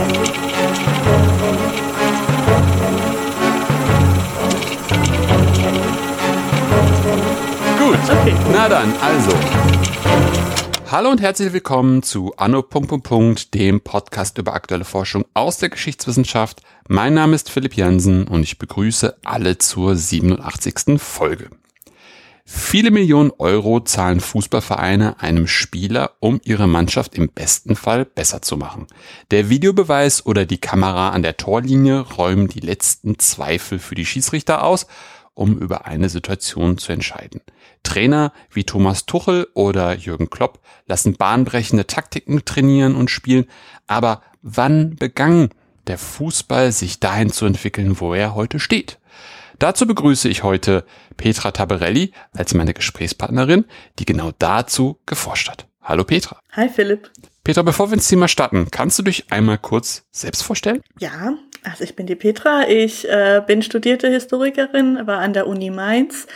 [0.00, 0.08] Gut,
[8.08, 8.34] okay.
[8.50, 9.30] na dann, also.
[10.90, 12.64] Hallo und herzlich willkommen zu Anno.
[13.54, 16.62] dem Podcast über aktuelle Forschung aus der Geschichtswissenschaft.
[16.88, 20.98] Mein Name ist Philipp Jansen und ich begrüße alle zur 87.
[20.98, 21.50] Folge.
[22.52, 28.56] Viele Millionen Euro zahlen Fußballvereine einem Spieler, um ihre Mannschaft im besten Fall besser zu
[28.56, 28.88] machen.
[29.30, 34.64] Der Videobeweis oder die Kamera an der Torlinie räumen die letzten Zweifel für die Schiedsrichter
[34.64, 34.88] aus,
[35.34, 37.40] um über eine Situation zu entscheiden.
[37.84, 43.46] Trainer wie Thomas Tuchel oder Jürgen Klopp lassen bahnbrechende Taktiken trainieren und spielen,
[43.86, 45.50] aber wann begann
[45.86, 48.99] der Fußball sich dahin zu entwickeln, wo er heute steht?
[49.60, 50.84] Dazu begrüße ich heute
[51.18, 53.66] Petra Tabarelli als meine Gesprächspartnerin,
[53.98, 55.66] die genau dazu geforscht hat.
[55.82, 56.40] Hallo Petra.
[56.52, 57.10] Hi Philipp.
[57.44, 60.80] Petra, bevor wir ins Thema starten, kannst du dich einmal kurz selbst vorstellen?
[60.98, 65.68] Ja, also ich bin die Petra, ich äh, bin studierte Historikerin, war an der Uni
[65.68, 66.26] Mainz.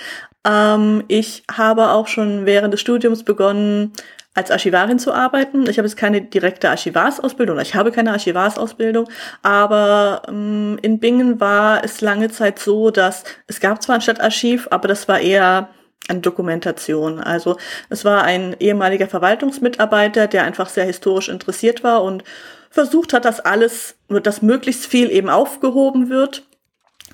[0.46, 3.94] Ähm, ich habe auch schon während des Studiums begonnen,
[4.34, 5.68] als Archivarin zu arbeiten.
[5.68, 9.08] Ich habe jetzt keine direkte Archivarsausbildung, ich habe keine Archivarsausbildung,
[9.42, 14.68] aber ähm, in Bingen war es lange Zeit so, dass es gab zwar ein Stadtarchiv,
[14.70, 15.68] aber das war eher
[16.08, 17.20] eine Dokumentation.
[17.20, 17.56] Also
[17.88, 22.24] es war ein ehemaliger Verwaltungsmitarbeiter, der einfach sehr historisch interessiert war und
[22.70, 26.42] versucht hat, dass alles, dass möglichst viel eben aufgehoben wird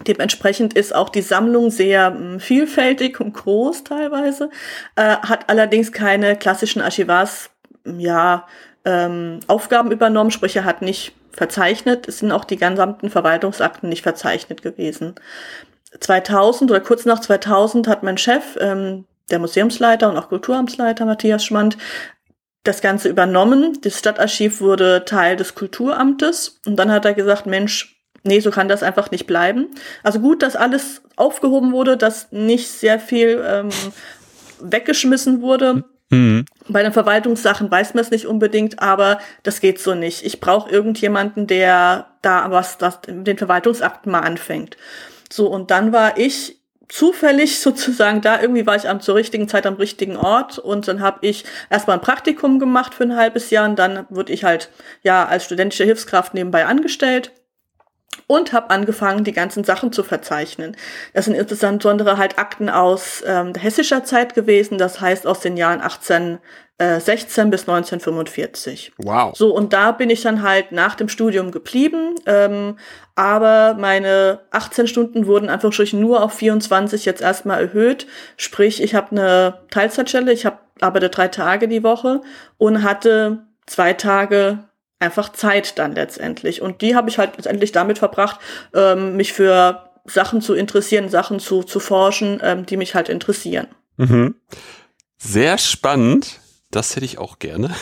[0.06, 4.50] Dementsprechend ist auch die Sammlung sehr mh, vielfältig und groß teilweise,
[4.96, 7.50] äh, hat allerdings keine klassischen Archivars,
[7.84, 8.46] ja,
[8.84, 14.02] ähm, Aufgaben übernommen, sprich er hat nicht verzeichnet, es sind auch die gesamten Verwaltungsakten nicht
[14.02, 15.14] verzeichnet gewesen.
[15.98, 21.44] 2000 oder kurz nach 2000 hat mein Chef, ähm, der Museumsleiter und auch Kulturamtsleiter Matthias
[21.44, 21.76] Schmand,
[22.64, 23.78] das Ganze übernommen.
[23.82, 28.68] Das Stadtarchiv wurde Teil des Kulturamtes und dann hat er gesagt, Mensch, nee, so kann
[28.68, 29.68] das einfach nicht bleiben.
[30.02, 33.68] Also gut, dass alles aufgehoben wurde, dass nicht sehr viel ähm,
[34.60, 35.84] weggeschmissen wurde.
[36.10, 36.44] Mhm.
[36.68, 40.24] Bei den Verwaltungssachen weiß man es nicht unbedingt, aber das geht so nicht.
[40.24, 44.76] Ich brauche irgendjemanden, der da was, das, den Verwaltungsakten mal anfängt.
[45.32, 46.58] So, und dann war ich
[46.88, 51.00] zufällig sozusagen da, irgendwie war ich am, zur richtigen Zeit am richtigen Ort und dann
[51.00, 54.70] habe ich erstmal ein Praktikum gemacht für ein halbes Jahr und dann wurde ich halt
[55.02, 57.32] ja als studentische Hilfskraft nebenbei angestellt
[58.30, 60.76] und habe angefangen, die ganzen Sachen zu verzeichnen.
[61.14, 65.80] Das sind insbesondere halt Akten aus ähm, hessischer Zeit gewesen, das heißt aus den Jahren
[65.80, 68.92] 1816 bis 1945.
[68.98, 69.36] Wow.
[69.36, 72.78] So, und da bin ich dann halt nach dem Studium geblieben, ähm,
[73.16, 78.06] aber meine 18 Stunden wurden einfach nur auf 24 jetzt erstmal erhöht.
[78.36, 82.20] Sprich, ich habe eine Teilzeitstelle, ich habe arbeite drei Tage die Woche
[82.58, 84.69] und hatte zwei Tage
[85.00, 86.62] einfach Zeit dann letztendlich.
[86.62, 88.38] Und die habe ich halt letztendlich damit verbracht,
[88.74, 93.66] ähm, mich für Sachen zu interessieren, Sachen zu, zu forschen, ähm, die mich halt interessieren.
[93.96, 94.36] Mhm.
[95.18, 96.40] Sehr spannend.
[96.70, 97.74] Das hätte ich auch gerne.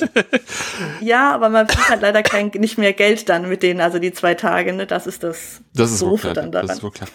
[1.00, 4.12] ja, aber man kriegt halt leider kein, nicht mehr Geld dann mit denen, also die
[4.12, 4.86] zwei Tage, ne?
[4.86, 6.68] Das ist das, das ist Doofe dann daran.
[6.68, 7.08] Das ist wohl klar.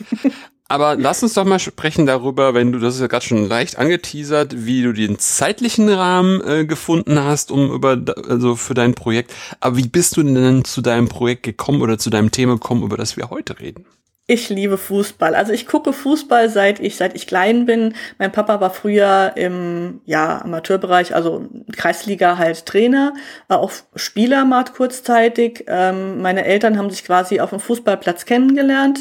[0.72, 3.78] Aber lass uns doch mal sprechen darüber, wenn du, das ist ja gerade schon leicht
[3.78, 9.34] angeteasert, wie du den zeitlichen Rahmen äh, gefunden hast, um über, also für dein Projekt.
[9.60, 12.96] Aber wie bist du denn zu deinem Projekt gekommen oder zu deinem Thema gekommen, über
[12.96, 13.86] das wir heute reden?
[14.32, 15.36] Ich liebe Fußball.
[15.36, 17.96] Also ich gucke Fußball seit ich seit ich klein bin.
[18.18, 23.14] Mein Papa war früher im ja Amateurbereich, also Kreisliga halt Trainer,
[23.50, 25.66] war auch Spieler mal kurzzeitig.
[25.68, 29.00] Ähm, meine Eltern haben sich quasi auf dem Fußballplatz kennengelernt,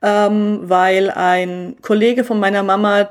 [0.00, 3.10] ähm, weil ein Kollege von meiner Mama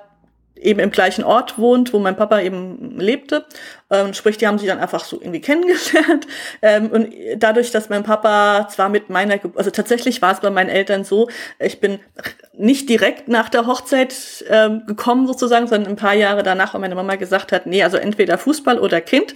[0.55, 3.45] eben im gleichen Ort wohnt, wo mein Papa eben lebte.
[3.91, 6.27] Ähm, sprich, die haben sich dann einfach so irgendwie kennengelernt.
[6.61, 10.49] Ähm, und dadurch, dass mein Papa zwar mit meiner, Ge also tatsächlich war es bei
[10.49, 11.99] meinen Eltern so, ich bin
[12.53, 16.95] nicht direkt nach der Hochzeit ähm, gekommen sozusagen, sondern ein paar Jahre danach, weil meine
[16.95, 19.35] Mama gesagt hat, nee, also entweder Fußball oder Kind.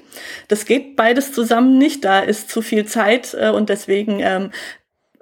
[0.49, 4.51] Das geht beides zusammen nicht, da ist zu viel Zeit äh, und deswegen ähm,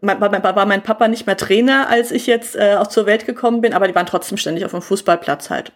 [0.01, 3.73] war mein Papa nicht mehr Trainer, als ich jetzt äh, auch zur Welt gekommen bin,
[3.73, 5.71] aber die waren trotzdem ständig auf dem Fußballplatz halt.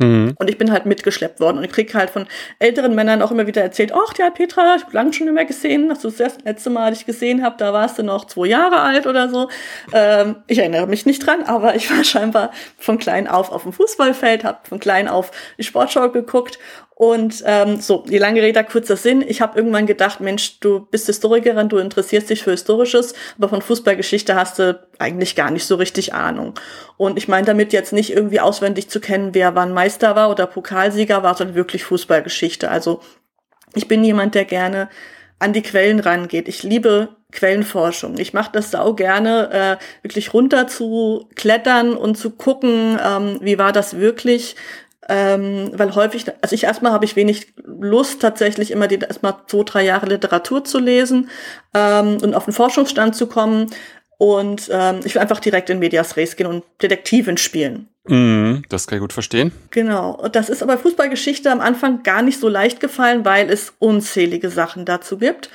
[0.00, 0.34] Mhm.
[0.38, 2.26] Und ich bin halt mitgeschleppt worden und ich krieg halt von
[2.58, 5.88] älteren Männern auch immer wieder erzählt, ach ja, Petra, ich habe lange schon mehr gesehen,
[5.90, 9.06] dass du das letzte Mal dich gesehen habe, da warst du noch zwei Jahre alt
[9.06, 9.48] oder so.
[9.92, 13.72] Ähm, ich erinnere mich nicht dran, aber ich war scheinbar von klein auf auf dem
[13.72, 16.58] Fußballfeld, habe von klein auf die Sportschau geguckt
[17.00, 19.24] und ähm, so, die lange Rede, kurzer Sinn.
[19.26, 23.62] Ich habe irgendwann gedacht, Mensch, du bist Historikerin, du interessierst dich für Historisches, aber von
[23.62, 26.52] Fußballgeschichte hast du eigentlich gar nicht so richtig Ahnung.
[26.98, 30.46] Und ich meine damit jetzt nicht irgendwie auswendig zu kennen, wer wann Meister war oder
[30.46, 32.70] Pokalsieger war, sondern wirklich Fußballgeschichte.
[32.70, 33.00] Also
[33.74, 34.90] ich bin jemand, der gerne
[35.38, 36.48] an die Quellen rangeht.
[36.48, 38.18] Ich liebe Quellenforschung.
[38.18, 43.58] Ich mache das sau gerne, äh, wirklich runter zu klettern und zu gucken, ähm, wie
[43.58, 44.54] war das wirklich.
[45.08, 49.64] Ähm, weil häufig, also ich erstmal habe ich wenig Lust, tatsächlich immer die erstmal zwei,
[49.64, 51.30] drei Jahre Literatur zu lesen
[51.74, 53.66] ähm, und auf den Forschungsstand zu kommen.
[54.18, 57.88] Und ähm, ich will einfach direkt in Medias Res gehen und Detektivin spielen.
[58.06, 59.52] Mm, das kann ich gut verstehen.
[59.70, 60.28] Genau.
[60.30, 64.84] Das ist aber Fußballgeschichte am Anfang gar nicht so leicht gefallen, weil es unzählige Sachen
[64.84, 65.48] dazu gibt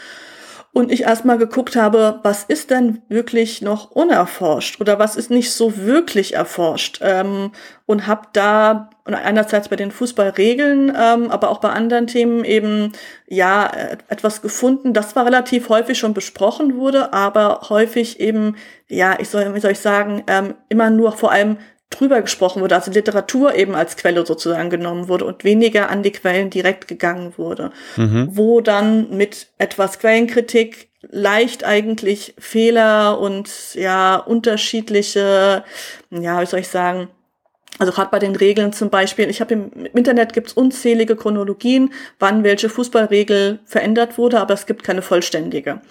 [0.75, 5.53] und ich erstmal geguckt habe, was ist denn wirklich noch unerforscht oder was ist nicht
[5.53, 7.53] so wirklich erforscht ähm,
[7.85, 12.93] und habe da einerseits bei den Fußballregeln, ähm, aber auch bei anderen Themen eben
[13.27, 13.69] ja
[14.07, 18.55] etwas gefunden, das zwar relativ häufig schon besprochen wurde, aber häufig eben
[18.87, 21.57] ja ich soll wie soll ich sagen ähm, immer nur vor allem
[21.91, 26.11] drüber gesprochen wurde, also Literatur eben als Quelle sozusagen genommen wurde und weniger an die
[26.11, 28.29] Quellen direkt gegangen wurde, mhm.
[28.31, 35.63] wo dann mit etwas Quellenkritik leicht eigentlich Fehler und ja unterschiedliche,
[36.09, 37.09] ja, wie soll ich sagen,
[37.77, 42.43] also gerade bei den Regeln zum Beispiel, ich habe im, Internet gibt's unzählige Chronologien, wann
[42.43, 45.81] welche Fußballregel verändert wurde, aber es gibt keine vollständige.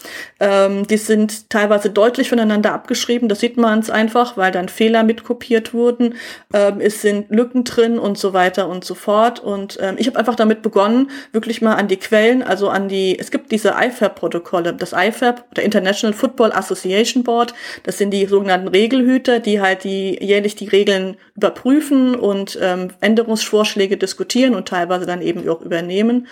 [0.41, 5.03] Ähm, die sind teilweise deutlich voneinander abgeschrieben, das sieht man es einfach, weil dann Fehler
[5.03, 6.15] mitkopiert wurden.
[6.55, 9.41] Ähm, es sind Lücken drin und so weiter und so fort.
[9.41, 13.19] Und ähm, ich habe einfach damit begonnen, wirklich mal an die Quellen, also an die,
[13.19, 14.73] es gibt diese IFAB-Protokolle.
[14.73, 17.53] Das IFAB, der International Football Association Board,
[17.83, 22.89] das sind die sogenannten Regelhüter, die halt die jährlich die Regeln überprüfen prüfen und ähm,
[23.01, 26.29] Änderungsvorschläge diskutieren und teilweise dann eben auch übernehmen.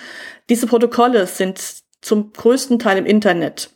[0.49, 1.61] Diese Protokolle sind
[2.01, 3.71] zum größten Teil im Internet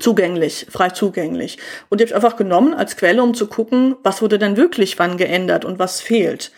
[0.00, 1.58] zugänglich, frei zugänglich.
[1.88, 4.98] Und die habe ich einfach genommen als Quelle, um zu gucken, was wurde denn wirklich
[4.98, 6.52] wann geändert und was fehlt.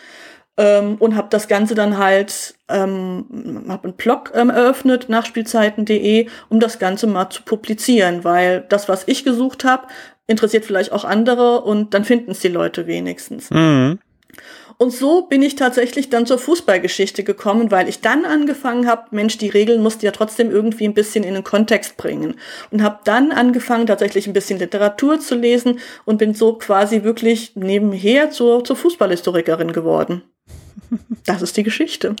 [0.57, 6.59] Ähm, und habe das Ganze dann halt, ähm, habe einen Blog ähm, eröffnet, nachspielzeiten.de, um
[6.59, 9.87] das Ganze mal zu publizieren, weil das, was ich gesucht habe,
[10.25, 13.49] interessiert vielleicht auch andere und dann finden es die Leute wenigstens.
[13.51, 13.99] Mhm.
[14.79, 19.39] Und so bin ich tatsächlich dann zur Fußballgeschichte gekommen, weil ich dann angefangen habe, Mensch,
[19.39, 22.35] die Regeln musste ja trotzdem irgendwie ein bisschen in den Kontext bringen.
[22.69, 27.55] Und habe dann angefangen, tatsächlich ein bisschen Literatur zu lesen und bin so quasi wirklich
[27.55, 30.21] nebenher zur, zur Fußballhistorikerin geworden.
[31.25, 32.15] Das ist die Geschichte.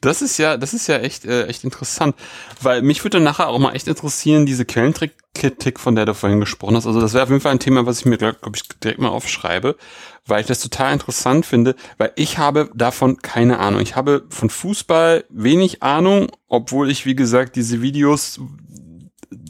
[0.00, 2.16] Das ist ja, das ist ja echt, äh, echt interessant,
[2.62, 6.76] weil mich würde nachher auch mal echt interessieren, diese Quellenkritik, von der du vorhin gesprochen
[6.76, 6.86] hast.
[6.86, 9.08] Also das wäre auf jeden Fall ein Thema, was ich mir, glaube ich, direkt mal
[9.08, 9.76] aufschreibe,
[10.26, 13.80] weil ich das total interessant finde, weil ich habe davon keine Ahnung.
[13.80, 18.40] Ich habe von Fußball wenig Ahnung, obwohl ich, wie gesagt, diese Videos,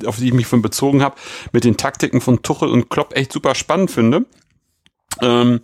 [0.04, 1.16] auf die ich mich von bezogen habe,
[1.52, 4.26] mit den Taktiken von Tuchel und Klopp echt super spannend finde.
[5.20, 5.60] Ähm,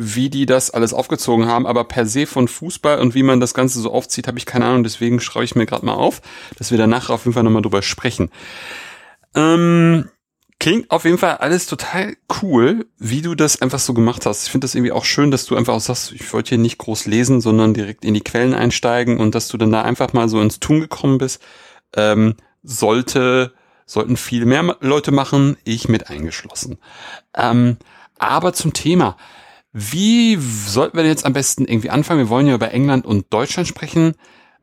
[0.00, 3.52] wie die das alles aufgezogen haben, aber per se von Fußball und wie man das
[3.52, 6.22] Ganze so aufzieht, habe ich keine Ahnung, deswegen schreibe ich mir gerade mal auf,
[6.58, 8.30] dass wir danach auf jeden Fall nochmal drüber sprechen.
[9.34, 10.08] Ähm,
[10.58, 14.46] klingt auf jeden Fall alles total cool, wie du das einfach so gemacht hast.
[14.46, 16.78] Ich finde das irgendwie auch schön, dass du einfach auch sagst, ich wollte hier nicht
[16.78, 20.28] groß lesen, sondern direkt in die Quellen einsteigen und dass du dann da einfach mal
[20.30, 21.42] so ins Tun gekommen bist.
[21.94, 23.52] Ähm, sollte,
[23.84, 26.78] sollten viel mehr Leute machen, ich mit eingeschlossen.
[27.36, 27.76] Ähm,
[28.18, 29.16] aber zum Thema.
[29.72, 32.20] Wie sollten wir denn jetzt am besten irgendwie anfangen?
[32.20, 34.14] Wir wollen ja über England und Deutschland sprechen.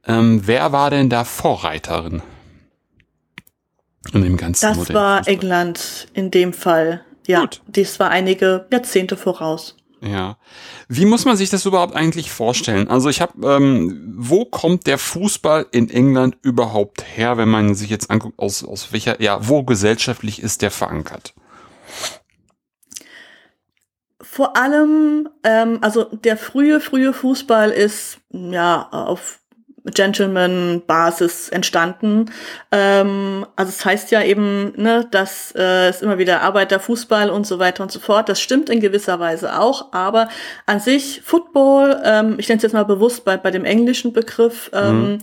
[0.06, 2.22] Ähm, wer war denn da Vorreiterin?
[4.14, 5.34] In dem ganzen Das Modell war Fußball?
[5.34, 7.04] England in dem Fall.
[7.26, 7.62] Ja, Gut.
[7.68, 9.76] das war einige Jahrzehnte voraus.
[10.02, 10.38] Ja.
[10.88, 12.88] Wie muss man sich das überhaupt eigentlich vorstellen?
[12.88, 17.90] Also ich habe, ähm, wo kommt der Fußball in England überhaupt her, wenn man sich
[17.90, 21.34] jetzt anguckt, aus, aus welcher, ja, wo gesellschaftlich ist der verankert?
[24.38, 29.40] Vor allem, ähm, also der frühe, frühe Fußball ist ja auf
[29.84, 32.30] Gentleman-Basis entstanden.
[32.72, 37.58] Ähm, also es heißt ja eben, ne, dass äh, es immer wieder Arbeiterfußball und so
[37.58, 38.30] weiter und so fort.
[38.30, 40.30] Das stimmt in gewisser Weise auch, aber
[40.68, 44.70] an sich Football, ähm, ich nenne es jetzt mal bewusst bei, bei dem englischen Begriff,
[44.72, 45.22] ähm, mhm.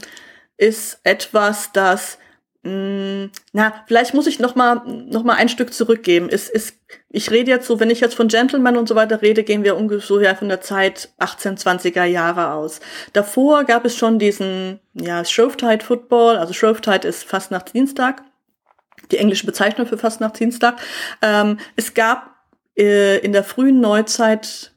[0.56, 2.18] ist etwas, das
[2.66, 6.28] na, vielleicht muss ich noch mal noch mal ein Stück zurückgeben.
[6.30, 6.76] Es ist
[7.10, 9.76] ich rede jetzt so, wenn ich jetzt von Gentleman und so weiter rede, gehen wir
[9.76, 12.80] ungefähr von der Zeit 1820er Jahre aus.
[13.12, 18.22] Davor gab es schon diesen ja Shrovetide Football, also Shrovetide ist fast nach Dienstag,
[19.10, 20.80] die englische Bezeichnung für fast nach Dienstag.
[21.20, 22.34] Ähm, es gab
[22.78, 24.73] äh, in der frühen Neuzeit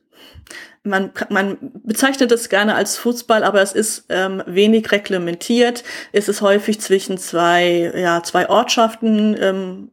[0.88, 5.84] man, man bezeichnet es gerne als Fußball, aber es ist ähm, wenig reglementiert.
[6.12, 9.92] Es ist häufig zwischen zwei, ja, zwei Ortschaften ähm,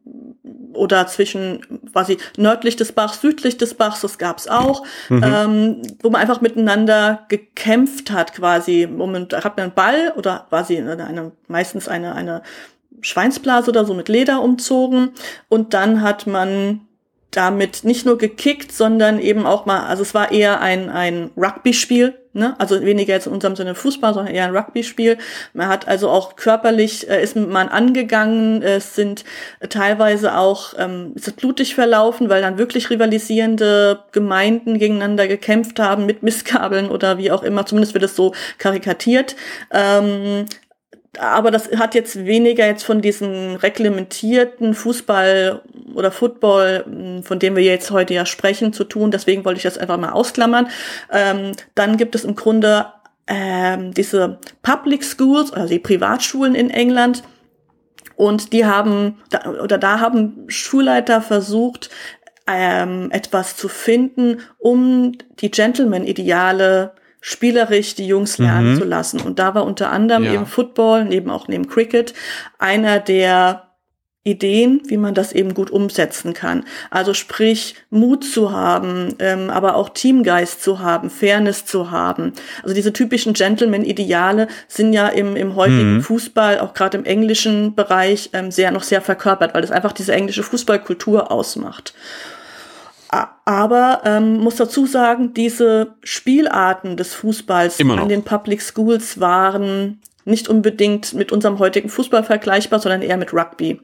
[0.73, 1.61] oder zwischen
[1.91, 5.23] quasi nördlich des Bachs, südlich des Bachs, das gab's auch, mhm.
[5.23, 8.87] ähm, wo man einfach miteinander gekämpft hat quasi.
[8.87, 12.41] Moment, da hat man einen Ball oder quasi eine, eine meistens eine, eine
[13.01, 15.11] Schweinsblase oder so mit Leder umzogen
[15.49, 16.84] und dann hat man
[17.35, 22.13] damit nicht nur gekickt, sondern eben auch mal, also es war eher ein, ein Rugby-Spiel,
[22.33, 22.55] ne?
[22.59, 25.17] also weniger jetzt in unserem Sinne Fußball, sondern eher ein Rugby-Spiel.
[25.53, 29.25] Man hat also auch körperlich, äh, ist man angegangen, es sind
[29.69, 36.05] teilweise auch, ähm, ist es blutig verlaufen, weil dann wirklich rivalisierende Gemeinden gegeneinander gekämpft haben
[36.05, 39.35] mit Misskabeln oder wie auch immer, zumindest wird es so karikatiert.
[39.71, 40.45] Ähm,
[41.19, 45.61] aber das hat jetzt weniger jetzt von diesen reglementierten Fußball
[45.93, 49.11] oder Football, hm, von dem wir jetzt heute ja sprechen, zu tun.
[49.11, 50.67] Deswegen wollte ich das einfach mal ausklammern.
[51.11, 52.87] Ähm, dann gibt es im Grunde
[53.27, 57.23] ähm, diese Public Schools, also die Privatschulen in England.
[58.15, 59.21] Und die haben,
[59.61, 61.89] oder da haben Schulleiter versucht,
[62.47, 66.93] ähm, etwas zu finden, um die Gentleman-Ideale
[67.27, 68.77] spielerisch die Jungs lernen mhm.
[68.77, 69.19] zu lassen.
[69.19, 70.33] Und da war unter anderem ja.
[70.33, 72.13] eben Football, neben auch neben Cricket,
[72.59, 73.63] einer der
[74.23, 76.65] Ideen, wie man das eben gut umsetzen kann.
[76.91, 82.33] Also sprich, Mut zu haben, ähm, aber auch Teamgeist zu haben, Fairness zu haben.
[82.61, 86.01] Also diese typischen Gentleman-Ideale sind ja im, im heutigen mhm.
[86.03, 90.13] Fußball, auch gerade im englischen Bereich, ähm, sehr noch sehr verkörpert, weil das einfach diese
[90.13, 91.95] englische Fußballkultur ausmacht.
[93.45, 100.49] Aber ähm, muss dazu sagen, diese Spielarten des Fußballs an den Public Schools waren nicht
[100.49, 103.79] unbedingt mit unserem heutigen Fußball vergleichbar, sondern eher mit Rugby.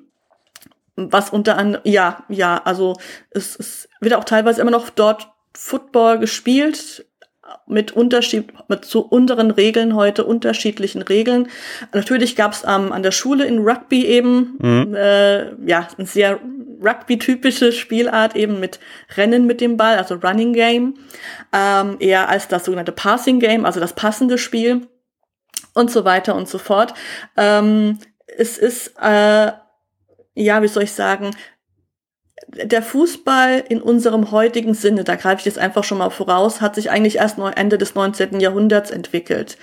[0.95, 2.97] Was unter anderem, ja, ja, also
[3.29, 7.05] es, es wird auch teilweise immer noch dort Football gespielt,
[7.67, 11.47] mit Unterschied, mit so unteren Regeln heute, unterschiedlichen Regeln.
[11.93, 14.95] Natürlich gab es ähm, an der Schule in Rugby eben, mhm.
[14.95, 16.39] äh, ja, ein sehr
[16.83, 18.79] Rugby-typische Spielart eben mit
[19.15, 20.95] Rennen mit dem Ball, also Running Game,
[21.53, 24.87] ähm, eher als das sogenannte Passing Game, also das passende Spiel
[25.73, 26.93] und so weiter und so fort.
[27.37, 27.99] Ähm,
[28.37, 29.51] es ist, äh,
[30.33, 31.31] ja, wie soll ich sagen,
[32.47, 36.75] der Fußball in unserem heutigen Sinne, da greife ich jetzt einfach schon mal voraus, hat
[36.75, 38.39] sich eigentlich erst Ende des 19.
[38.39, 39.57] Jahrhunderts entwickelt.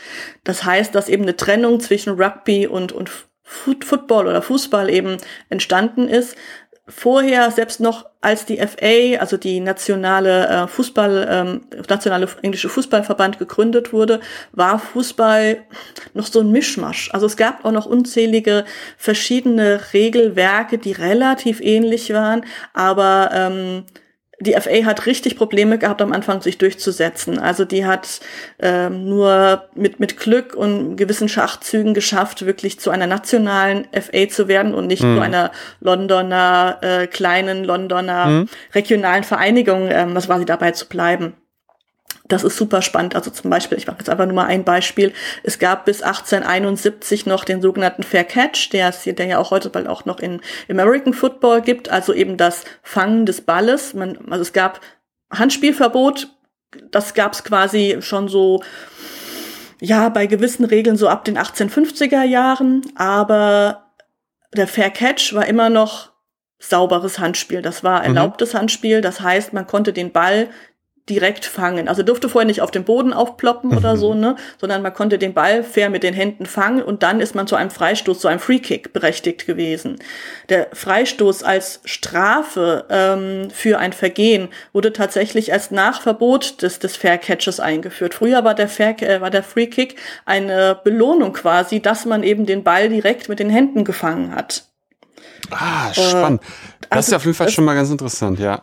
[0.44, 3.10] Das heißt, dass eben eine Trennung zwischen Rugby und, und
[3.42, 5.16] Football oder Fußball eben
[5.48, 6.36] entstanden ist,
[6.88, 13.38] vorher, selbst noch als die FA, also die nationale äh, Fußball, ähm, nationale englische Fußballverband
[13.38, 14.20] gegründet wurde,
[14.52, 15.58] war Fußball
[16.14, 17.10] noch so ein Mischmasch.
[17.12, 18.64] Also es gab auch noch unzählige
[18.96, 23.84] verschiedene Regelwerke, die relativ ähnlich waren, aber ähm,
[24.40, 27.38] die FA hat richtig Probleme gehabt am Anfang, sich durchzusetzen.
[27.38, 28.20] Also die hat
[28.60, 34.46] ähm, nur mit, mit Glück und gewissen Schachzügen geschafft, wirklich zu einer nationalen FA zu
[34.46, 35.16] werden und nicht mhm.
[35.16, 38.48] zu einer Londoner, äh, kleinen Londoner mhm.
[38.74, 41.34] regionalen Vereinigung, ähm, was war sie dabei zu bleiben
[42.28, 43.14] das ist super spannend.
[43.14, 45.12] Also zum Beispiel, ich mache jetzt einfach nur mal ein Beispiel.
[45.42, 49.50] Es gab bis 1871 noch den sogenannten Fair Catch, der es hier, der ja auch
[49.50, 53.94] heute bald auch noch in American Football gibt, also eben das Fangen des Balles.
[53.94, 54.80] Man, also es gab
[55.30, 56.28] Handspielverbot,
[56.90, 58.62] das gab es quasi schon so,
[59.80, 63.92] ja, bei gewissen Regeln so ab den 1850er Jahren, aber
[64.54, 66.12] der Fair Catch war immer noch
[66.58, 67.62] sauberes Handspiel.
[67.62, 68.06] Das war mhm.
[68.06, 68.58] erlaubtes mhm.
[68.58, 69.00] Handspiel.
[69.00, 70.50] Das heißt, man konnte den Ball
[71.08, 71.88] direkt fangen.
[71.88, 74.20] Also durfte vorher nicht auf dem Boden aufploppen oder so, mhm.
[74.20, 77.46] ne, sondern man konnte den Ball fair mit den Händen fangen und dann ist man
[77.46, 79.98] zu einem Freistoß, zu einem Freekick berechtigt gewesen.
[80.48, 87.18] Der Freistoß als Strafe ähm, für ein Vergehen wurde tatsächlich als Nachverbot des, des Fair
[87.18, 88.14] Catches eingeführt.
[88.14, 92.64] Früher war der Fair, äh, war der Freekick eine Belohnung quasi, dass man eben den
[92.64, 94.64] Ball direkt mit den Händen gefangen hat.
[95.50, 96.42] Ah, spannend.
[96.42, 96.46] Äh,
[96.80, 98.62] das also, ist auf jeden Fall schon mal ganz interessant, ja.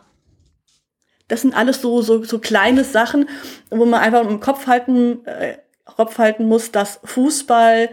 [1.28, 3.28] Das sind alles so, so, so kleine Sachen,
[3.70, 7.88] wo man einfach im Kopf halten, äh, Kopf halten muss, dass Fußball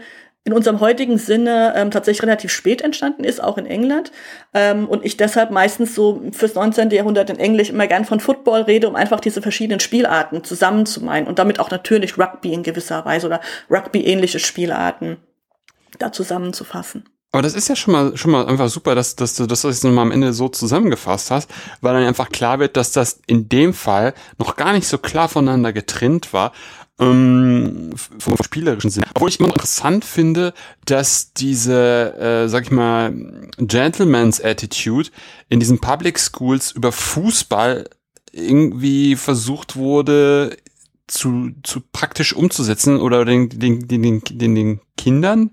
[0.46, 4.12] in unserem heutigen Sinne ähm, tatsächlich relativ spät entstanden ist, auch in England.
[4.52, 6.90] Ähm, und ich deshalb meistens so fürs 19.
[6.90, 11.38] Jahrhundert in Englisch immer gern von Football rede, um einfach diese verschiedenen Spielarten zusammenzumeinen und
[11.38, 15.16] damit auch natürlich Rugby in gewisser Weise oder Rugby-ähnliche Spielarten
[15.98, 17.08] da zusammenzufassen.
[17.34, 19.82] Aber das ist ja schon mal, schon mal einfach super, dass, dass du das jetzt
[19.82, 21.50] nochmal am Ende so zusammengefasst hast,
[21.80, 25.28] weil dann einfach klar wird, dass das in dem Fall noch gar nicht so klar
[25.28, 26.52] voneinander getrennt war,
[27.00, 29.02] ähm, vom spielerischen Sinn.
[29.12, 33.12] Obwohl ich immer interessant finde, dass diese, äh, sag ich mal,
[33.58, 35.10] Gentleman's Attitude
[35.48, 37.90] in diesen Public Schools über Fußball
[38.30, 40.56] irgendwie versucht wurde,
[41.08, 45.50] zu, zu praktisch umzusetzen oder den, den, den, den, den, Kindern.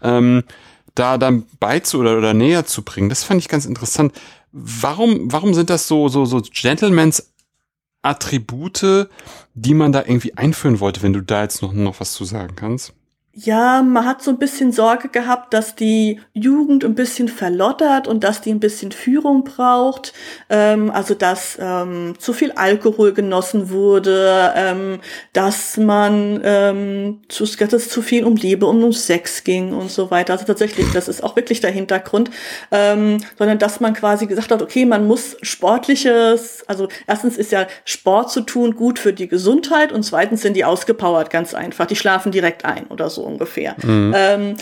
[0.00, 0.44] Ähm,
[0.98, 3.08] da dann beizu oder, oder näher zu bringen.
[3.08, 4.12] Das fand ich ganz interessant.
[4.52, 7.32] Warum, warum sind das so, so, so Gentlemans
[8.02, 9.08] Attribute,
[9.54, 12.56] die man da irgendwie einführen wollte, wenn du da jetzt noch, noch was zu sagen
[12.56, 12.94] kannst?
[13.44, 18.24] Ja, man hat so ein bisschen Sorge gehabt, dass die Jugend ein bisschen verlottert und
[18.24, 20.12] dass die ein bisschen Führung braucht.
[20.50, 24.98] Ähm, also dass ähm, zu viel Alkohol genossen wurde, ähm,
[25.32, 29.90] dass man ähm, zu, dass es zu viel um Liebe und um Sex ging und
[29.90, 30.32] so weiter.
[30.32, 32.30] Also tatsächlich, das ist auch wirklich der Hintergrund,
[32.72, 37.68] ähm, sondern dass man quasi gesagt hat, okay, man muss sportliches, also erstens ist ja
[37.84, 41.86] Sport zu tun gut für die Gesundheit und zweitens sind die ausgepowert, ganz einfach.
[41.86, 43.76] Die schlafen direkt ein oder so ungefähr.
[43.82, 44.14] Mhm.
[44.16, 44.56] Ähm,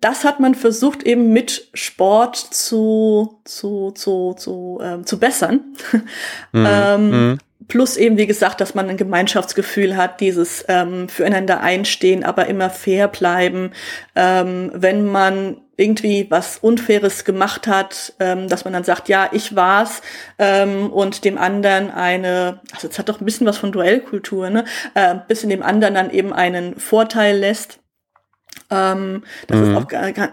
[0.00, 5.60] das hat man versucht eben mit Sport zu zu zu zu ähm, zu bessern.
[6.52, 6.66] Mhm.
[6.66, 7.38] ähm, mhm.
[7.66, 12.70] Plus eben, wie gesagt, dass man ein Gemeinschaftsgefühl hat, dieses ähm, füreinander einstehen, aber immer
[12.70, 13.72] fair bleiben.
[14.16, 19.54] Ähm, wenn man irgendwie was Unfaires gemacht hat, ähm, dass man dann sagt, ja, ich
[19.54, 20.02] war's
[20.38, 24.64] ähm, und dem anderen eine, also es hat doch ein bisschen was von Duellkultur, ne?
[24.94, 27.78] Äh, bisschen dem anderen dann eben einen Vorteil lässt.
[28.70, 29.70] Ähm, das mhm.
[29.70, 29.86] ist auch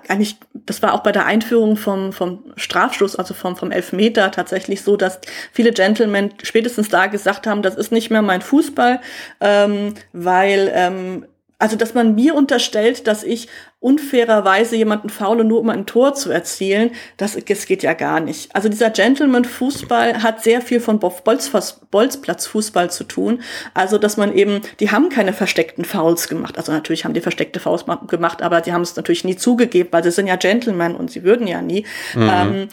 [0.09, 4.81] eigentlich, das war auch bei der Einführung vom, vom Strafstoß, also vom, vom Elfmeter tatsächlich
[4.81, 5.19] so, dass
[5.53, 8.99] viele Gentlemen spätestens da gesagt haben, das ist nicht mehr mein Fußball,
[9.41, 13.47] ähm, weil ähm, also dass man mir unterstellt, dass ich
[13.79, 18.53] unfairerweise jemanden faule, nur um ein Tor zu erzielen, das, das geht ja gar nicht.
[18.55, 23.41] Also dieser Gentleman-Fußball hat sehr viel von Bolzplatz-Fußball zu tun.
[23.73, 26.57] Also dass man eben, die haben keine versteckten Fouls gemacht.
[26.57, 30.03] Also natürlich haben die versteckte Fouls gemacht, aber die haben es natürlich nie zugegeben, weil
[30.03, 31.85] sie sind ja Gentlemen und sie würden ja nie.
[32.15, 32.29] Mhm.
[32.33, 32.67] Ähm,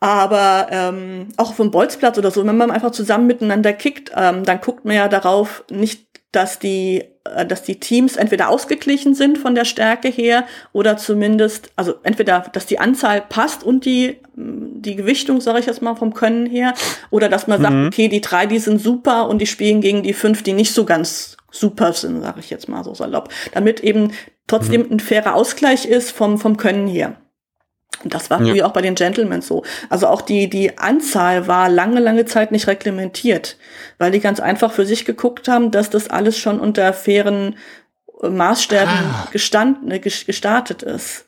[0.00, 4.60] aber ähm, auch vom Bolzplatz oder so, wenn man einfach zusammen miteinander kickt, ähm, dann
[4.60, 9.54] guckt man ja darauf nicht, dass die äh, dass die Teams entweder ausgeglichen sind von
[9.54, 15.40] der Stärke her oder zumindest, also entweder, dass die Anzahl passt und die, die Gewichtung,
[15.40, 16.74] sage ich jetzt mal, vom Können her,
[17.10, 17.62] oder dass man mhm.
[17.62, 20.74] sagt, okay, die drei, die sind super und die spielen gegen die fünf, die nicht
[20.74, 24.12] so ganz super sind, sage ich jetzt mal so salopp, damit eben
[24.46, 24.92] trotzdem mhm.
[24.92, 27.16] ein fairer Ausgleich ist vom, vom Können her.
[28.02, 28.66] Und das war früher ja.
[28.66, 29.62] auch bei den Gentlemen so.
[29.88, 33.56] Also auch die, die Anzahl war lange, lange Zeit nicht reglementiert,
[33.98, 37.56] weil die ganz einfach für sich geguckt haben, dass das alles schon unter fairen
[38.22, 39.28] Maßstäben ah.
[39.32, 41.26] gestanden, äh, gestartet ist.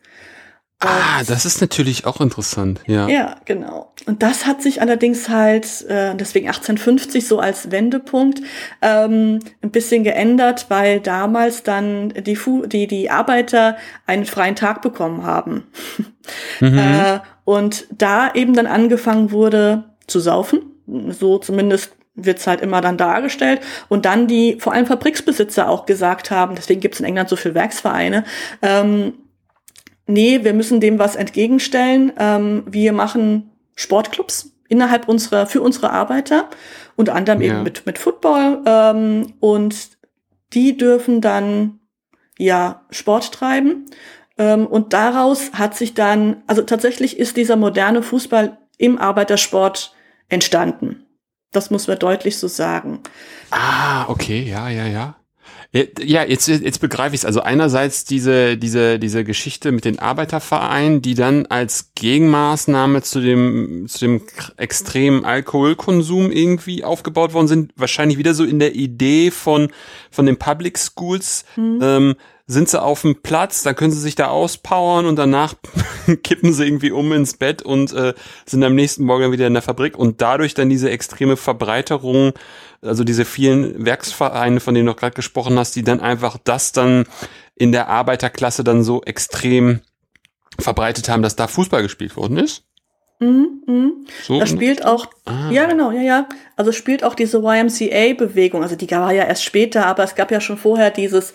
[0.79, 3.09] Ah, das ist natürlich auch interessant, ja.
[3.09, 3.93] Ja, genau.
[4.05, 8.43] Und das hat sich allerdings halt, äh, deswegen 1850 so als Wendepunkt,
[8.83, 14.83] ähm, ein bisschen geändert, weil damals dann die, Fu die, die Arbeiter einen freien Tag
[14.83, 15.65] bekommen haben.
[16.59, 16.77] Mhm.
[16.77, 20.59] äh, und da eben dann angefangen wurde zu saufen,
[21.11, 23.61] so zumindest wird's halt immer dann dargestellt.
[23.89, 27.55] Und dann die vor allem Fabriksbesitzer auch gesagt haben, deswegen gibt's in England so viele
[27.55, 28.25] Werksvereine,
[28.61, 29.13] ähm,
[30.07, 32.13] nee, wir müssen dem was entgegenstellen.
[32.19, 36.49] Ähm, wir machen Sportclubs innerhalb unserer, für unsere Arbeiter,
[36.97, 37.55] unter anderem ja.
[37.55, 38.63] eben mit, mit Football.
[38.67, 39.91] Ähm, und
[40.53, 41.81] die dürfen dann
[42.39, 43.87] ja Sport treiben.
[44.39, 49.95] Ähm, und daraus hat sich dann, also tatsächlich ist dieser moderne Fußball im Arbeitersport
[50.29, 51.07] entstanden.
[51.53, 53.01] Das muss man deutlich so sagen.
[53.51, 55.17] Ah, okay, ja, ja, ja.
[56.03, 57.25] Ja, jetzt, jetzt begreife ich es.
[57.25, 63.87] Also einerseits diese, diese, diese Geschichte mit den Arbeitervereinen, die dann als Gegenmaßnahme zu dem,
[63.89, 64.23] zu dem
[64.57, 67.73] extremen Alkoholkonsum irgendwie aufgebaut worden sind.
[67.77, 69.69] Wahrscheinlich wieder so in der Idee von,
[70.11, 71.45] von den Public Schools.
[71.57, 71.79] Mhm.
[71.83, 72.15] Ähm,
[72.49, 75.55] sind sie auf dem Platz, dann können sie sich da auspowern und danach
[76.23, 78.15] kippen sie irgendwie um ins Bett und äh,
[78.47, 82.33] sind am nächsten Morgen wieder in der Fabrik und dadurch dann diese extreme Verbreiterung,
[82.83, 87.07] also diese vielen Werksvereine, von denen du gerade gesprochen hast, die dann einfach das dann
[87.57, 89.81] in der Arbeiterklasse dann so extrem
[90.59, 92.63] verbreitet haben, dass da Fußball gespielt worden ist?
[93.19, 93.91] Mhm, mh.
[94.23, 95.51] So da spielt auch, ah.
[95.51, 96.29] ja genau, ja, ja.
[96.55, 100.41] Also spielt auch diese YMCA-Bewegung, also die war ja erst später, aber es gab ja
[100.41, 101.33] schon vorher dieses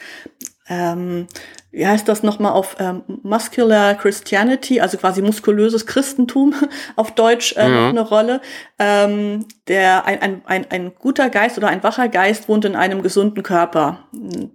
[0.71, 1.27] ähm,
[1.71, 6.53] wie heißt das nochmal auf ähm, Muscular Christianity, also quasi muskulöses Christentum
[6.95, 7.89] auf Deutsch äh, ja.
[7.89, 8.41] eine Rolle.
[8.79, 13.03] Ähm, der ein, ein, ein, ein guter Geist oder ein wacher Geist wohnt in einem
[13.03, 13.99] gesunden Körper.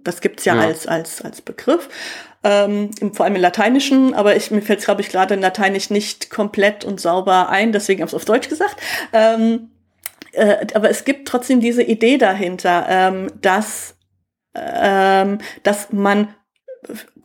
[0.03, 0.61] Das gibt's ja, ja.
[0.61, 1.89] als als als Begriff.
[2.43, 5.89] Ähm, vor allem im Lateinischen, aber ich, mir fällt es, glaube ich, gerade in Lateinisch
[5.89, 8.77] nicht komplett und sauber ein, deswegen habe ich es auf Deutsch gesagt.
[9.11, 9.71] Ähm,
[10.33, 13.96] äh, aber es gibt trotzdem diese Idee dahinter, ähm, dass
[14.57, 16.29] ähm, dass man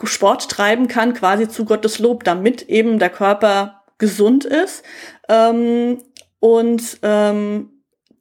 [0.04, 4.82] Sport treiben kann, quasi zu Gottes Lob, damit eben der Körper gesund ist.
[5.28, 5.98] Ähm,
[6.40, 7.70] und ähm,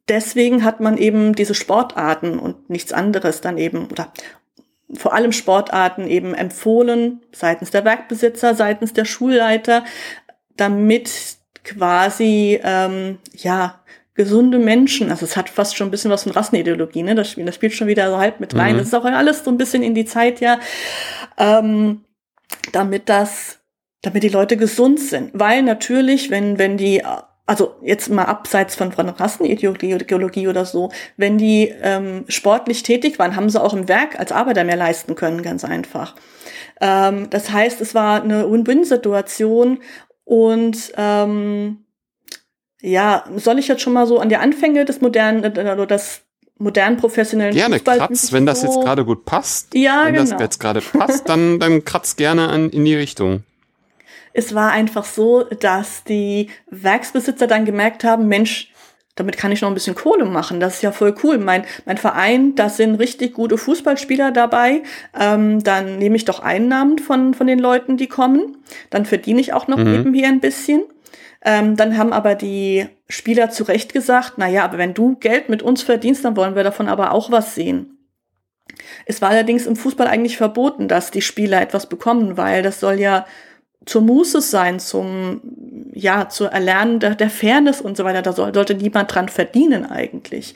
[0.08, 4.12] deswegen hat man eben diese Sportarten und nichts anderes dann eben, oder
[4.94, 9.84] vor allem Sportarten eben empfohlen, seitens der Werkbesitzer, seitens der Schulleiter,
[10.56, 11.10] damit
[11.64, 13.80] quasi ähm, ja
[14.14, 17.14] gesunde Menschen, also es hat fast schon ein bisschen was von Rassenideologie, ne?
[17.14, 18.74] Das spielt, das spielt schon wieder so halb mit rein.
[18.74, 18.78] Mhm.
[18.78, 20.60] Das ist auch alles so ein bisschen in die Zeit, ja,
[21.38, 22.04] ähm,
[22.72, 23.60] damit das,
[24.02, 25.30] damit die Leute gesund sind.
[25.32, 27.02] Weil natürlich, wenn, wenn die
[27.44, 33.36] also jetzt mal abseits von, von Rassenideologie oder so, wenn die ähm, sportlich tätig waren,
[33.36, 36.14] haben sie auch im Werk als Arbeiter mehr leisten können, ganz einfach.
[36.80, 39.80] Ähm, das heißt, es war eine Win-Win-Situation
[40.24, 41.81] und ähm,
[42.82, 46.22] ja, soll ich jetzt schon mal so an die Anfänge des modernen, äh, das
[46.58, 49.74] modernen professionellen gerne Fußball kratz, wenn das so jetzt gerade gut passt.
[49.74, 50.30] Ja, wenn genau.
[50.30, 53.44] das jetzt gerade passt, dann dann kratz gerne an, in die Richtung.
[54.34, 58.72] Es war einfach so, dass die Werksbesitzer dann gemerkt haben, Mensch,
[59.14, 60.58] damit kann ich noch ein bisschen Kohle machen.
[60.58, 61.36] Das ist ja voll cool.
[61.36, 64.82] Mein, mein Verein, da sind richtig gute Fußballspieler dabei.
[65.18, 68.56] Ähm, dann nehme ich doch Einnahmen von, von den Leuten, die kommen.
[68.88, 69.92] Dann verdiene ich auch noch mhm.
[69.92, 70.84] nebenher ein bisschen.
[71.44, 75.48] Ähm, dann haben aber die Spieler zu Recht gesagt, na ja, aber wenn du Geld
[75.48, 77.98] mit uns verdienst, dann wollen wir davon aber auch was sehen.
[79.06, 83.00] Es war allerdings im Fußball eigentlich verboten, dass die Spieler etwas bekommen, weil das soll
[83.00, 83.26] ja
[83.86, 85.40] zur Muße sein, zum,
[85.92, 88.22] ja, zu erlernen der, der Fairness und so weiter.
[88.22, 90.54] Da soll, sollte niemand dran verdienen eigentlich.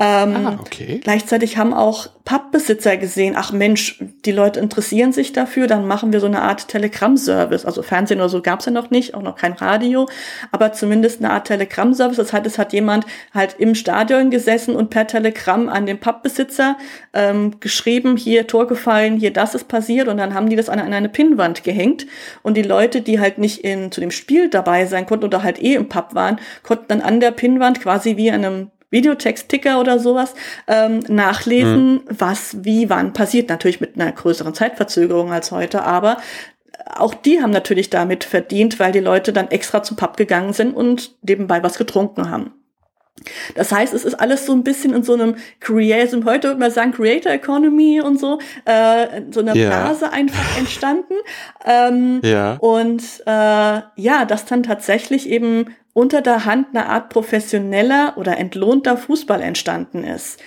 [0.00, 1.00] Ähm, ah, okay.
[1.02, 6.18] Gleichzeitig haben auch Pubbesitzer gesehen, ach Mensch, die Leute interessieren sich dafür, dann machen wir
[6.18, 7.64] so eine Art Telegram-Service.
[7.64, 10.08] Also Fernsehen oder so gab's ja noch nicht, auch noch kein Radio,
[10.50, 12.16] aber zumindest eine Art Telegram-Service.
[12.16, 16.76] Das heißt, es hat jemand halt im Stadion gesessen und per Telegramm an den Pubbesitzer
[17.12, 20.80] ähm, geschrieben, hier Tor gefallen, hier das ist passiert und dann haben die das an,
[20.80, 22.08] an eine Pinnwand gehängt
[22.42, 25.62] und die Leute, die halt nicht in, zu dem Spiel dabei sein konnten oder halt
[25.62, 30.34] eh im Pub waren, konnten dann an der Pinnwand quasi wie einem Videotext-Ticker oder sowas
[30.68, 32.00] ähm, nachlesen, mhm.
[32.08, 33.48] was wie wann passiert.
[33.48, 36.18] Natürlich mit einer größeren Zeitverzögerung als heute, aber
[36.94, 40.74] auch die haben natürlich damit verdient, weil die Leute dann extra zum Pub gegangen sind
[40.74, 42.52] und nebenbei was getrunken haben.
[43.54, 46.70] Das heißt, es ist alles so ein bisschen in so einem Creator, heute würde man
[46.70, 49.68] sagen Creator Economy und so, äh, so einer yeah.
[49.68, 51.14] Blase einfach entstanden.
[51.64, 52.56] Ähm, ja.
[52.60, 58.98] Und äh, ja, das dann tatsächlich eben unter der Hand eine Art professioneller oder entlohnter
[58.98, 60.38] Fußball entstanden ist.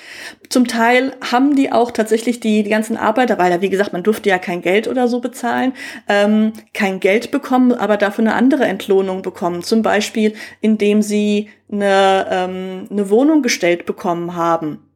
[0.48, 4.04] Zum Teil haben die auch tatsächlich die, die ganzen Arbeiter, weil ja, wie gesagt, man
[4.04, 5.74] durfte ja kein Geld oder so bezahlen,
[6.08, 9.64] ähm, kein Geld bekommen, aber dafür eine andere Entlohnung bekommen.
[9.64, 14.89] Zum Beispiel, indem sie eine, ähm, eine Wohnung gestellt bekommen haben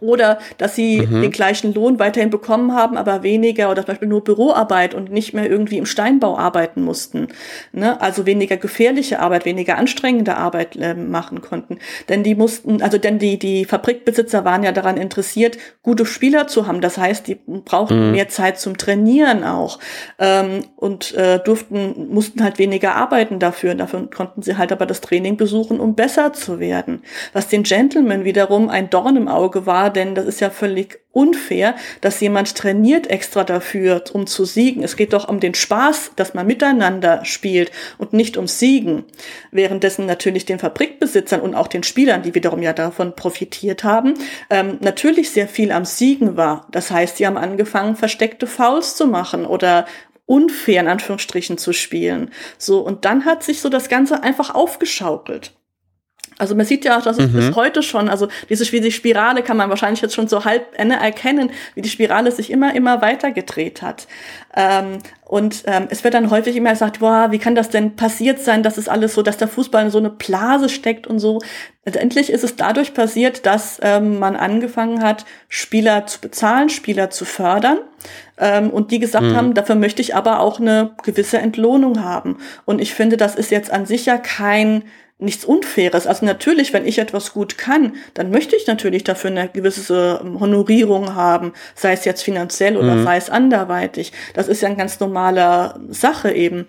[0.00, 1.22] oder dass sie mhm.
[1.22, 5.34] den gleichen Lohn weiterhin bekommen haben, aber weniger oder zum Beispiel nur Büroarbeit und nicht
[5.34, 7.28] mehr irgendwie im Steinbau arbeiten mussten.
[7.72, 8.00] Ne?
[8.00, 11.78] Also weniger gefährliche Arbeit, weniger anstrengende Arbeit äh, machen konnten.
[12.08, 16.66] Denn die mussten, also denn die, die Fabrikbesitzer waren ja daran interessiert, gute Spieler zu
[16.66, 16.80] haben.
[16.80, 18.12] Das heißt, die brauchten mhm.
[18.12, 19.78] mehr Zeit zum Trainieren auch
[20.18, 23.74] ähm, und äh, durften, mussten halt weniger arbeiten dafür.
[23.74, 27.02] Dafür konnten sie halt aber das Training besuchen, um besser zu werden.
[27.32, 31.74] Was den Gentlemen wiederum ein Dorn im Auge war, denn das ist ja völlig unfair,
[32.00, 34.82] dass jemand trainiert extra dafür, um zu siegen.
[34.82, 39.04] Es geht doch um den Spaß, dass man miteinander spielt und nicht ums Siegen.
[39.50, 44.14] Währenddessen natürlich den Fabrikbesitzern und auch den Spielern, die wiederum ja davon profitiert haben,
[44.50, 46.68] ähm, natürlich sehr viel am Siegen war.
[46.70, 49.86] Das heißt, sie haben angefangen, versteckte Fouls zu machen oder
[50.26, 52.30] unfair in Anführungsstrichen zu spielen.
[52.56, 55.52] So, und dann hat sich so das Ganze einfach aufgeschaukelt.
[56.40, 57.36] Also man sieht ja auch, dass es mhm.
[57.36, 61.82] bis heute schon, also diese Spirale kann man wahrscheinlich jetzt schon so halb erkennen, wie
[61.82, 64.06] die Spirale sich immer, immer weiter gedreht hat.
[64.56, 68.40] Ähm, und ähm, es wird dann häufig immer gesagt, boah, wie kann das denn passiert
[68.40, 71.40] sein, dass es alles so, dass der Fußball in so eine Blase steckt und so.
[71.84, 77.24] Letztendlich ist es dadurch passiert, dass ähm, man angefangen hat, Spieler zu bezahlen, Spieler zu
[77.24, 77.78] fördern
[78.38, 79.36] ähm, und die gesagt mhm.
[79.36, 82.38] haben, dafür möchte ich aber auch eine gewisse Entlohnung haben.
[82.64, 84.84] Und ich finde, das ist jetzt an sich ja kein
[85.20, 86.06] nichts Unfaires.
[86.06, 90.40] Also natürlich, wenn ich etwas gut kann, dann möchte ich natürlich dafür eine gewisse ähm,
[90.40, 93.04] Honorierung haben, sei es jetzt finanziell oder mhm.
[93.04, 94.12] sei es anderweitig.
[94.34, 96.66] Das ist ja eine ganz normale Sache eben.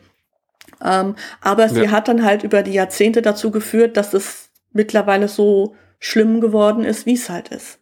[0.83, 1.91] Ähm, aber sie ja.
[1.91, 7.05] hat dann halt über die Jahrzehnte dazu geführt, dass es mittlerweile so schlimm geworden ist,
[7.05, 7.79] wie es halt ist.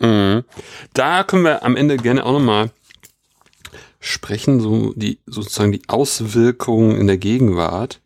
[0.00, 0.44] Mhm.
[0.94, 2.70] Da können wir am Ende gerne auch nochmal
[4.00, 8.00] sprechen, so die sozusagen die Auswirkungen in der Gegenwart.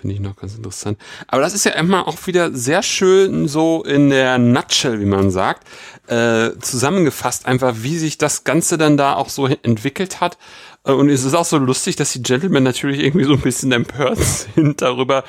[0.00, 0.96] Finde ich noch ganz interessant.
[1.26, 5.32] Aber das ist ja immer auch wieder sehr schön so in der Nutshell, wie man
[5.32, 5.66] sagt,
[6.06, 10.38] äh, zusammengefasst, einfach wie sich das Ganze dann da auch so entwickelt hat.
[10.84, 13.72] Äh, und es ist auch so lustig, dass die Gentlemen natürlich irgendwie so ein bisschen
[13.72, 14.18] empört
[14.54, 15.24] sind darüber,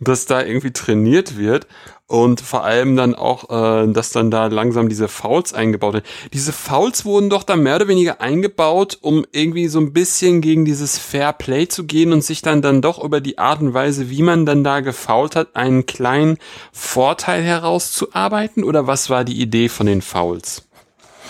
[0.00, 1.66] dass da irgendwie trainiert wird
[2.06, 6.04] und vor allem dann auch, äh, dass dann da langsam diese Fouls eingebaut werden.
[6.32, 10.64] Diese Fouls wurden doch dann mehr oder weniger eingebaut, um irgendwie so ein bisschen gegen
[10.64, 14.10] dieses Fair Play zu gehen und sich dann dann doch über die Art und Weise,
[14.10, 16.38] wie man dann da gefoult hat, einen kleinen
[16.72, 18.64] Vorteil herauszuarbeiten?
[18.64, 20.62] Oder was war die Idee von den Fouls?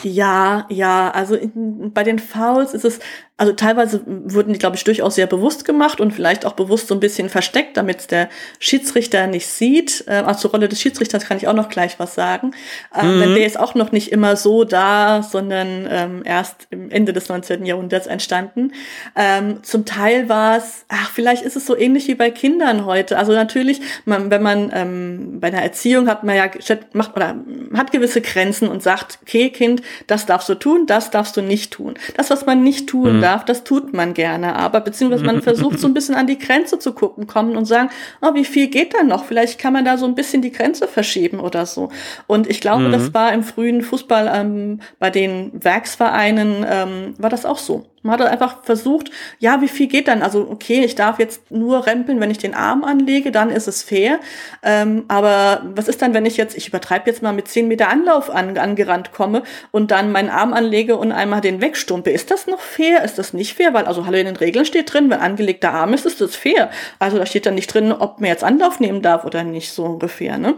[0.03, 2.99] Ja, ja, also in, bei den Fouls ist es
[3.37, 6.95] also teilweise wurden die, glaube ich, durchaus sehr bewusst gemacht und vielleicht auch bewusst so
[6.95, 8.29] ein bisschen versteckt, damit der
[8.61, 10.05] Schiedsrichter nicht sieht.
[10.07, 12.53] Äh, also zur Rolle des Schiedsrichters kann ich auch noch gleich was sagen.
[12.97, 13.35] Ähm, mhm.
[13.35, 17.67] Der ist auch noch nicht immer so da, sondern ähm, erst im Ende des 19.
[17.67, 18.71] Jahrhunderts entstanden.
[19.17, 23.19] Ähm, zum Teil war es, ach, vielleicht ist es so ähnlich wie bei Kindern heute.
[23.19, 26.49] Also natürlich, man, wenn man ähm, bei einer Erziehung hat man ja
[26.93, 27.35] macht oder
[27.75, 31.73] hat gewisse Grenzen und sagt, okay, Kind, das darfst du tun, das darfst du nicht
[31.73, 31.95] tun.
[32.17, 34.57] Das, was man nicht tun mhm darf, das tut man gerne.
[34.57, 37.91] Aber beziehungsweise man versucht so ein bisschen an die Grenze zu gucken, kommen und sagen,
[38.21, 39.25] oh, wie viel geht da noch?
[39.25, 41.91] Vielleicht kann man da so ein bisschen die Grenze verschieben oder so.
[42.27, 42.93] Und ich glaube, mhm.
[42.93, 47.87] das war im frühen Fußball ähm, bei den Werksvereinen ähm, war das auch so.
[48.05, 50.23] Man hat einfach versucht, ja, wie viel geht dann?
[50.23, 53.83] Also, okay, ich darf jetzt nur rempeln, wenn ich den Arm anlege, dann ist es
[53.83, 54.21] fair.
[54.63, 57.89] Ähm, aber was ist dann, wenn ich jetzt, ich übertreibe jetzt mal mit zehn Meter
[57.89, 62.11] Anlauf an, angerannt komme und dann meinen Arm anlege und einmal den wegstumpe?
[62.11, 63.03] Ist das noch fair?
[63.05, 63.73] Ist das nicht fair?
[63.73, 66.71] Weil, also, hallo, in den Regeln steht drin, wenn angelegter Arm ist, ist das fair.
[66.99, 69.83] Also, da steht dann nicht drin, ob man jetzt Anlauf nehmen darf oder nicht, so
[69.83, 70.57] ungefähr, ne?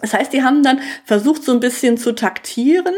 [0.00, 2.94] Das heißt, die haben dann versucht, so ein bisschen zu taktieren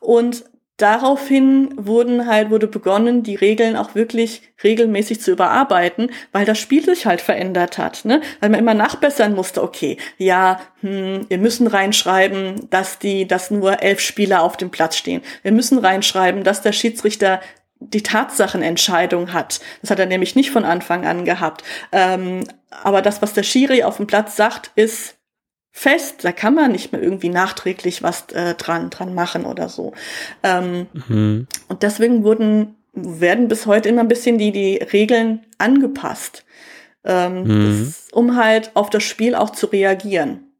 [0.00, 0.44] und
[0.78, 6.84] daraufhin wurden halt, wurde begonnen, die Regeln auch wirklich regelmäßig zu überarbeiten, weil das Spiel
[6.84, 8.22] sich halt verändert hat, ne?
[8.40, 13.82] Weil man immer nachbessern musste, okay, ja, hm, wir müssen reinschreiben, dass die, dass nur
[13.82, 15.20] elf Spieler auf dem Platz stehen.
[15.42, 17.40] Wir müssen reinschreiben, dass der Schiedsrichter
[17.80, 19.60] die Tatsachenentscheidung hat.
[19.82, 21.62] Das hat er nämlich nicht von Anfang an gehabt.
[21.92, 25.17] Ähm, aber das, was der Schiri auf dem Platz sagt, ist
[25.70, 29.92] fest, da kann man nicht mehr irgendwie nachträglich was äh, dran, dran machen oder so.
[30.42, 31.46] Ähm, mhm.
[31.68, 36.44] Und deswegen wurden, werden bis heute immer ein bisschen die, die Regeln angepasst,
[37.04, 37.84] ähm, mhm.
[37.84, 40.52] das, um halt auf das Spiel auch zu reagieren.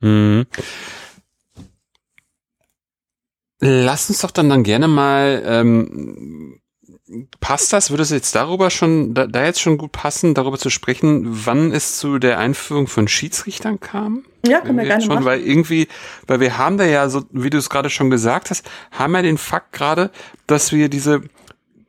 [0.00, 0.46] Mhm.
[3.60, 6.60] Lass uns doch dann, dann gerne mal ähm,
[7.40, 7.90] passt das?
[7.90, 11.72] Würde es jetzt darüber schon, da, da, jetzt schon gut passen, darüber zu sprechen, wann
[11.72, 14.24] es zu der Einführung von Schiedsrichtern kam?
[14.46, 15.24] Ja, können wir gerne schon, machen.
[15.24, 15.88] Weil irgendwie,
[16.26, 19.22] weil wir haben da ja, so wie du es gerade schon gesagt hast, haben wir
[19.22, 20.10] den Fakt gerade,
[20.46, 21.22] dass wir diese,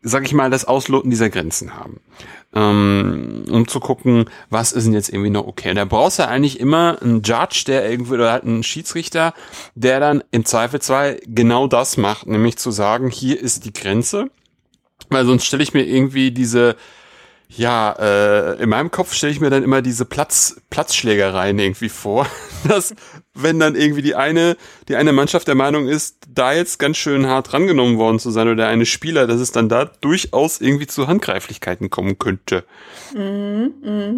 [0.02, 2.00] sag ich mal, das Ausloten dieser Grenzen haben.
[2.54, 5.72] Ähm, um zu gucken, was ist denn jetzt irgendwie noch okay.
[5.72, 9.34] Und da brauchst du eigentlich immer einen Judge, der irgendwie, oder halt einen Schiedsrichter,
[9.76, 14.30] der dann im Zweifelsfall genau das macht, nämlich zu sagen, hier ist die Grenze
[15.10, 16.76] weil sonst stelle ich mir irgendwie diese,
[17.50, 22.28] ja, äh, in meinem Kopf stelle ich mir dann immer diese Platz, Platzschlägereien irgendwie vor,
[22.68, 22.96] dass
[23.34, 27.28] wenn dann irgendwie die eine, die eine Mannschaft der Meinung ist, da jetzt ganz schön
[27.28, 30.88] hart rangenommen worden zu sein oder der eine Spieler, dass es dann da durchaus irgendwie
[30.88, 32.64] zu Handgreiflichkeiten kommen könnte.
[33.14, 34.14] Mhm, mh.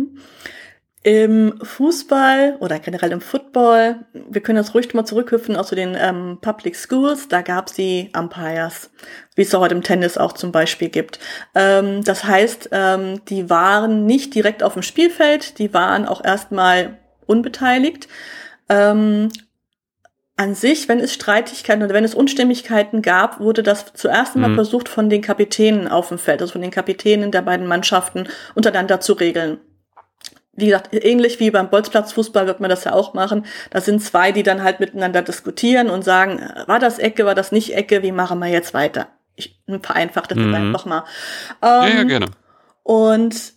[1.07, 5.95] Im Fußball oder generell im Football, wir können das ruhig mal zurückhüpfen auch zu den
[5.97, 8.89] ähm, Public Schools, da gab es die Umpires,
[9.35, 11.19] wie es auch heute im Tennis auch zum Beispiel gibt.
[11.55, 16.97] Ähm, das heißt, ähm, die waren nicht direkt auf dem Spielfeld, die waren auch erstmal
[17.25, 18.09] unbeteiligt.
[18.67, 19.29] Ähm,
[20.35, 24.55] an sich, wenn es Streitigkeiten oder wenn es Unstimmigkeiten gab, wurde das zuerst einmal mhm.
[24.55, 28.99] versucht, von den Kapitänen auf dem Feld, also von den Kapitänen der beiden Mannschaften untereinander
[28.99, 29.61] zu regeln
[30.57, 33.45] wie gesagt, ähnlich wie beim Bolzplatzfußball wird man das ja auch machen.
[33.69, 37.51] Da sind zwei, die dann halt miteinander diskutieren und sagen, war das Ecke, war das
[37.51, 39.07] nicht Ecke, wie machen wir jetzt weiter?
[39.35, 40.55] Ich vereinfache das mhm.
[40.55, 41.03] einfach mal.
[41.61, 42.25] Ähm, ja, ja, ähm, gerne.
[42.81, 43.53] Und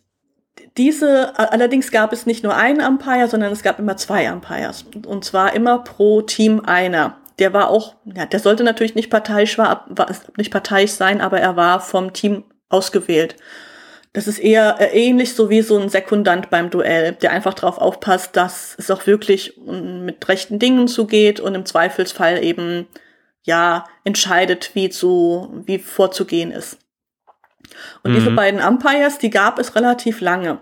[0.76, 4.84] diese, allerdings gab es nicht nur einen Umpire, sondern es gab immer zwei Umpires.
[5.06, 7.16] Und zwar immer pro Team einer.
[7.38, 11.40] Der war auch, ja, der sollte natürlich nicht parteiisch, war, war nicht parteiisch sein, aber
[11.40, 13.36] er war vom Team ausgewählt.
[14.12, 17.78] Das ist eher äh, ähnlich so wie so ein Sekundant beim Duell, der einfach darauf
[17.78, 22.88] aufpasst, dass es auch wirklich mit rechten Dingen zugeht und im Zweifelsfall eben
[23.42, 26.78] ja entscheidet, wie zu wie vorzugehen ist.
[28.02, 28.16] Und mhm.
[28.16, 30.58] diese beiden Umpires, die gab es relativ lange.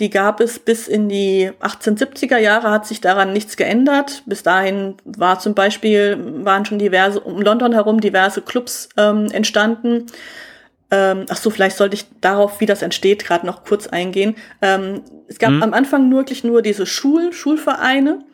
[0.00, 4.22] Die gab es bis in die 1870er Jahre, hat sich daran nichts geändert.
[4.26, 10.06] Bis dahin war zum Beispiel, waren schon diverse, um London herum diverse Clubs ähm, entstanden,
[10.90, 14.36] ähm, ach so, vielleicht sollte ich darauf, wie das entsteht, gerade noch kurz eingehen.
[14.62, 15.62] Ähm, es gab mhm.
[15.62, 18.24] am Anfang wirklich nur diese Schul Schulvereine,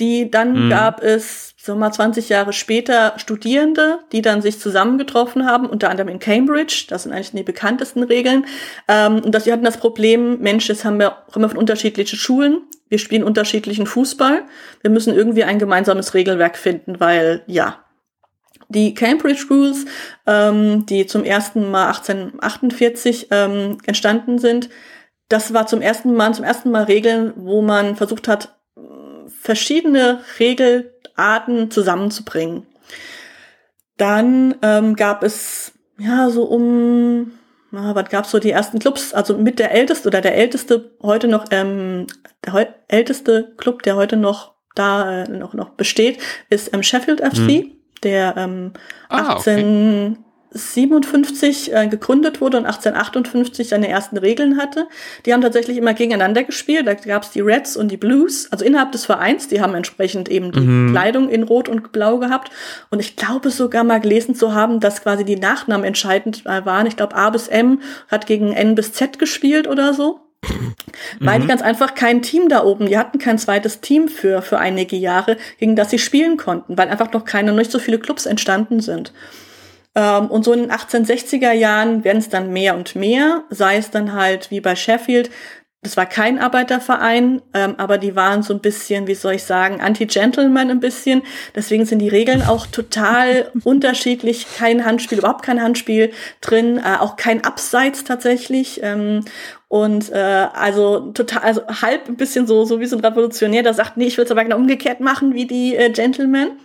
[0.00, 0.70] Die dann mhm.
[0.70, 5.88] gab es, sagen wir mal, 20 Jahre später Studierende, die dann sich zusammengetroffen haben, unter
[5.88, 6.86] anderem in Cambridge.
[6.88, 8.44] Das sind eigentlich die bekanntesten Regeln.
[8.88, 12.18] Ähm, und dass sie hatten das Problem, Mensch, jetzt haben wir, kommen wir von unterschiedlichen
[12.18, 12.62] Schulen.
[12.88, 14.42] Wir spielen unterschiedlichen Fußball.
[14.82, 17.83] Wir müssen irgendwie ein gemeinsames Regelwerk finden, weil, ja,
[18.68, 19.84] die Cambridge Rules,
[20.26, 24.68] ähm, die zum ersten Mal 1848 ähm, entstanden sind,
[25.28, 28.54] das war zum ersten Mal, zum ersten Mal Regeln, wo man versucht hat,
[29.40, 32.66] verschiedene Regelarten zusammenzubringen.
[33.96, 37.32] Dann ähm, gab es ja so um,
[37.70, 39.14] na, was gab's so die ersten Clubs?
[39.14, 42.06] Also mit der älteste oder der älteste heute noch ähm,
[42.44, 46.18] der älteste Club, der heute noch da äh, noch noch besteht,
[46.50, 47.72] ist ähm, Sheffield FC, hm.
[48.02, 48.72] Der ähm,
[49.08, 50.24] ah, 18 okay.
[50.54, 54.86] 57 äh, gegründet wurde und 1858 seine ersten Regeln hatte.
[55.26, 56.86] Die haben tatsächlich immer gegeneinander gespielt.
[56.86, 59.48] Da gab es die Reds und die Blues, also innerhalb des Vereins.
[59.48, 60.92] Die haben entsprechend eben die mhm.
[60.92, 62.50] Kleidung in Rot und Blau gehabt.
[62.90, 66.86] Und ich glaube sogar mal gelesen zu haben, dass quasi die Nachnamen entscheidend äh, waren.
[66.86, 70.20] Ich glaube, A bis M hat gegen N bis Z gespielt oder so.
[71.20, 71.48] Weil die mhm.
[71.48, 75.36] ganz einfach kein Team da oben, die hatten kein zweites Team für, für einige Jahre,
[75.58, 78.80] gegen das sie spielen konnten, weil einfach noch keine, noch nicht so viele Clubs entstanden
[78.80, 79.12] sind.
[79.94, 83.90] Ähm, und so in den 1860er Jahren werden es dann mehr und mehr, sei es
[83.90, 85.30] dann halt wie bei Sheffield,
[85.84, 89.82] das war kein Arbeiterverein, ähm, aber die waren so ein bisschen, wie soll ich sagen,
[89.82, 91.22] anti-Gentleman ein bisschen.
[91.54, 94.46] Deswegen sind die Regeln auch total unterschiedlich.
[94.56, 98.80] Kein Handspiel, überhaupt kein Handspiel drin, äh, auch kein Abseits tatsächlich.
[98.82, 99.26] Ähm,
[99.74, 103.74] und äh, also total, also halb ein bisschen so, so wie so ein Revolutionär, der
[103.74, 106.60] sagt, nee, ich will es aber genau umgekehrt machen wie die äh, Gentlemen.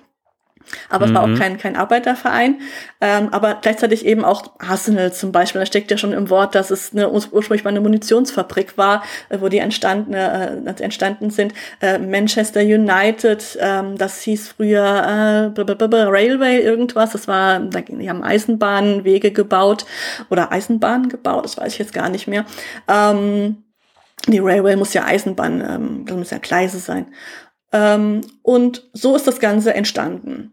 [0.90, 1.12] Aber mhm.
[1.12, 1.40] es war auch mhm.
[1.40, 2.62] kein, kein Arbeiterverein.
[3.02, 5.60] Ähm, aber gleichzeitig eben auch Arsenal zum Beispiel.
[5.60, 9.40] Da steckt ja schon im Wort, dass es eine, ursprünglich mal eine Munitionsfabrik war, äh,
[9.42, 11.54] wo die entstanden, äh, entstanden sind.
[11.82, 17.12] Äh, Manchester United, ähm, das hieß früher äh, Railway irgendwas.
[17.12, 19.86] Das war, die haben Eisenbahnwege gebaut
[20.30, 22.46] oder Eisenbahnen gebaut, das weiß ich jetzt gar nicht mehr.
[22.88, 23.64] Ähm,
[24.28, 27.08] die Railway muss ja Eisenbahn, ähm, das muss ja Gleise sein.
[27.72, 30.52] Ähm, und so ist das Ganze entstanden.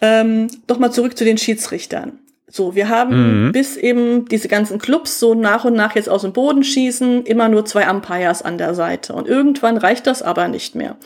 [0.00, 2.18] Ähm, doch mal zurück zu den Schiedsrichtern.
[2.50, 3.52] So, wir haben mhm.
[3.52, 7.48] bis eben diese ganzen Clubs so nach und nach jetzt aus dem Boden schießen, immer
[7.48, 9.12] nur zwei Umpires an der Seite.
[9.12, 10.96] Und irgendwann reicht das aber nicht mehr.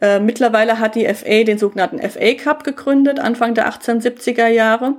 [0.00, 4.94] Äh, mittlerweile hat die FA den sogenannten FA Cup gegründet, Anfang der 1870er Jahre,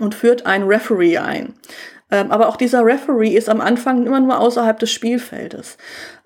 [0.00, 1.54] und führt einen Referee ein.
[2.10, 5.76] Ähm, aber auch dieser Referee ist am Anfang immer nur außerhalb des Spielfeldes.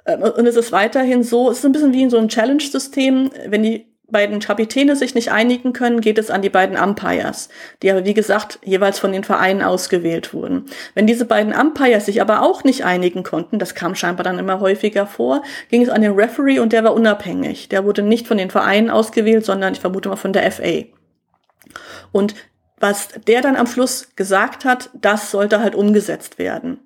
[0.06, 3.30] Ähm, und es ist weiterhin so, es ist ein bisschen wie in so einem Challenge-System,
[3.46, 7.48] wenn die beiden Kapitäne sich nicht einigen können, geht es an die beiden Umpires,
[7.82, 10.66] die aber wie gesagt jeweils von den Vereinen ausgewählt wurden.
[10.94, 14.60] Wenn diese beiden Umpires sich aber auch nicht einigen konnten, das kam scheinbar dann immer
[14.60, 17.68] häufiger vor, ging es an den Referee und der war unabhängig.
[17.68, 20.84] Der wurde nicht von den Vereinen ausgewählt, sondern ich vermute mal von der FA.
[22.12, 22.34] Und
[22.78, 26.78] was der dann am Schluss gesagt hat, das sollte halt umgesetzt werden.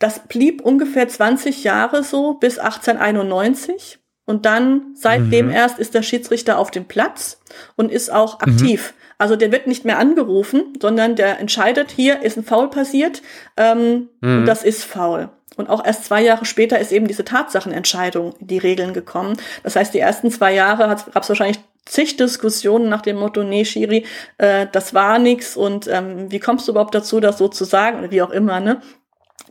[0.00, 3.98] Das blieb ungefähr 20 Jahre so bis 1891.
[4.24, 5.52] Und dann, seitdem mhm.
[5.52, 7.40] erst, ist der Schiedsrichter auf dem Platz
[7.76, 8.52] und ist auch mhm.
[8.52, 8.92] aktiv.
[8.92, 9.00] Mhm.
[9.18, 13.22] Also der wird nicht mehr angerufen, sondern der entscheidet, hier ist ein Foul passiert,
[13.56, 14.46] ähm, mhm.
[14.46, 15.28] das ist Foul.
[15.56, 19.36] Und auch erst zwei Jahre später ist eben diese Tatsachenentscheidung in die Regeln gekommen.
[19.62, 23.64] Das heißt, die ersten zwei Jahre gab es wahrscheinlich zig Diskussionen nach dem Motto, nee,
[23.64, 24.06] Schiri,
[24.38, 27.98] äh, das war nix und ähm, wie kommst du überhaupt dazu, das so zu sagen
[27.98, 28.80] oder wie auch immer, ne?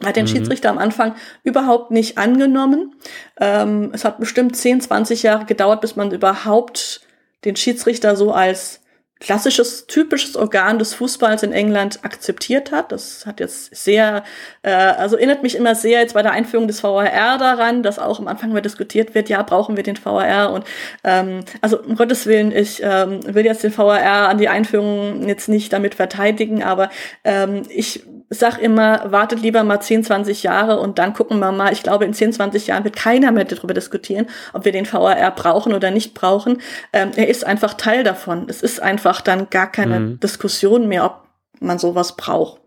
[0.04, 0.30] Hat den mhm.
[0.30, 2.96] Schiedsrichter am Anfang überhaupt nicht angenommen.
[3.40, 7.02] Ähm, es hat bestimmt 10, 20 Jahre gedauert, bis man überhaupt
[7.46, 8.82] den Schiedsrichter so als
[9.20, 12.92] klassisches, typisches Organ des Fußballs in England akzeptiert hat.
[12.94, 14.24] Das hat jetzt sehr,
[14.62, 18.20] äh, also erinnert mich immer sehr jetzt bei der Einführung des VAR daran, dass auch
[18.20, 20.64] am Anfang mal diskutiert wird, ja, brauchen wir den VAR und
[21.04, 25.50] ähm, also um Gottes Willen, ich ähm, will jetzt den VAR an die Einführung jetzt
[25.50, 26.90] nicht damit verteidigen, aber
[27.26, 31.74] ähm, ich sag immer, wartet lieber mal 10, 20 Jahre und dann gucken wir mal.
[31.74, 35.32] Ich glaube, in 10, 20 Jahren wird keiner mehr darüber diskutieren, ob wir den VAR
[35.32, 36.62] brauchen oder nicht brauchen.
[36.94, 38.46] Ähm, er ist einfach Teil davon.
[38.48, 40.20] Es ist einfach dann gar keine mhm.
[40.20, 41.24] Diskussion mehr, ob
[41.60, 42.59] man sowas braucht.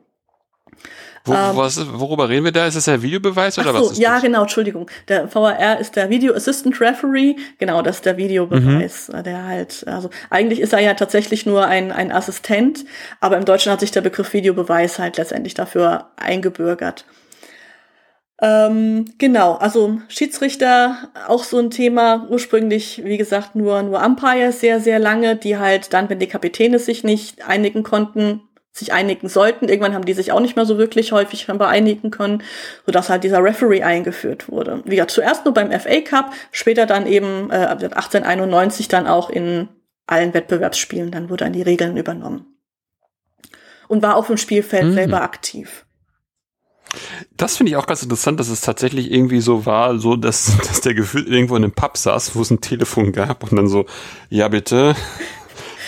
[1.25, 2.67] Wo, ähm, was, worüber reden wir da?
[2.67, 3.93] Ist das der Videobeweis oder so, was?
[3.93, 4.23] Ist ja, das?
[4.23, 4.91] genau, Entschuldigung.
[5.09, 7.37] Der VAR ist der Video Assistant Referee.
[7.59, 9.09] Genau, das ist der Videobeweis.
[9.09, 9.23] Mhm.
[9.23, 12.85] Der halt, also eigentlich ist er ja tatsächlich nur ein, ein Assistent,
[13.21, 17.05] aber im Deutschen hat sich der Begriff Videobeweis halt letztendlich dafür eingebürgert.
[18.41, 20.97] Ähm, genau, also Schiedsrichter,
[21.29, 25.93] auch so ein Thema, ursprünglich, wie gesagt, nur, nur Umpire sehr, sehr lange, die halt
[25.93, 28.41] dann, wenn die Kapitäne sich nicht einigen konnten,
[28.73, 29.69] sich einigen sollten.
[29.69, 32.43] Irgendwann haben die sich auch nicht mehr so wirklich häufig einigen können,
[32.87, 34.83] sodass halt dieser Referee eingeführt wurde.
[34.85, 39.69] Wie gesagt, zuerst nur beim FA Cup, später dann eben äh, 1891 dann auch in
[40.07, 42.47] allen Wettbewerbsspielen, dann wurde an die Regeln übernommen.
[43.89, 44.95] Und war auf dem Spielfeld mhm.
[44.95, 45.85] selber aktiv.
[47.37, 50.81] Das finde ich auch ganz interessant, dass es tatsächlich irgendwie so war, so dass, dass
[50.81, 53.87] der Gefühl irgendwo in einem Pub saß, wo es ein Telefon gab und dann so,
[54.31, 54.95] ja bitte,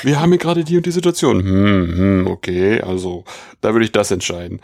[0.05, 1.43] wir haben hier gerade die und die Situation.
[1.43, 3.25] Hm, hm, okay, also
[3.61, 4.61] da würde ich das entscheiden.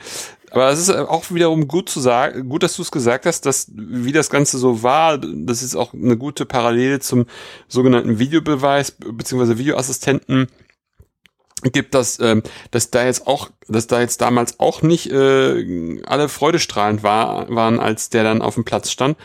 [0.51, 3.70] Aber es ist auch wiederum gut zu sagen, gut, dass du es gesagt hast, dass
[3.72, 7.26] wie das Ganze so war, das ist auch eine gute Parallele zum
[7.68, 10.49] sogenannten Videobeweis beziehungsweise Videoassistenten
[11.62, 16.28] gibt, dass, ähm, dass da jetzt auch, dass da jetzt damals auch nicht äh, alle
[16.28, 19.16] freudestrahlend war, waren, als der dann auf dem Platz stand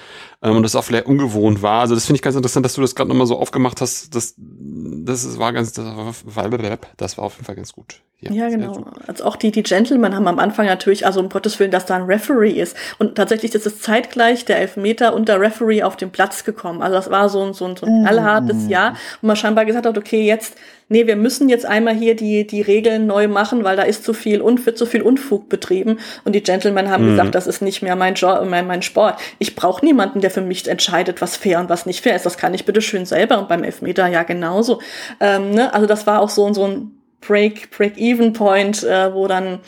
[0.42, 1.82] ähm, und das auch vielleicht ungewohnt war.
[1.82, 4.16] Also das finde ich ganz interessant, dass du das gerade nochmal so aufgemacht hast.
[4.16, 8.02] Das, das war ganz, das war, das war auf jeden Fall ganz gut.
[8.22, 8.86] Ja, ja genau.
[9.08, 11.96] Also auch die, die Gentlemen haben am Anfang natürlich, also um Gottes Willen, dass da
[11.96, 12.76] ein Referee ist.
[12.98, 16.82] Und tatsächlich ist es zeitgleich der Elfmeter und der Referee auf den Platz gekommen.
[16.82, 18.70] Also das war so ein, so ein, so ein knallhartes mm.
[18.70, 20.56] Jahr, wo man scheinbar gesagt hat, okay, jetzt
[20.88, 24.14] nee, wir müssen jetzt einmal hier die, die Regeln neu machen, weil da ist zu
[24.14, 26.00] viel und wird zu viel Unfug betrieben.
[26.24, 27.12] Und die Gentlemen haben mhm.
[27.12, 29.20] gesagt, das ist nicht mehr mein, Job, mein, mein Sport.
[29.40, 32.26] Ich brauche niemanden, der für mich entscheidet, was fair und was nicht fair ist.
[32.26, 34.82] Das kann ich bitte schön selber und beim Elfmeter ja genauso.
[35.20, 35.74] Ähm, ne?
[35.74, 39.60] Also das war auch so, so ein Break, Break-Even-Point, äh, wo dann,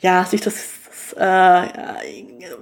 [0.00, 0.82] ja, sich das,
[1.16, 1.62] äh,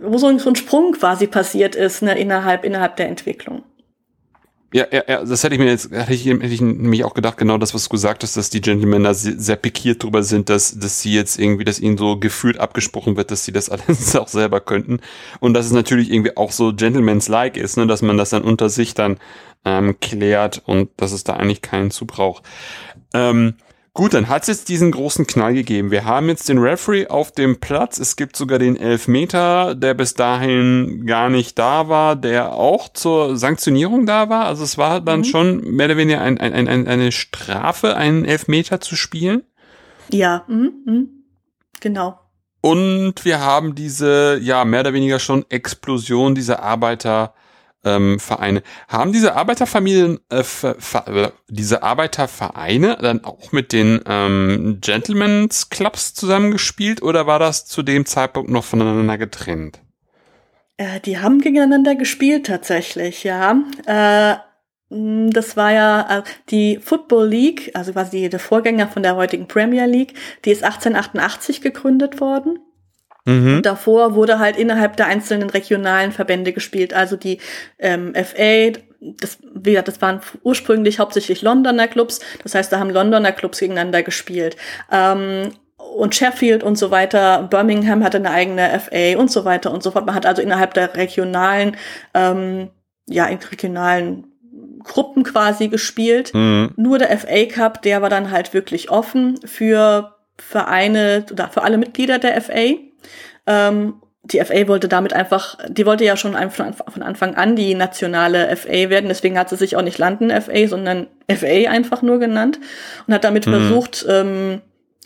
[0.03, 3.63] wo so ein, so ein Sprung quasi passiert ist, ne, innerhalb, innerhalb der Entwicklung.
[4.73, 7.37] Ja, ja, ja, das hätte ich mir jetzt, hätte ich, hätte ich nämlich auch gedacht,
[7.37, 10.79] genau das, was du gesagt hast, dass die Gentlemen da sehr, pikiert drüber sind, dass,
[10.79, 14.29] dass sie jetzt irgendwie, dass ihnen so gefühlt abgesprochen wird, dass sie das alles auch
[14.29, 15.01] selber könnten.
[15.41, 18.69] Und dass es natürlich irgendwie auch so Gentleman's-like ist, ne, dass man das dann unter
[18.69, 19.19] sich dann
[19.65, 22.45] ähm, klärt und dass es da eigentlich keinen zu braucht.
[23.13, 23.55] Ähm,
[23.93, 25.91] Gut, dann hat es jetzt diesen großen Knall gegeben.
[25.91, 27.99] Wir haben jetzt den Referee auf dem Platz.
[27.99, 33.37] Es gibt sogar den Elfmeter, der bis dahin gar nicht da war, der auch zur
[33.37, 34.45] Sanktionierung da war.
[34.45, 35.25] Also es war dann mhm.
[35.25, 39.43] schon mehr oder weniger ein, ein, ein, eine Strafe, einen Elfmeter zu spielen.
[40.13, 40.73] Ja, mhm.
[40.87, 41.09] Mhm.
[41.81, 42.21] genau.
[42.61, 47.35] Und wir haben diese, ja, mehr oder weniger schon Explosion dieser Arbeiter
[47.85, 48.63] ähm, Vereine.
[48.89, 57.03] Haben diese Arbeiterfamilien, äh, äh, diese Arbeitervereine dann auch mit den ähm, Gentlemen's Clubs zusammengespielt
[57.03, 59.81] oder war das zu dem Zeitpunkt noch voneinander getrennt?
[60.77, 63.63] Äh, die haben gegeneinander gespielt tatsächlich, ja.
[63.87, 64.37] Äh,
[64.93, 69.87] das war ja äh, die Football League, also quasi der Vorgänger von der heutigen Premier
[69.87, 70.15] League,
[70.45, 72.59] die ist 1888 gegründet worden.
[73.25, 73.63] Mhm.
[73.63, 76.95] Davor wurde halt innerhalb der einzelnen regionalen Verbände gespielt.
[76.95, 77.39] Also die
[77.79, 82.21] ähm, FA, das, wie gesagt, das waren ursprünglich hauptsächlich Londoner Clubs.
[82.43, 84.57] Das heißt, da haben Londoner Clubs gegeneinander gespielt.
[84.91, 89.83] Ähm, und Sheffield und so weiter, Birmingham hatte eine eigene FA und so weiter und
[89.83, 90.07] so fort.
[90.07, 91.77] Man hat also innerhalb der regionalen,
[92.15, 92.71] ähm,
[93.09, 94.27] ja, regionalen
[94.85, 96.33] Gruppen quasi gespielt.
[96.35, 96.73] Mhm.
[96.77, 101.79] Nur der FA Cup, der war dann halt wirklich offen für Vereine oder für alle
[101.79, 102.77] Mitglieder der FA.
[103.47, 108.55] Ähm, die FA wollte damit einfach, die wollte ja schon von Anfang an die nationale
[108.55, 112.61] FA werden, deswegen hat sie sich auch nicht London FA, sondern FA einfach nur genannt
[113.07, 113.53] und hat damit mhm.
[113.53, 114.61] versucht, ähm,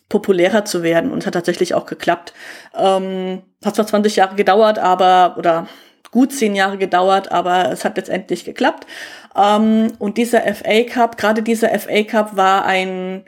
[0.09, 2.35] populärer zu werden und hat tatsächlich auch geklappt.
[2.77, 5.69] Ähm, hat zwar 20 Jahre gedauert, aber, oder
[6.11, 8.87] gut zehn Jahre gedauert, aber es hat letztendlich geklappt.
[9.37, 13.25] Ähm, und dieser FA Cup, gerade dieser FA Cup war ein,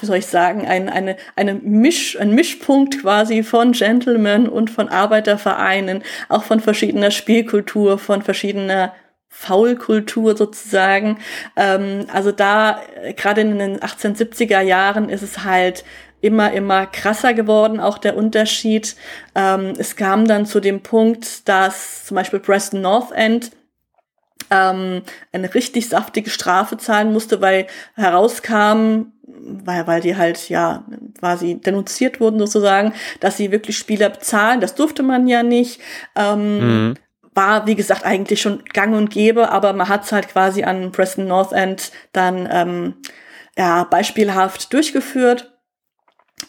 [0.00, 4.88] wie soll ich sagen, ein, eine, eine Misch, ein Mischpunkt quasi von Gentlemen und von
[4.88, 8.94] Arbeitervereinen, auch von verschiedener Spielkultur, von verschiedener
[9.28, 11.18] Faulkultur sozusagen.
[11.56, 15.84] Ähm, also da, äh, gerade in den 1870er Jahren ist es halt
[16.20, 18.96] immer, immer krasser geworden, auch der Unterschied.
[19.34, 23.50] Ähm, es kam dann zu dem Punkt, dass zum Beispiel Preston North End
[24.50, 30.84] ähm, eine richtig saftige Strafe zahlen musste, weil herauskam, weil, weil die halt ja
[31.18, 34.60] quasi denunziert wurden sozusagen, dass sie wirklich Spieler bezahlen.
[34.60, 35.80] Das durfte man ja nicht.
[36.16, 36.94] Ähm, mhm.
[37.34, 40.92] War, wie gesagt, eigentlich schon gang und gäbe, aber man hat es halt quasi an
[40.92, 42.94] Preston North End dann ähm,
[43.58, 45.50] ja, beispielhaft durchgeführt.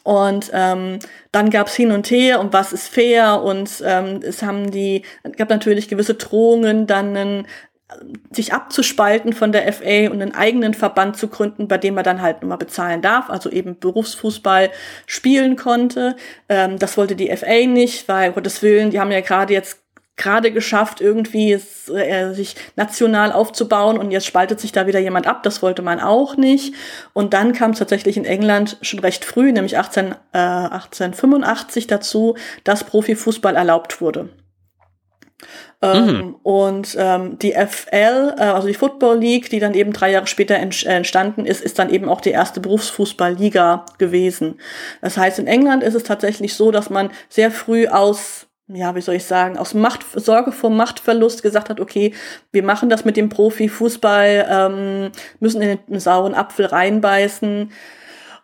[0.03, 0.99] Und ähm,
[1.31, 5.03] dann gab's hin und her und was ist fair und ähm, es haben die,
[5.37, 7.47] gab natürlich gewisse Drohungen, dann einen
[8.31, 12.21] sich abzuspalten von der FA und einen eigenen Verband zu gründen, bei dem man dann
[12.21, 14.71] halt immer bezahlen darf, also eben Berufsfußball
[15.05, 16.15] spielen konnte.
[16.49, 19.81] Ähm, das wollte die FA nicht, weil Gottes Willen, die haben ja gerade jetzt
[20.17, 25.43] gerade geschafft, irgendwie äh, sich national aufzubauen und jetzt spaltet sich da wieder jemand ab.
[25.43, 26.73] Das wollte man auch nicht.
[27.13, 32.35] Und dann kam es tatsächlich in England schon recht früh, nämlich 18, äh, 1885 dazu,
[32.63, 34.29] dass Profifußball erlaubt wurde.
[35.81, 36.35] Ähm, mhm.
[36.43, 40.55] Und ähm, die FL, äh, also die Football League, die dann eben drei Jahre später
[40.55, 44.59] entstanden ist, ist dann eben auch die erste Berufsfußballliga gewesen.
[45.01, 49.01] Das heißt, in England ist es tatsächlich so, dass man sehr früh aus ja, wie
[49.01, 52.13] soll ich sagen, aus Macht, Sorge vor Machtverlust gesagt hat, okay,
[52.51, 57.71] wir machen das mit dem Profifußball, ähm, müssen in den sauren Apfel reinbeißen.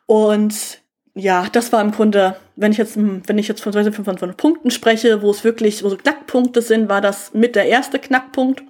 [0.06, 0.82] Und
[1.16, 4.72] ja, das war im Grunde, wenn ich jetzt, wenn ich jetzt von, von, von Punkten
[4.72, 8.64] spreche, wo es wirklich, wo so Knackpunkte sind, war das mit der erste Knackpunkt.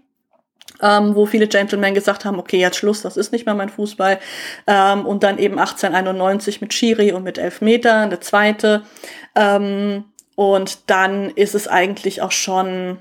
[0.83, 4.19] Ähm, wo viele Gentlemen gesagt haben, okay, jetzt Schluss, das ist nicht mehr mein Fußball.
[4.65, 8.81] Ähm, und dann eben 1891 mit Schiri und mit Elfmeter, der zweite.
[9.35, 12.97] Ähm, und dann ist es eigentlich auch schon,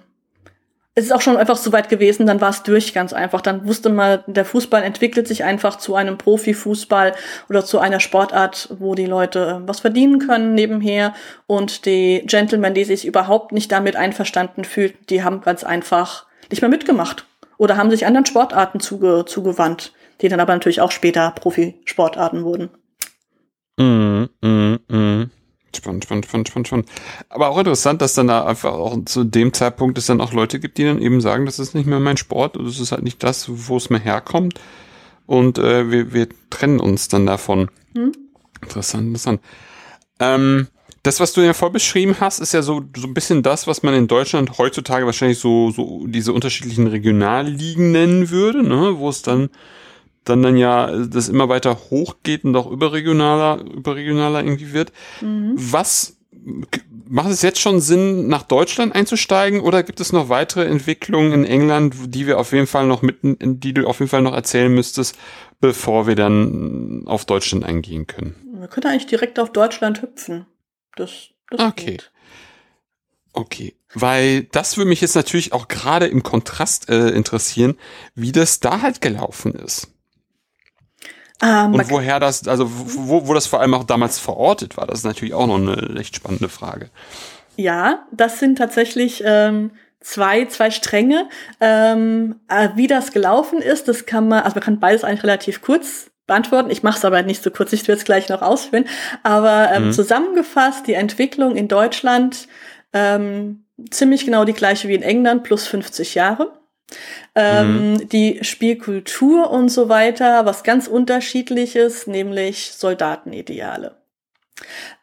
[1.00, 3.40] es ist auch schon einfach so weit gewesen, dann war es durch ganz einfach.
[3.40, 7.14] Dann wusste man, der Fußball entwickelt sich einfach zu einem Profifußball
[7.48, 11.14] oder zu einer Sportart, wo die Leute was verdienen können nebenher.
[11.46, 16.60] Und die Gentlemen, die sich überhaupt nicht damit einverstanden fühlten, die haben ganz einfach nicht
[16.60, 17.24] mehr mitgemacht
[17.56, 22.70] oder haben sich anderen Sportarten zuge zugewandt, die dann aber natürlich auch später Profisportarten wurden.
[23.78, 25.30] Mm, mm, mm.
[25.74, 26.88] Spannend, spannend, spannend, spannend, spannend.
[27.28, 30.58] Aber auch interessant, dass dann da einfach auch zu dem Zeitpunkt es dann auch Leute
[30.58, 33.22] gibt, die dann eben sagen, das ist nicht mehr mein Sport, das ist halt nicht
[33.22, 34.60] das, wo es mir herkommt.
[35.26, 37.70] Und äh, wir, wir trennen uns dann davon.
[37.94, 38.12] Hm?
[38.62, 39.40] Interessant, interessant.
[40.18, 40.66] Ähm,
[41.02, 43.82] das, was du ja voll beschrieben hast, ist ja so, so ein bisschen das, was
[43.82, 48.98] man in Deutschland heutzutage wahrscheinlich so, so diese unterschiedlichen Regionalligen nennen würde, ne?
[48.98, 49.48] wo es dann
[50.24, 54.92] dann dann ja das immer weiter hochgeht und auch überregionaler, überregionaler irgendwie wird.
[55.20, 55.54] Mhm.
[55.56, 56.16] Was
[57.08, 61.44] macht es jetzt schon Sinn, nach Deutschland einzusteigen oder gibt es noch weitere Entwicklungen in
[61.44, 64.72] England, die wir auf jeden Fall noch mitten, die du auf jeden Fall noch erzählen
[64.72, 65.16] müsstest,
[65.60, 68.36] bevor wir dann auf Deutschland eingehen können?
[68.58, 70.46] Wir können eigentlich direkt auf Deutschland hüpfen.
[70.96, 71.86] Das, das okay.
[71.92, 72.12] Geht.
[73.32, 77.76] Okay, weil das würde mich jetzt natürlich auch gerade im Kontrast äh, interessieren,
[78.14, 79.88] wie das da halt gelaufen ist.
[81.42, 85.00] Ähm, und woher das, also wo, wo das vor allem auch damals verortet war, das
[85.00, 86.90] ist natürlich auch noch eine echt spannende Frage.
[87.56, 89.70] Ja, das sind tatsächlich ähm,
[90.00, 91.28] zwei, zwei Stränge.
[91.60, 95.62] Ähm, äh, wie das gelaufen ist, das kann man, also man kann beides eigentlich relativ
[95.62, 96.70] kurz beantworten.
[96.70, 98.86] Ich mache es aber nicht so kurz, ich will es gleich noch ausführen.
[99.22, 99.92] Aber ähm, mhm.
[99.92, 102.48] zusammengefasst, die Entwicklung in Deutschland
[102.92, 106.59] ähm, ziemlich genau die gleiche wie in England, plus 50 Jahre.
[107.34, 108.08] Ähm, mhm.
[108.08, 113.96] Die Spielkultur und so weiter, was ganz unterschiedliches, nämlich Soldatenideale.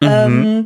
[0.02, 0.08] Mhm.
[0.08, 0.66] Ähm,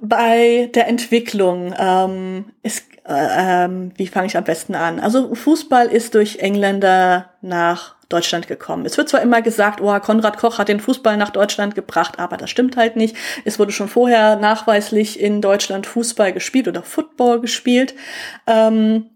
[0.00, 5.00] bei der Entwicklung ähm, ist, äh, ähm, wie fange ich am besten an?
[5.00, 8.86] Also Fußball ist durch Engländer nach Deutschland gekommen.
[8.86, 12.36] Es wird zwar immer gesagt, oh, Konrad Koch hat den Fußball nach Deutschland gebracht, aber
[12.36, 13.16] das stimmt halt nicht.
[13.44, 17.94] Es wurde schon vorher nachweislich in Deutschland Fußball gespielt oder Football gespielt.
[18.46, 19.10] Ähm,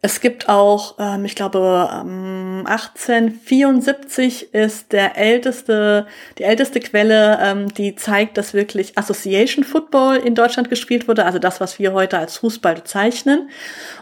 [0.00, 6.06] es gibt auch, ähm, ich glaube, ähm, 1874 ist der älteste,
[6.38, 11.40] die älteste Quelle, ähm, die zeigt, dass wirklich Association Football in Deutschland gespielt wurde, also
[11.40, 13.50] das, was wir heute als Fußball bezeichnen.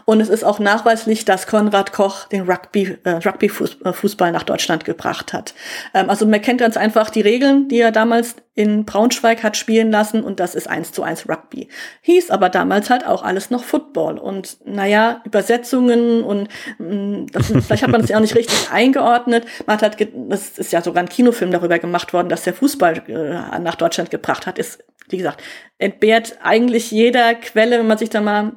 [0.09, 4.85] Und es ist auch nachweislich, dass Konrad Koch den Rugby, äh, Rugby äh, nach Deutschland
[4.85, 5.53] gebracht hat.
[5.93, 9.91] Ähm, also man kennt ganz einfach die Regeln, die er damals in Braunschweig hat spielen
[9.91, 11.67] lassen und das ist eins zu eins Rugby.
[12.03, 16.47] Hieß aber damals halt auch alles noch Football und naja, Übersetzungen und
[16.77, 19.45] mh, mm, das, vielleicht hat man das ja auch nicht richtig eingeordnet.
[19.65, 23.03] Man hat halt, das ist ja sogar ein Kinofilm darüber gemacht worden, dass der Fußball
[23.09, 25.43] äh, nach Deutschland gebracht hat, ist, wie gesagt,
[25.79, 28.53] entbehrt eigentlich jeder Quelle, wenn man sich da mal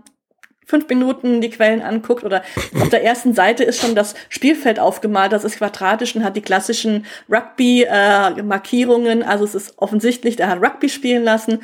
[0.70, 2.42] fünf Minuten die Quellen anguckt oder
[2.80, 6.42] auf der ersten Seite ist schon das Spielfeld aufgemalt, das ist quadratisch und hat die
[6.42, 9.22] klassischen Rugby-Markierungen.
[9.22, 11.58] Äh, also es ist offensichtlich, der hat Rugby spielen lassen,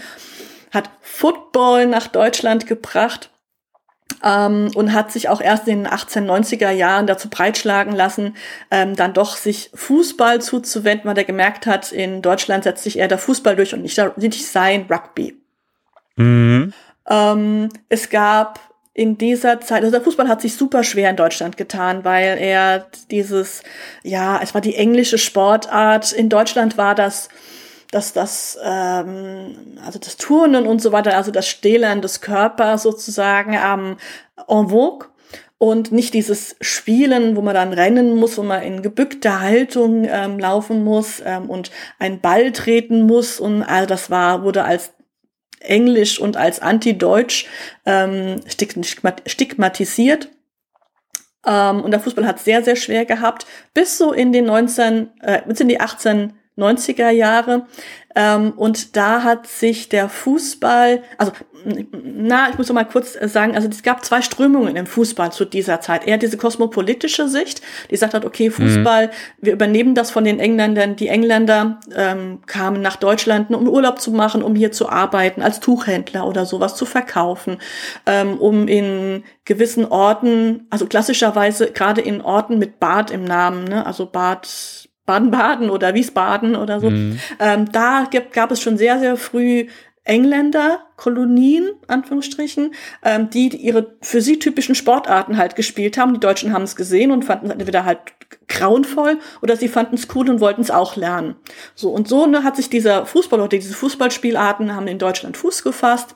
[0.73, 3.31] hat Football nach Deutschland gebracht
[4.25, 8.37] ähm, und hat sich auch erst in den 1890er Jahren dazu breitschlagen lassen,
[8.71, 13.09] ähm, dann doch sich Fußball zuzuwenden, weil er gemerkt hat, in Deutschland setzt sich eher
[13.09, 15.37] der Fußball durch und nicht, nicht sein Rugby.
[16.17, 16.73] Mhm.
[17.09, 18.61] Ähm, es gab
[18.97, 22.87] in dieser Zeit, also der Fußball hat sich super schwer in Deutschland getan, weil er
[23.11, 23.63] dieses,
[24.03, 26.13] ja, es war die englische Sportart.
[26.13, 27.29] In Deutschland war das,
[27.91, 33.53] das, das, ähm, also das Turnen und so weiter, also das Stählern des Körpers sozusagen
[33.53, 33.99] ähm,
[34.49, 35.09] en vogue
[35.59, 40.39] und nicht dieses Spielen, wo man dann rennen muss, wo man in gebückter Haltung ähm,
[40.39, 44.96] laufen muss ähm, und einen Ball treten muss und all das war wurde als
[45.61, 47.47] englisch und als anti-deutsch
[47.85, 50.31] ähm, stigmatisiert.
[51.47, 55.43] Ähm, und der Fußball hat sehr, sehr schwer gehabt, bis so in den 19, äh,
[55.47, 55.81] bis in die
[56.57, 57.67] 1890er Jahre.
[58.15, 61.33] Ähm, und da hat sich der Fußball, also
[61.93, 65.45] na, ich muss noch mal kurz sagen, also es gab zwei Strömungen im Fußball zu
[65.45, 66.07] dieser Zeit.
[66.07, 69.11] Eher diese kosmopolitische Sicht, die sagt hat, okay, Fußball, mhm.
[69.41, 70.97] wir übernehmen das von den Engländern.
[70.97, 75.61] Die Engländer ähm, kamen nach Deutschland, um Urlaub zu machen, um hier zu arbeiten, als
[75.61, 77.59] Tuchhändler oder sowas zu verkaufen,
[78.07, 83.85] ähm, um in gewissen Orten, also klassischerweise gerade in Orten mit Bad im Namen, ne,
[83.85, 86.91] also Bad Baden-Baden oder Wiesbaden oder so.
[86.91, 87.19] Mhm.
[87.39, 89.67] Ähm, da gab, gab es schon sehr, sehr früh
[90.07, 96.15] Engländer, Kolonien, Anführungsstrichen, ähm, die ihre für sie typischen Sportarten halt gespielt haben.
[96.15, 97.99] Die Deutschen haben es gesehen und fanden es entweder halt
[98.47, 101.35] grauenvoll oder sie fanden es cool und wollten es auch lernen.
[101.75, 105.65] So und so ne, hat sich dieser Fußball oder diese Fußballspielarten haben in Deutschland Fuß
[105.65, 106.15] gefasst,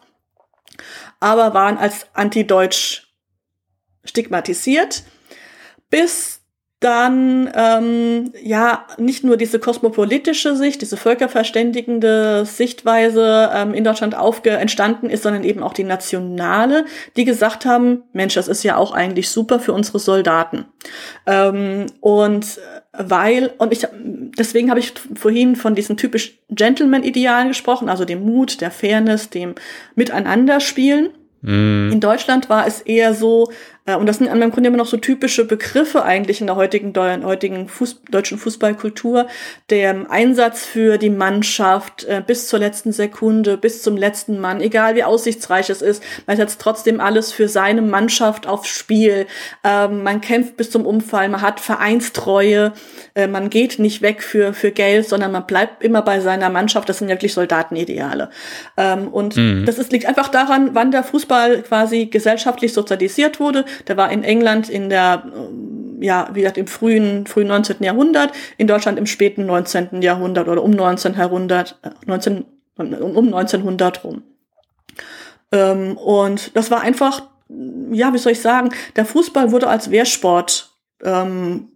[1.19, 3.13] aber waren als anti-deutsch
[4.05, 5.03] stigmatisiert,
[5.91, 6.40] bis
[6.81, 14.51] dann ähm, ja nicht nur diese kosmopolitische Sicht, diese völkerverständigende Sichtweise ähm, in Deutschland aufge
[14.51, 18.93] entstanden ist, sondern eben auch die nationale, die gesagt haben, Mensch, das ist ja auch
[18.93, 20.65] eigentlich super für unsere Soldaten.
[21.27, 22.59] Ähm, und
[22.93, 28.61] weil, und ich deswegen habe ich vorhin von diesen typisch Gentleman-Idealen gesprochen, also dem Mut,
[28.63, 29.55] der Fairness, dem
[29.95, 31.11] Miteinanderspielen.
[31.43, 31.91] Mm.
[31.93, 34.99] In Deutschland war es eher so, äh, und das sind im Grunde immer noch so
[34.99, 39.27] typische Begriffe eigentlich in der heutigen, heutigen Fuß, deutschen Fußballkultur.
[39.71, 44.95] Der Einsatz für die Mannschaft äh, bis zur letzten Sekunde, bis zum letzten Mann, egal
[44.97, 49.27] wie aussichtsreich es ist, man setzt trotzdem alles für seine Mannschaft aufs Spiel.
[49.65, 52.73] Ähm, man kämpft bis zum Umfall, man hat Vereinstreue,
[53.15, 56.89] äh, man geht nicht weg für, für Geld, sondern man bleibt immer bei seiner Mannschaft.
[56.89, 58.31] Das sind wirklich Soldatenideale.
[58.77, 59.65] Ähm, und mhm.
[59.65, 63.65] das ist, liegt einfach daran, wann der Fußball quasi gesellschaftlich sozialisiert wurde.
[63.89, 67.83] Der war in England in der, ähm, ja, wie gesagt, im frühen, frühen 19.
[67.83, 70.03] Jahrhundert, in Deutschland im späten 19.
[70.03, 72.45] Jahrhundert oder um 19 Jahrhundert, 19,
[72.77, 74.23] um 1900 rum.
[75.53, 77.23] Ähm, und das war einfach,
[77.91, 80.71] ja, wie soll ich sagen, der Fußball wurde als Wehrsport
[81.03, 81.69] ähm,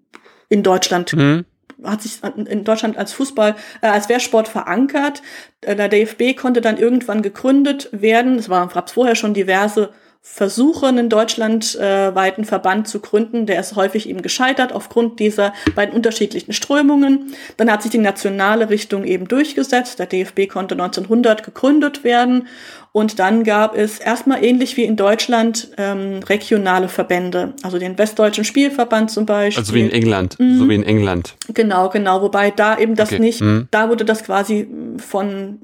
[0.48, 1.44] in Deutschland mhm
[1.84, 5.22] hat sich in Deutschland als Fußball, äh, als Wehrsport verankert.
[5.60, 8.38] Äh, der DFB konnte dann irgendwann gegründet werden.
[8.38, 9.90] Es war, gab vorher schon diverse
[10.26, 16.54] Versuche, einen deutschlandweiten Verband zu gründen, der ist häufig eben gescheitert aufgrund dieser beiden unterschiedlichen
[16.54, 17.34] Strömungen.
[17.58, 19.98] Dann hat sich die nationale Richtung eben durchgesetzt.
[19.98, 22.48] Der DFB konnte 1900 gegründet werden
[22.90, 28.44] und dann gab es erstmal ähnlich wie in Deutschland ähm, regionale Verbände, also den Westdeutschen
[28.44, 29.60] Spielverband zum Beispiel.
[29.60, 30.58] Also wie in England, mhm.
[30.58, 31.34] so wie in England.
[31.52, 32.22] Genau, genau.
[32.22, 33.18] Wobei da eben das okay.
[33.18, 33.68] nicht, mhm.
[33.70, 35.58] da wurde das quasi von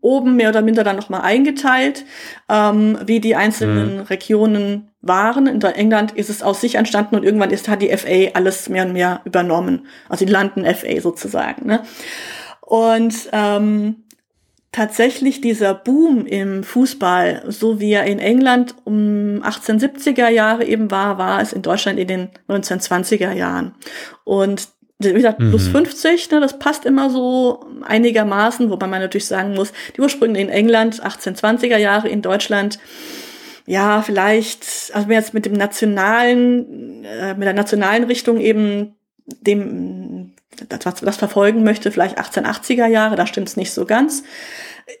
[0.00, 2.04] oben mehr oder minder dann nochmal eingeteilt,
[2.48, 4.00] ähm, wie die einzelnen mhm.
[4.02, 5.46] Regionen waren.
[5.46, 8.86] In England ist es aus sich entstanden und irgendwann ist hat die FA alles mehr
[8.86, 9.86] und mehr übernommen.
[10.08, 11.66] Also die London FA sozusagen.
[11.66, 11.82] Ne?
[12.60, 14.04] Und ähm,
[14.72, 21.18] tatsächlich dieser Boom im Fußball, so wie er in England um 1870er Jahre eben war,
[21.18, 23.74] war es in Deutschland in den 1920er Jahren.
[24.24, 24.68] Und
[25.00, 25.72] wie gesagt, plus mhm.
[25.72, 30.48] 50, ne, das passt immer so einigermaßen, wobei man natürlich sagen muss, die Ursprünge in
[30.48, 32.78] England, 1820er Jahre, in Deutschland,
[33.66, 38.96] ja, vielleicht, also wenn jetzt mit dem nationalen, äh, mit der nationalen Richtung eben
[39.26, 40.32] dem,
[40.68, 44.24] das, was das verfolgen möchte, vielleicht 1880er Jahre, da stimmt's nicht so ganz.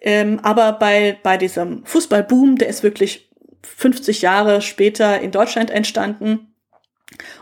[0.02, 3.30] Ähm, aber bei, bei diesem Fußballboom, der ist wirklich
[3.62, 6.49] 50 Jahre später in Deutschland entstanden,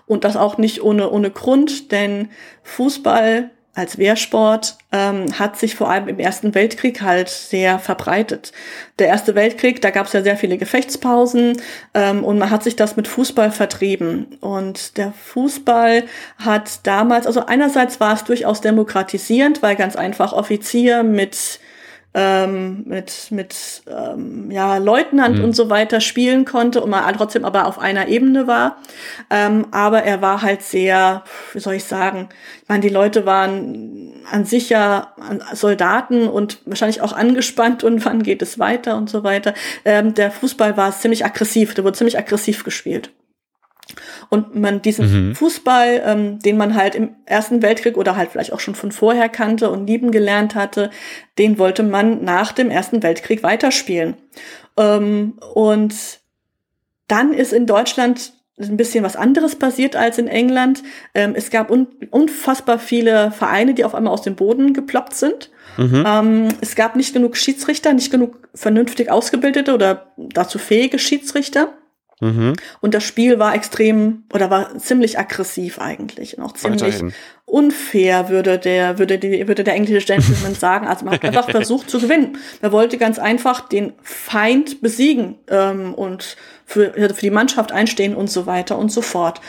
[0.06, 2.30] und das auch nicht ohne, ohne Grund, denn
[2.62, 8.52] Fußball als Wehrsport ähm, hat sich vor allem im Ersten Weltkrieg halt sehr verbreitet.
[8.98, 11.60] Der Erste Weltkrieg, da gab es ja sehr viele Gefechtspausen
[11.94, 14.36] ähm, und man hat sich das mit Fußball vertrieben.
[14.40, 16.04] Und der Fußball
[16.38, 21.60] hat damals, also einerseits war es durchaus demokratisierend, weil ganz einfach Offizier mit
[22.14, 25.44] ähm, mit, mit ähm, ja, Leutnant mhm.
[25.44, 28.78] und so weiter spielen konnte und man trotzdem aber auf einer Ebene war.
[29.30, 32.28] Ähm, aber er war halt sehr, wie soll ich sagen,
[32.62, 35.14] ich meine, die Leute waren an sich ja
[35.52, 39.54] Soldaten und wahrscheinlich auch angespannt und wann geht es weiter und so weiter.
[39.84, 43.10] Ähm, der Fußball war ziemlich aggressiv, der wurde ziemlich aggressiv gespielt.
[44.30, 45.34] Und man diesen mhm.
[45.34, 49.28] Fußball, ähm, den man halt im Ersten Weltkrieg oder halt vielleicht auch schon von vorher
[49.28, 50.90] kannte und lieben gelernt hatte,
[51.38, 54.16] den wollte man nach dem Ersten Weltkrieg weiterspielen.
[54.76, 55.94] Ähm, und
[57.06, 60.82] dann ist in Deutschland ein bisschen was anderes passiert als in England.
[61.14, 65.50] Ähm, es gab un unfassbar viele Vereine, die auf einmal aus dem Boden geploppt sind.
[65.76, 66.04] Mhm.
[66.06, 71.72] Ähm, es gab nicht genug Schiedsrichter, nicht genug vernünftig ausgebildete oder dazu fähige Schiedsrichter.
[72.20, 72.54] Mhm.
[72.80, 77.14] Und das Spiel war extrem oder war ziemlich aggressiv eigentlich und auch ziemlich Weiterhin.
[77.48, 80.86] Unfair, würde der, würde die, würde der englische Gentleman sagen.
[80.86, 82.38] Also man hat einfach versucht zu gewinnen.
[82.60, 86.36] Man wollte ganz einfach den Feind besiegen ähm, und
[86.68, 89.40] für, für die Mannschaft einstehen und so weiter und so fort.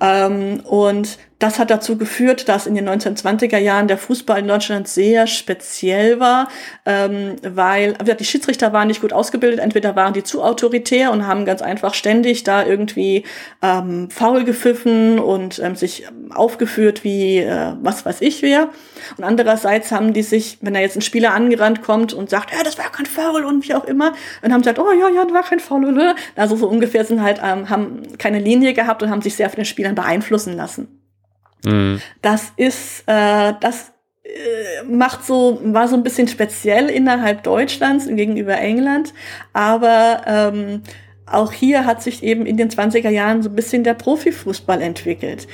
[0.00, 4.88] Ähm, und das hat dazu geführt, dass in den 1920er Jahren der Fußball in Deutschland
[4.88, 6.48] sehr speziell war,
[6.84, 9.60] ähm, weil die Schiedsrichter waren nicht gut ausgebildet.
[9.60, 13.24] Entweder waren die zu autoritär und haben ganz einfach ständig da irgendwie
[13.62, 18.68] ähm, faul gepfiffen und ähm, sich aufgeführt wie äh, was weiß ich wer.
[19.16, 22.62] Und andererseits haben die sich, wenn da jetzt ein Spieler angerannt kommt und sagt, ja,
[22.62, 25.24] das war kein Foul und wie auch immer, dann haben sie gesagt, oh ja, ja,
[25.24, 25.86] das war kein Foul.
[25.86, 26.14] Oder?
[26.36, 29.56] Also so ungefähr sind halt, ähm, haben keine Linie gehabt und haben sich sehr von
[29.56, 31.00] den Spielern beeinflussen lassen.
[31.64, 32.00] Mhm.
[32.22, 33.92] Das ist, äh, das
[34.22, 39.14] äh, macht so, war so ein bisschen speziell innerhalb Deutschlands gegenüber England,
[39.52, 40.82] aber ähm,
[41.26, 45.46] auch hier hat sich eben in den 20er Jahren so ein bisschen der Profifußball entwickelt.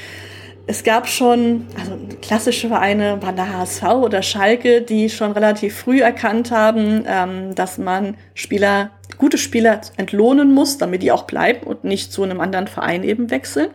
[0.66, 6.00] Es gab schon, also klassische Vereine waren der HSV oder Schalke, die schon relativ früh
[6.00, 11.84] erkannt haben, ähm, dass man Spieler, gute Spieler entlohnen muss, damit die auch bleiben und
[11.84, 13.70] nicht zu einem anderen Verein eben wechseln.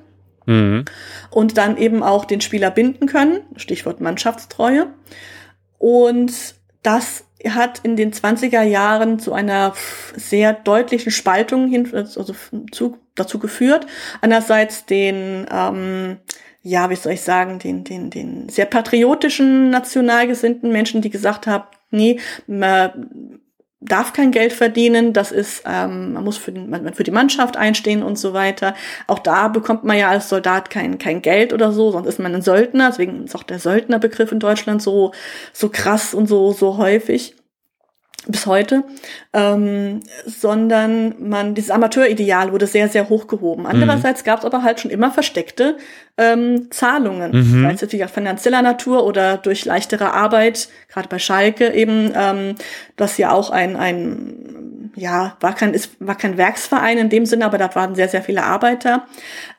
[0.48, 0.86] Mhm.
[1.30, 4.88] Und dann eben auch den Spieler binden können, Stichwort Mannschaftstreue.
[5.78, 9.74] Und das hat in den 20er Jahren zu einer
[10.16, 12.34] sehr deutlichen Spaltung hin, also
[12.72, 13.86] zu, dazu geführt.
[14.22, 16.18] Einerseits den, ähm,
[16.70, 21.65] ja, wie soll ich sagen, den, den, den sehr patriotischen, nationalgesinnten Menschen, die gesagt haben,
[21.91, 23.39] nee, man,
[23.82, 27.55] darf kein Geld verdienen, das ist, ähm, man muss für, den, man, für die Mannschaft
[27.55, 28.76] einstehen und so weiter.
[29.07, 32.36] Auch da bekommt man ja als Soldat kein, kein Geld oder so, sonst ist man
[32.36, 35.13] ein Söldner, deswegen ist auch der Söldnerbegriff in Deutschland so,
[35.53, 37.36] so krass und so, so häufig
[38.30, 38.84] bis heute,
[39.34, 43.63] ähm, sondern man, dieses Amateurideal wurde sehr, sehr hochgehoben.
[43.63, 43.69] Mhm.
[43.69, 44.25] Andererseits mhm.
[44.25, 45.77] gab es aber halt schon immer versteckte
[46.17, 47.63] ähm, Zahlungen, mhm.
[47.63, 52.55] sei es jetzt finanzieller Natur oder durch leichtere Arbeit, gerade bei Schalke eben, ähm,
[52.95, 57.45] das ja auch ein, ein ja, war kein, ist, war kein Werksverein in dem Sinne,
[57.45, 59.07] aber da waren sehr, sehr viele Arbeiter.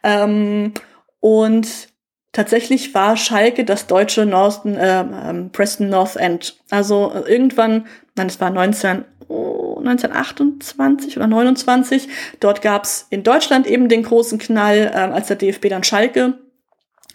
[0.03, 0.75] Ähm,
[1.19, 1.91] und
[2.33, 6.57] Tatsächlich war Schalke das deutsche North, äh, ähm, Preston North End.
[6.71, 7.87] Also äh, irgendwann,
[8.21, 12.09] nein, es war 19, oh, 1928 oder 29.
[12.39, 16.35] Dort gab es in Deutschland eben den großen Knall, äh, als der DFB dann Schalke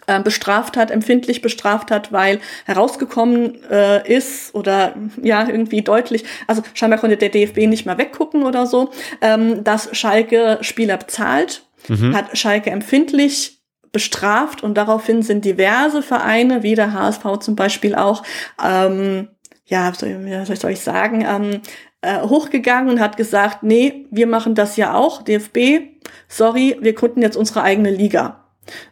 [0.06, 6.62] äh, bestraft hat, empfindlich bestraft hat, weil herausgekommen äh, ist oder ja irgendwie deutlich, also
[6.74, 8.90] scheinbar konnte der DFB nicht mehr weggucken oder so,
[9.20, 12.16] ähm, dass Schalke Spieler bezahlt, mhm.
[12.16, 13.56] hat Schalke empfindlich
[13.96, 18.22] bestraft und daraufhin sind diverse Vereine, wie der HSV zum Beispiel auch,
[18.62, 19.28] ähm,
[19.66, 21.60] ja, was soll ich sagen, ähm,
[22.00, 25.88] äh, hochgegangen und hat gesagt, nee, wir machen das ja auch, DFB,
[26.28, 28.44] sorry, wir gründen jetzt unsere eigene Liga.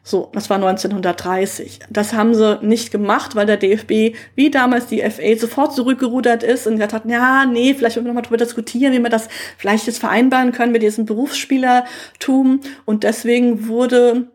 [0.02, 1.80] So, das war 1930.
[1.90, 6.66] Das haben sie nicht gemacht, weil der DFB, wie damals die FA, sofort zurückgerudert ist
[6.66, 9.86] und gesagt hat, ja, nee, vielleicht wollen wir nochmal drüber diskutieren, wie wir das vielleicht
[9.86, 12.60] jetzt vereinbaren können mit diesem Berufsspielertum.
[12.84, 14.28] Und deswegen wurde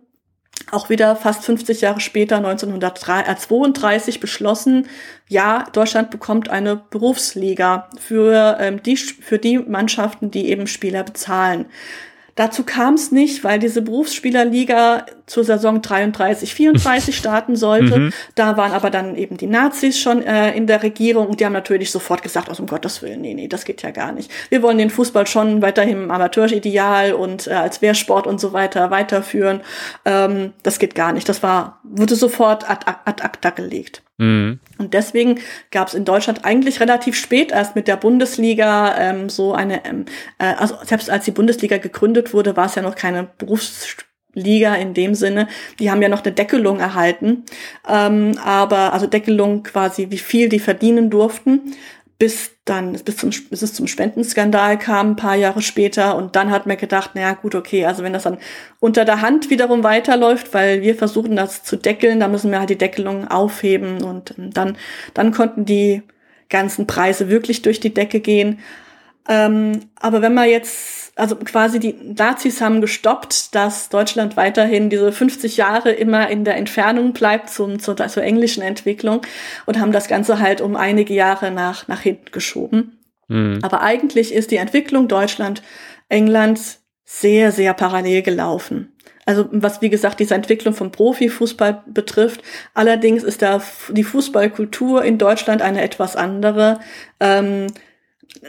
[0.71, 4.87] auch wieder fast 50 Jahre später, 1932, beschlossen,
[5.27, 11.65] ja, Deutschland bekommt eine Berufsliga für, ähm, die, für die Mannschaften, die eben Spieler bezahlen.
[12.39, 17.99] Dazu kam es nicht, weil diese Berufsspielerliga zur Saison 33, 34 starten sollte.
[17.99, 18.13] Mhm.
[18.35, 21.51] Da waren aber dann eben die Nazis schon äh, in der Regierung und die haben
[21.51, 24.31] natürlich sofort gesagt, aus um Gottes Willen, nee, nee, das geht ja gar nicht.
[24.47, 28.89] Wir wollen den Fußball schon weiterhin im Amateurideal und äh, als Wehrsport und so weiter
[28.89, 29.59] weiterführen.
[30.05, 31.27] Ähm, das geht gar nicht.
[31.27, 34.01] Das war, wurde sofort ad, ad acta gelegt.
[34.19, 34.59] Mhm.
[34.77, 35.39] Und deswegen
[35.71, 40.05] gab es in Deutschland eigentlich relativ spät erst mit der Bundesliga ähm, so eine, ähm,
[40.37, 44.93] äh, also selbst als die Bundesliga gegründet wurde, war es ja noch keine Berufsliga in
[44.93, 45.47] dem Sinne.
[45.79, 47.45] Die haben ja noch eine Deckelung erhalten,
[47.87, 51.73] ähm, aber also Deckelung quasi, wie viel die verdienen durften
[52.19, 56.17] bis dann, bis, zum, bis es zum Spendenskandal kam, ein paar Jahre später.
[56.17, 58.37] Und dann hat man gedacht, naja, gut, okay, also wenn das dann
[58.81, 62.69] unter der Hand wiederum weiterläuft, weil wir versuchen das zu deckeln, dann müssen wir halt
[62.69, 64.03] die Deckelung aufheben.
[64.03, 64.77] Und ähm, dann,
[65.13, 66.03] dann konnten die
[66.49, 68.59] ganzen Preise wirklich durch die Decke gehen.
[69.29, 75.11] Ähm, aber wenn man jetzt, also quasi die Nazis haben gestoppt, dass Deutschland weiterhin diese
[75.11, 79.21] 50 Jahre immer in der Entfernung bleibt zum, zur, zur englischen Entwicklung
[79.65, 82.99] und haben das Ganze halt um einige Jahre nach, nach hinten geschoben.
[83.27, 83.59] Mhm.
[83.61, 85.61] Aber eigentlich ist die Entwicklung Deutschland,
[86.07, 86.59] England
[87.05, 88.93] sehr, sehr parallel gelaufen.
[89.25, 92.41] Also was wie gesagt diese Entwicklung vom Profifußball betrifft.
[92.73, 93.61] Allerdings ist da
[93.91, 96.79] die Fußballkultur in Deutschland eine etwas andere.
[97.19, 97.67] Ähm,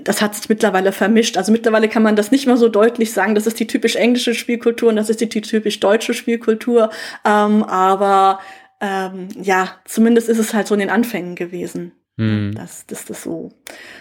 [0.03, 1.37] das hat sich mittlerweile vermischt.
[1.37, 4.35] Also mittlerweile kann man das nicht mehr so deutlich sagen, das ist die typisch englische
[4.35, 6.91] Spielkultur und das ist die typisch deutsche Spielkultur.
[7.25, 8.41] Ähm, aber
[8.81, 11.93] ähm, ja, zumindest ist es halt so in den Anfängen gewesen.
[12.19, 12.53] Hm.
[12.55, 13.51] Dass, dass das so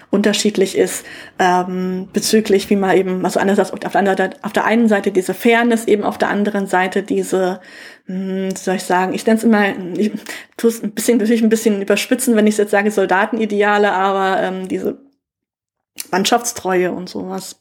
[0.09, 1.05] unterschiedlich ist
[1.37, 5.33] ähm, bezüglich, wie man eben, also einerseits auf der, anderen, auf der einen Seite diese
[5.33, 7.61] Fairness, eben auf der anderen Seite diese,
[8.07, 10.11] hm, soll ich sagen, ich nenne es immer, ich
[10.57, 14.67] tue es ein bisschen, natürlich ein bisschen überspitzen, wenn ich jetzt sage Soldatenideale, aber ähm,
[14.67, 14.97] diese
[16.11, 17.57] Mannschaftstreue und sowas.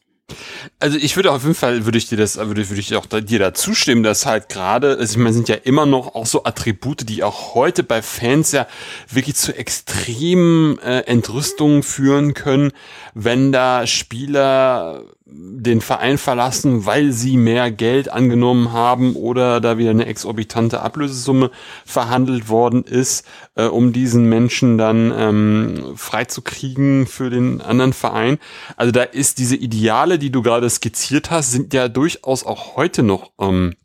[0.79, 3.39] Also ich würde auf jeden Fall, würde ich dir das, würde, würde ich auch dir
[3.39, 7.07] da zustimmen, dass halt gerade, also ich meine, sind ja immer noch auch so Attribute,
[7.09, 8.67] die auch heute bei Fans ja
[9.09, 12.71] wirklich zu extremen äh, Entrüstungen führen können,
[13.13, 19.91] wenn da Spieler den Verein verlassen, weil sie mehr Geld angenommen haben oder da wieder
[19.91, 21.51] eine exorbitante Ablösesumme
[21.85, 23.25] verhandelt worden ist,
[23.55, 28.39] äh, um diesen Menschen dann ähm, freizukriegen für den anderen Verein.
[28.77, 33.03] Also da ist diese Ideale, die du gerade skizziert hast, sind ja durchaus auch heute
[33.03, 33.75] noch ähm,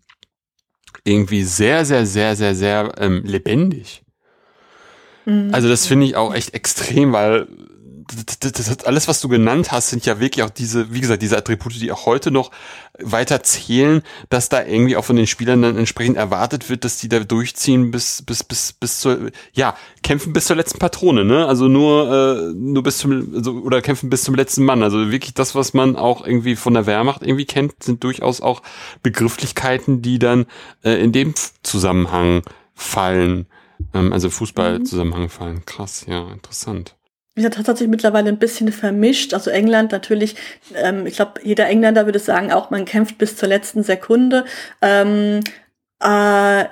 [1.05, 4.03] irgendwie sehr, sehr, sehr, sehr, sehr ähm, lebendig.
[5.25, 5.51] Mhm.
[5.53, 7.49] Also das finde ich auch echt extrem, weil
[8.85, 11.93] alles, was du genannt hast, sind ja wirklich auch diese, wie gesagt, diese Attribute, die
[11.93, 12.51] auch heute noch
[12.99, 17.09] weiter zählen, dass da irgendwie auch von den Spielern dann entsprechend erwartet wird, dass die
[17.09, 21.47] da durchziehen bis, bis, bis, bis zur, ja, kämpfen bis zur letzten Patrone, ne?
[21.47, 24.83] Also nur, äh, nur bis zum, also, oder kämpfen bis zum letzten Mann.
[24.83, 28.63] Also wirklich das, was man auch irgendwie von der Wehrmacht irgendwie kennt, sind durchaus auch
[29.03, 30.47] Begrifflichkeiten, die dann
[30.85, 32.43] äh, in dem Zusammenhang
[32.75, 33.47] fallen.
[33.93, 35.65] Ähm, also Fußballzusammenhang fallen.
[35.65, 36.95] Krass, ja, interessant
[37.35, 39.35] wie gesagt, hat sich mittlerweile ein bisschen vermischt.
[39.35, 40.37] Also England natürlich,
[40.75, 44.45] ähm, ich glaube, jeder Engländer würde sagen, auch man kämpft bis zur letzten Sekunde.
[44.81, 45.41] Ähm,
[46.01, 46.65] äh,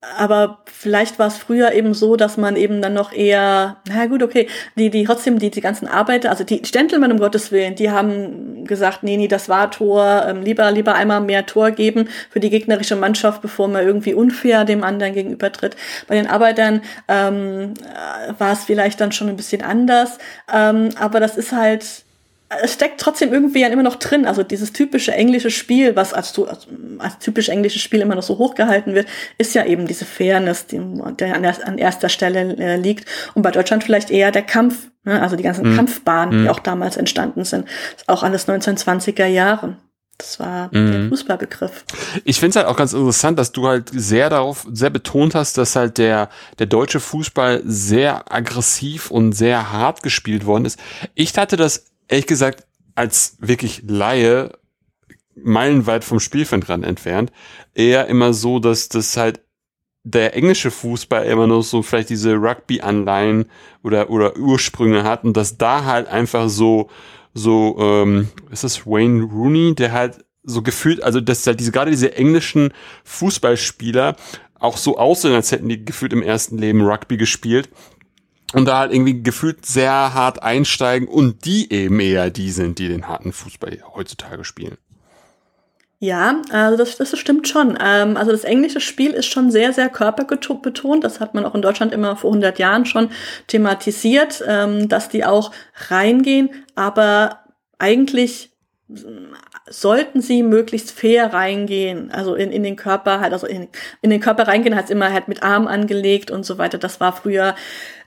[0.00, 4.22] aber vielleicht war es früher eben so, dass man eben dann noch eher, na gut,
[4.22, 7.90] okay, die, die trotzdem, die, die ganzen Arbeiter, also die Gentlemen um Gottes Willen, die
[7.90, 12.38] haben gesagt, nee, nee, das war Tor, ähm, lieber, lieber einmal mehr Tor geben für
[12.38, 15.76] die gegnerische Mannschaft, bevor man irgendwie unfair dem anderen gegenübertritt.
[16.06, 20.18] Bei den Arbeitern ähm, äh, war es vielleicht dann schon ein bisschen anders,
[20.52, 22.04] ähm, aber das ist halt,
[22.62, 24.26] es steckt trotzdem irgendwie ja immer noch drin.
[24.26, 26.66] Also dieses typische englische Spiel, was als, als,
[26.98, 30.80] als typisch englisches Spiel immer noch so hochgehalten wird, ist ja eben diese Fairness, die,
[31.18, 33.06] der an, der, an erster Stelle äh, liegt.
[33.34, 35.20] Und bei Deutschland vielleicht eher der Kampf, ne?
[35.20, 35.76] also die ganzen mhm.
[35.76, 36.48] Kampfbahnen, die mhm.
[36.48, 37.66] auch damals entstanden sind.
[37.66, 39.76] Das ist auch alles 1920er Jahre.
[40.16, 40.90] Das war mhm.
[40.90, 41.84] der Fußballbegriff.
[42.24, 45.58] Ich finde es halt auch ganz interessant, dass du halt sehr darauf, sehr betont hast,
[45.58, 46.28] dass halt der,
[46.58, 50.80] der deutsche Fußball sehr aggressiv und sehr hart gespielt worden ist.
[51.14, 54.50] Ich hatte das ehrlich gesagt, als wirklich Laie
[55.36, 57.30] meilenweit vom Spielfeldrand entfernt,
[57.74, 59.40] eher immer so, dass das halt
[60.02, 63.46] der englische Fußball immer noch so vielleicht diese Rugby-Anleihen
[63.82, 66.88] oder, oder Ursprünge hat und dass da halt einfach so,
[67.34, 71.90] so, ähm, ist das Wayne Rooney, der halt so gefühlt, also dass halt diese, gerade
[71.90, 72.72] diese englischen
[73.04, 74.16] Fußballspieler
[74.58, 77.68] auch so aussehen, als hätten die gefühlt im ersten Leben Rugby gespielt
[78.54, 82.88] und da halt irgendwie gefühlt sehr hart einsteigen und die eben eher die sind, die
[82.88, 84.78] den harten Fußball heutzutage spielen.
[86.00, 87.76] Ja, also das, das stimmt schon.
[87.80, 91.02] Ähm, also das englische Spiel ist schon sehr, sehr körperbetont.
[91.02, 93.10] Das hat man auch in Deutschland immer vor 100 Jahren schon
[93.48, 95.50] thematisiert, ähm, dass die auch
[95.88, 96.50] reingehen.
[96.76, 97.40] Aber
[97.80, 98.52] eigentlich
[99.70, 103.68] sollten sie möglichst fair reingehen, also in, in den Körper halt, also in,
[104.02, 106.78] in den Körper reingehen, hat immer halt mit Arm angelegt und so weiter.
[106.78, 107.54] Das war früher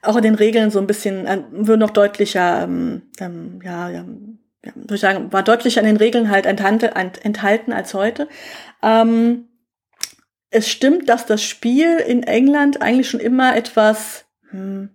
[0.02, 4.06] auch in den Regeln so ein bisschen, äh, wird noch deutlicher, ähm, ähm, ja, ja,
[4.64, 8.28] ja, würde ich sagen, war deutlicher in den Regeln halt enthalten, als heute.
[8.84, 9.48] Ähm,
[10.52, 14.90] es stimmt, dass das Spiel in England eigentlich schon immer etwas, hm,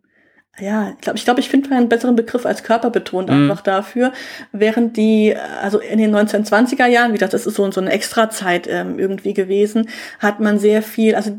[0.58, 3.34] ja, ich glaube, ich, glaub, ich finde einen besseren Begriff als körperbetont mhm.
[3.34, 4.12] einfach dafür.
[4.52, 8.66] Während die, also in den 1920er Jahren, wie das, das ist so, so eine Extrazeit
[8.66, 9.88] ähm, irgendwie gewesen,
[10.18, 11.36] hat man sehr viel, also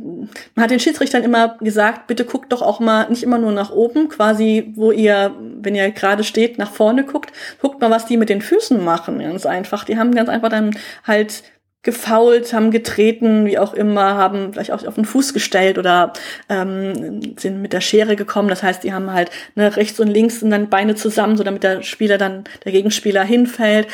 [0.53, 3.72] man hat den Schiedsrichtern immer gesagt, bitte guckt doch auch mal nicht immer nur nach
[3.72, 8.18] oben, quasi, wo ihr, wenn ihr gerade steht, nach vorne guckt, guckt mal, was die
[8.18, 9.84] mit den Füßen machen, ganz einfach.
[9.84, 11.43] Die haben ganz einfach dann halt
[11.88, 16.12] gefault, haben getreten, wie auch immer, haben vielleicht auch auf den Fuß gestellt oder
[16.50, 18.50] ähm, sind mit der Schere gekommen.
[18.50, 21.64] Das heißt, die haben halt ne, rechts und links und dann Beine zusammen, so damit
[21.64, 23.88] der Spieler dann, der Gegenspieler hinfällt.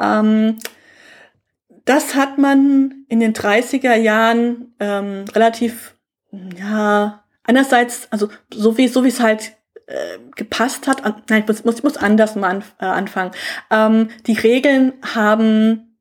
[0.00, 0.56] Ähm,
[1.84, 5.96] das hat man in den 30er Jahren ähm, relativ,
[6.58, 9.52] ja, einerseits, also so wie so wie es halt
[9.86, 13.32] äh, gepasst hat, nein, ich muss, muss, muss anders mal an, äh, anfangen.
[13.70, 15.93] Ähm, die Regeln haben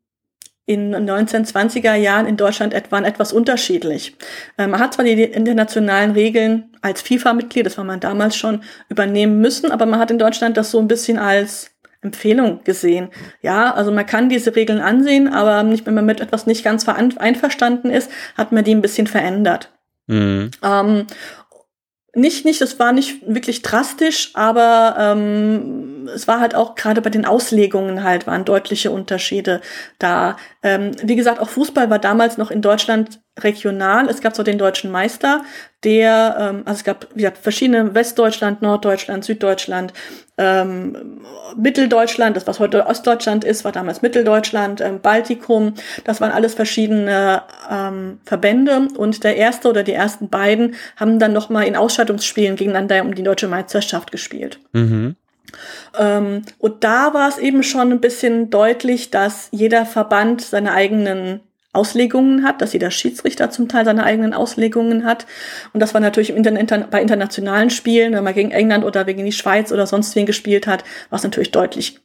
[0.66, 4.16] in den 1920er Jahren in Deutschland etwa etwas unterschiedlich.
[4.58, 9.42] Ähm, man hat zwar die internationalen Regeln als FIFA-Mitglied, das war man damals schon, übernehmen
[9.42, 13.10] müssen, aber man hat in Deutschland das so ein bisschen als Empfehlung gesehen.
[13.42, 16.88] Ja, also man kann diese Regeln ansehen, aber nicht, wenn man mit etwas nicht ganz
[16.88, 19.70] einverstanden ist, hat man die ein bisschen verändert.
[20.08, 20.52] Mhm.
[20.62, 21.08] Ähm,
[22.16, 27.10] nicht, nicht, es war nicht wirklich drastisch, aber ähm, es war halt auch gerade bei
[27.10, 29.62] den Auslegungen halt waren deutliche Unterschiede
[29.98, 30.38] da.
[30.62, 34.08] Ähm, wie gesagt, auch Fußball war damals noch in Deutschland regional.
[34.10, 35.44] Es gab so den deutschen Meister,
[35.84, 39.92] der, ähm, also es gab wie gesagt, verschiedene Westdeutschland, Norddeutschland, Süddeutschland,
[40.38, 41.22] ähm,
[41.56, 45.76] Mitteldeutschland, das was heute Ostdeutschland ist, war damals Mitteldeutschland, ähm, Baltikum,
[46.06, 51.34] das waren alles verschiedene ähm, Verbände und der erste oder die ersten beiden haben dann
[51.34, 54.60] nochmal in Ausstattungsspielen gegeneinander um die deutsche Meisterschaft gespielt.
[54.74, 55.16] Mhm.
[56.00, 61.42] Ähm, und da war es eben schon ein bisschen deutlich, dass jeder Verband seine eigenen
[61.74, 65.26] Auslegungen hat, dass jeder Schiedsrichter zum Teil seine eigenen Auslegungen hat.
[65.74, 69.26] Und das war natürlich im Internet, bei internationalen Spielen, wenn man gegen England oder gegen
[69.26, 72.00] die Schweiz oder sonst wen gespielt hat, war es natürlich deutlich,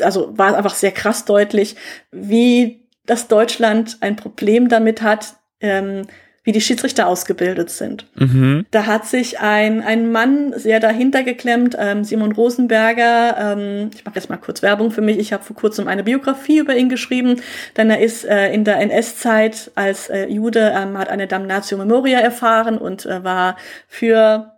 [0.00, 1.76] also war einfach sehr krass deutlich,
[2.10, 6.02] wie das Deutschland ein Problem damit hat, ähm,
[6.48, 8.06] wie die Schiedsrichter ausgebildet sind.
[8.14, 8.64] Mhm.
[8.70, 13.36] Da hat sich ein, ein Mann sehr dahinter geklemmt, ähm, Simon Rosenberger.
[13.38, 15.18] Ähm, ich mache jetzt mal kurz Werbung für mich.
[15.18, 17.42] Ich habe vor kurzem eine Biografie über ihn geschrieben,
[17.76, 22.18] denn er ist äh, in der NS-Zeit als äh, Jude, ähm, hat eine Damnatio Memoria
[22.18, 24.54] erfahren und äh, war für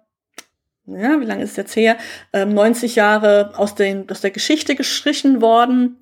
[0.86, 1.97] ja, wie lange ist es jetzt her?
[2.32, 6.00] Ähm, 90 Jahre aus, den, aus der Geschichte gestrichen worden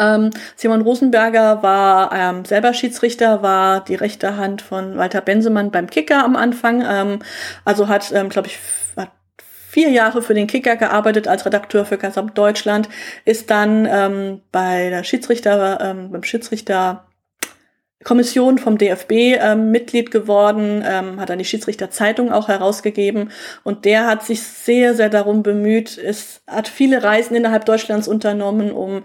[0.00, 5.88] ähm, Simon Rosenberger war ähm, selber Schiedsrichter, war die rechte Hand von Walter Bensemann beim
[5.88, 6.82] Kicker am Anfang.
[6.86, 7.18] Ähm,
[7.64, 8.58] also hat, ähm, glaube ich,
[8.96, 9.10] hat
[9.68, 12.88] vier Jahre für den Kicker gearbeitet als Redakteur für Gesamt Deutschland,
[13.24, 17.04] ist dann ähm, bei der Schiedsrichter, ähm, beim Schiedsrichter
[18.02, 23.30] Kommission vom DFB ähm, Mitglied geworden, ähm, hat dann die Schiedsrichterzeitung auch herausgegeben
[23.62, 28.72] und der hat sich sehr, sehr darum bemüht, es hat viele Reisen innerhalb Deutschlands unternommen,
[28.72, 29.02] um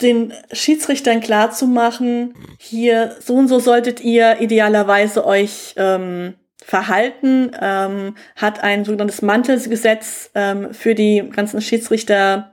[0.00, 7.50] den Schiedsrichtern klar zu machen, hier so und so solltet ihr idealerweise euch ähm, verhalten,
[7.60, 12.51] ähm, hat ein sogenanntes Mantelgesetz ähm, für die ganzen Schiedsrichter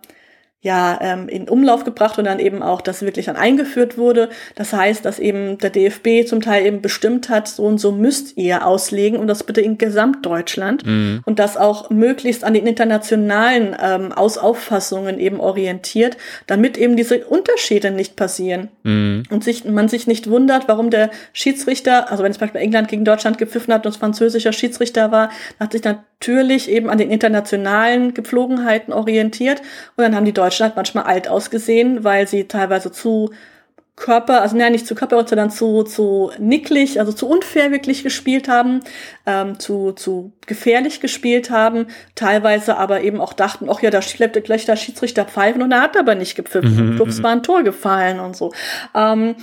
[0.62, 4.30] ja ähm, in Umlauf gebracht und dann eben auch, dass wirklich dann eingeführt wurde.
[4.56, 8.36] Das heißt, dass eben der DFB zum Teil eben bestimmt hat, so und so müsst
[8.38, 11.22] ihr auslegen und das bitte in Gesamtdeutschland mhm.
[11.26, 17.92] und das auch möglichst an den internationalen ähm, Ausauffassungen eben orientiert, damit eben diese Unterschiede
[17.92, 19.24] nicht passieren mhm.
[19.30, 23.06] und sich, man sich nicht wundert, warum der Schiedsrichter, also wenn es beispielsweise England gegen
[23.06, 28.14] Deutschland gepfiffen hat und es französischer Schiedsrichter war, hat sich natürlich eben an den internationalen
[28.14, 29.62] Gepflogenheiten orientiert
[29.96, 33.30] und dann haben die Deutschen Deutschland manchmal alt ausgesehen, weil sie teilweise zu
[33.96, 38.48] Körper, also nein, nicht zu Körper, sondern zu, zu nicklig, also zu unfair wirklich gespielt
[38.48, 38.80] haben,
[39.28, 44.44] ähm, zu, zu gefährlich gespielt haben, teilweise aber eben auch dachten, ach ja, da schleppt
[44.44, 46.96] gleich der Schiedsrichter pfeifen und er hat aber nicht gepfiffen.
[46.96, 47.02] Mhm.
[47.02, 48.54] Ups, war ein Tor gefallen und so.
[48.96, 49.36] Ähm,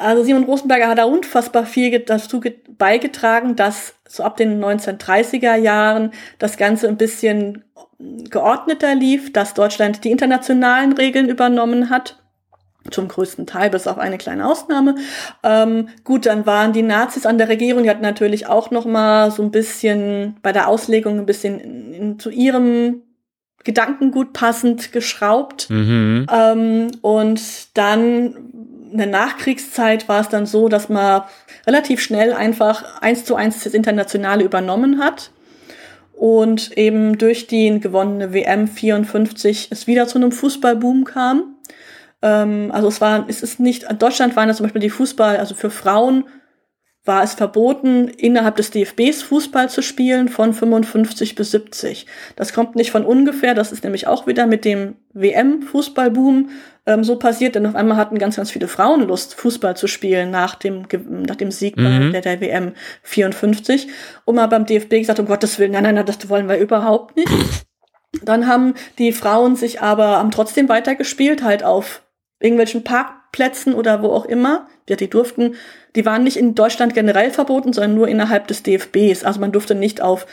[0.00, 2.40] also Simon Rosenberger hat da unfassbar viel dazu
[2.78, 7.64] beigetragen, dass so ab den 1930er Jahren das Ganze ein bisschen
[8.30, 12.16] geordneter lief, dass Deutschland die internationalen Regeln übernommen hat
[12.90, 14.94] zum größten Teil, bis auf eine kleine Ausnahme.
[15.42, 19.30] Ähm, gut, dann waren die Nazis an der Regierung, die hatten natürlich auch noch mal
[19.30, 23.02] so ein bisschen bei der Auslegung ein bisschen in, in, zu ihrem
[23.64, 25.68] Gedankengut passend geschraubt.
[25.68, 26.26] Mhm.
[26.32, 28.34] Ähm, und dann
[28.92, 31.22] in der Nachkriegszeit war es dann so, dass man
[31.66, 35.30] relativ schnell einfach eins zu eins das Internationale übernommen hat
[36.20, 41.56] und eben durch die gewonnene WM 54 es wieder zu einem Fußballboom kam.
[42.20, 45.38] Ähm, also es war, es ist nicht, in Deutschland waren das zum Beispiel die Fußball,
[45.38, 46.24] also für Frauen
[47.06, 52.04] war es verboten, innerhalb des DFBs Fußball zu spielen von 55 bis 70.
[52.36, 56.50] Das kommt nicht von ungefähr, das ist nämlich auch wieder mit dem WM-Fußballboom
[56.90, 60.30] ähm, so passiert, denn auf einmal hatten ganz, ganz viele Frauen Lust, Fußball zu spielen
[60.30, 62.12] nach dem, nach dem Sieg mhm.
[62.12, 62.72] bei der, der WM
[63.02, 63.88] 54.
[64.24, 67.16] Und mal beim DFB gesagt, um Gottes Willen, nein, nein, nein, das wollen wir überhaupt
[67.16, 67.30] nicht.
[68.22, 72.02] Dann haben die Frauen sich aber haben trotzdem weitergespielt, halt auf
[72.40, 74.66] irgendwelchen Parkplätzen oder wo auch immer.
[74.88, 75.54] Ja, die durften,
[75.94, 79.22] die waren nicht in Deutschland generell verboten, sondern nur innerhalb des DFBs.
[79.24, 80.26] Also man durfte nicht auf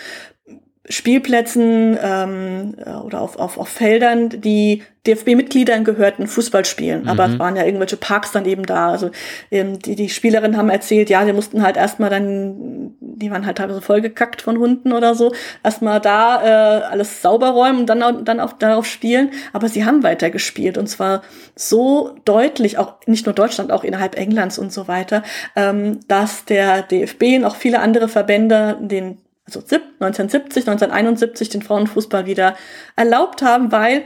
[0.90, 7.04] Spielplätzen ähm, oder auf, auf, auf Feldern, die DFB-Mitgliedern gehörten, Fußball spielen.
[7.04, 7.10] Mhm.
[7.10, 8.90] Aber es waren ja irgendwelche Parks dann eben da.
[8.90, 9.12] Also
[9.52, 13.58] ähm, die, die Spielerinnen haben erzählt, ja, die mussten halt erstmal dann die waren halt
[13.58, 15.34] teilweise vollgekackt von Hunden oder so,
[15.64, 19.32] erstmal da äh, alles sauber räumen und dann, dann auch darauf spielen.
[19.54, 21.24] Aber sie haben weiter gespielt und zwar
[21.56, 25.24] so deutlich, auch nicht nur Deutschland, auch innerhalb Englands und so weiter,
[25.56, 29.18] ähm, dass der DFB und auch viele andere Verbände den
[29.48, 32.56] also 1970, 1971 den Frauenfußball wieder
[32.95, 34.04] erlaubt haben, weil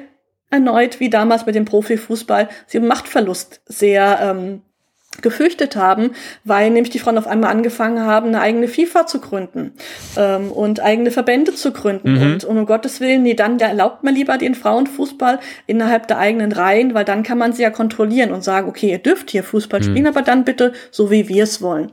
[0.51, 4.61] erneut wie damals mit dem Profifußball sie Machtverlust sehr ähm,
[5.21, 6.11] gefürchtet haben,
[6.45, 9.73] weil nämlich die Frauen auf einmal angefangen haben, eine eigene FIFA zu gründen
[10.15, 12.13] ähm, und eigene Verbände zu gründen.
[12.13, 12.21] Mhm.
[12.21, 16.53] Und, und um Gottes Willen, nee, dann erlaubt man lieber den Frauenfußball innerhalb der eigenen
[16.53, 19.81] Reihen, weil dann kann man sie ja kontrollieren und sagen, okay, ihr dürft hier Fußball
[19.81, 19.85] mhm.
[19.85, 21.91] spielen, aber dann bitte so, wie wir es wollen.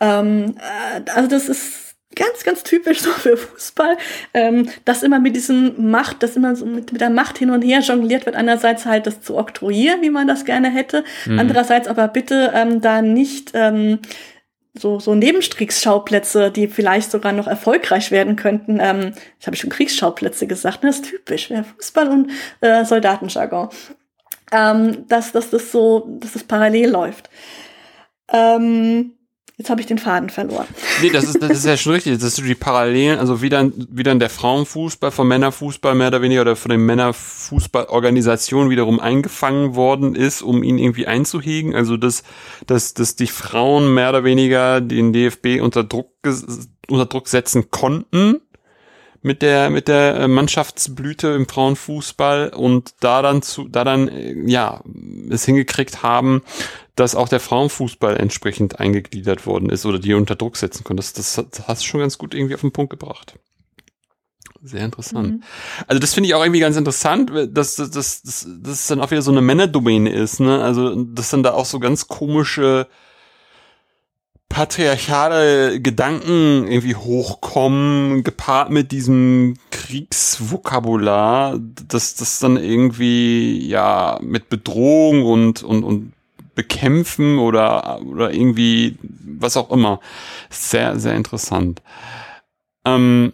[0.00, 3.96] Ähm, äh, also das ist ganz, ganz typisch so für Fußball,
[4.34, 7.62] ähm, dass immer mit diesem Macht, dass immer so mit, mit der Macht hin und
[7.62, 8.36] her jongliert wird.
[8.36, 11.04] Einerseits halt das zu oktroyieren, wie man das gerne hätte.
[11.26, 11.38] Mhm.
[11.38, 14.00] Andererseits aber bitte ähm, da nicht ähm,
[14.74, 18.78] so, so Nebenstriegsschauplätze, die vielleicht sogar noch erfolgreich werden könnten.
[18.80, 20.90] Ähm, ich habe schon Kriegsschauplätze gesagt, ne?
[20.90, 22.30] das ist typisch, ja, Fußball und
[22.60, 23.68] äh, Soldatenjargon.
[24.50, 27.28] Ähm, dass, dass das so, dass das parallel läuft.
[28.32, 29.17] Ähm,
[29.58, 30.68] Jetzt habe ich den Faden verloren.
[31.02, 32.14] Nee, das ist, das ist ja schon richtig.
[32.14, 36.22] Das ist die Parallelen, also wie dann, wie dann der Frauenfußball vom Männerfußball mehr oder
[36.22, 41.74] weniger oder von den Männerfußballorganisationen wiederum eingefangen worden ist, um ihn irgendwie einzuhegen.
[41.74, 42.22] Also dass,
[42.68, 46.12] dass, dass die Frauen mehr oder weniger den DFB unter Druck,
[46.88, 48.40] unter Druck setzen konnten
[49.22, 54.82] mit der mit der Mannschaftsblüte im Frauenfußball und da dann zu da dann äh, ja
[55.28, 56.42] es hingekriegt haben,
[56.98, 60.96] dass auch der Frauenfußball entsprechend eingegliedert worden ist oder die unter Druck setzen können.
[60.96, 63.38] Das, das, das hast du schon ganz gut irgendwie auf den Punkt gebracht.
[64.60, 65.34] Sehr interessant.
[65.34, 65.42] Mhm.
[65.86, 69.00] Also das finde ich auch irgendwie ganz interessant, dass, dass, dass, dass, dass es dann
[69.00, 70.62] auch wieder so eine Männerdomäne ist, ne?
[70.62, 72.88] Also dass dann da auch so ganz komische
[74.48, 85.24] patriarchale Gedanken irgendwie hochkommen, gepaart mit diesem Kriegsvokabular, dass das dann irgendwie ja mit Bedrohung
[85.24, 86.12] und und und
[86.58, 88.98] bekämpfen oder, oder irgendwie
[89.38, 90.00] was auch immer.
[90.50, 91.82] Sehr, sehr interessant.
[92.84, 93.32] Ähm,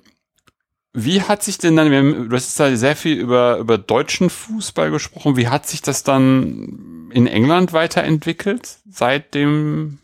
[0.93, 4.91] wie hat sich denn dann, haben, du hast da sehr viel über, über deutschen Fußball
[4.91, 10.01] gesprochen, wie hat sich das dann in England weiterentwickelt seit dem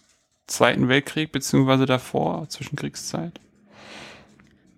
[0.46, 3.38] Zweiten Weltkrieg beziehungsweise davor, Zwischenkriegszeit?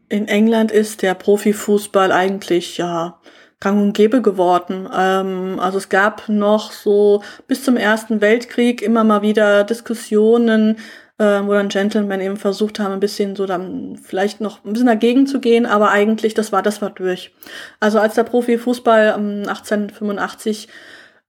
[0.08, 3.20] In England ist der Profifußball eigentlich ja
[3.62, 4.88] gang und gäbe geworden.
[4.92, 10.78] Ähm, also es gab noch so bis zum Ersten Weltkrieg immer mal wieder Diskussionen,
[11.18, 14.88] äh, wo dann Gentlemen eben versucht haben, ein bisschen so dann vielleicht noch ein bisschen
[14.88, 17.32] dagegen zu gehen, aber eigentlich das war das war durch.
[17.78, 20.68] Also als der Profifußball ähm, 1885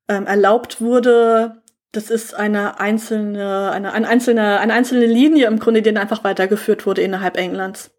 [0.10, 1.62] ähm, erlaubt wurde,
[1.92, 6.24] das ist eine einzelne, eine, eine einzelne, eine einzelne Linie im Grunde, die dann einfach
[6.24, 7.92] weitergeführt wurde innerhalb Englands.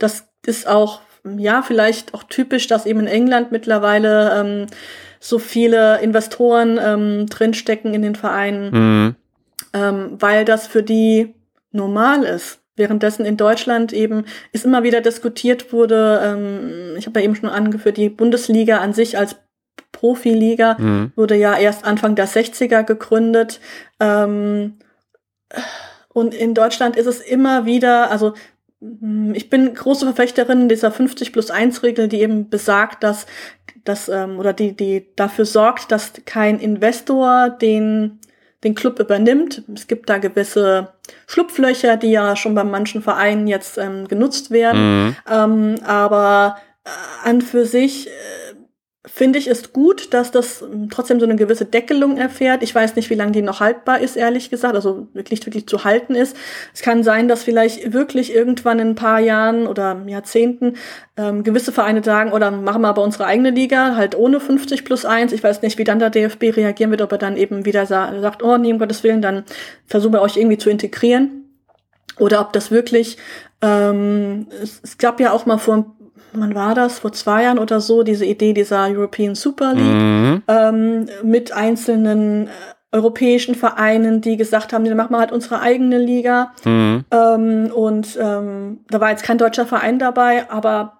[0.00, 1.00] Das ist auch
[1.36, 4.66] ja, vielleicht auch typisch, dass eben in England mittlerweile ähm,
[5.20, 9.16] so viele Investoren ähm, drinstecken in den Vereinen, mhm.
[9.74, 11.34] ähm, weil das für die
[11.72, 12.60] normal ist.
[12.76, 17.48] Währenddessen in Deutschland eben ist immer wieder diskutiert wurde, ähm, ich habe ja eben schon
[17.48, 19.36] angeführt, die Bundesliga an sich als
[19.90, 21.12] Profiliga mhm.
[21.16, 23.60] wurde ja erst Anfang der 60er gegründet.
[23.98, 24.78] Ähm,
[26.08, 28.34] und in Deutschland ist es immer wieder, also
[29.32, 33.26] ich bin große Verfechterin dieser 50 plus 1 Regel, die eben besagt, dass
[33.84, 38.20] dass ähm, oder die die dafür sorgt, dass kein Investor den
[38.64, 39.62] den Club übernimmt.
[39.74, 40.92] Es gibt da gewisse
[41.26, 45.06] Schlupflöcher, die ja schon bei manchen Vereinen jetzt ähm, genutzt werden.
[45.06, 45.16] Mhm.
[45.30, 48.10] Ähm, aber äh, an für sich äh,
[49.12, 52.62] finde ich es gut, dass das ähm, trotzdem so eine gewisse Deckelung erfährt.
[52.62, 55.84] Ich weiß nicht, wie lange die noch haltbar ist, ehrlich gesagt, also wirklich, wirklich zu
[55.84, 56.36] halten ist.
[56.74, 60.74] Es kann sein, dass vielleicht wirklich irgendwann in ein paar Jahren oder Jahrzehnten
[61.16, 65.04] ähm, gewisse Vereine sagen, oder machen wir aber unsere eigene Liga, halt ohne 50 plus
[65.04, 65.32] 1.
[65.32, 68.20] Ich weiß nicht, wie dann der DFB reagieren wird, ob er dann eben wieder sa
[68.20, 69.44] sagt, oh nee, um Gottes Willen, dann
[69.86, 71.44] versuchen wir euch irgendwie zu integrieren.
[72.18, 73.16] Oder ob das wirklich,
[73.62, 75.94] ähm, es, es gab ja auch mal vor
[76.32, 80.42] wann war das, vor zwei Jahren oder so, diese Idee dieser European Super League mhm.
[80.48, 82.50] ähm, mit einzelnen äh,
[82.90, 86.52] europäischen Vereinen, die gesagt haben, dann machen wir halt unsere eigene Liga.
[86.64, 87.04] Mhm.
[87.10, 90.97] Ähm, und ähm, da war jetzt kein deutscher Verein dabei, aber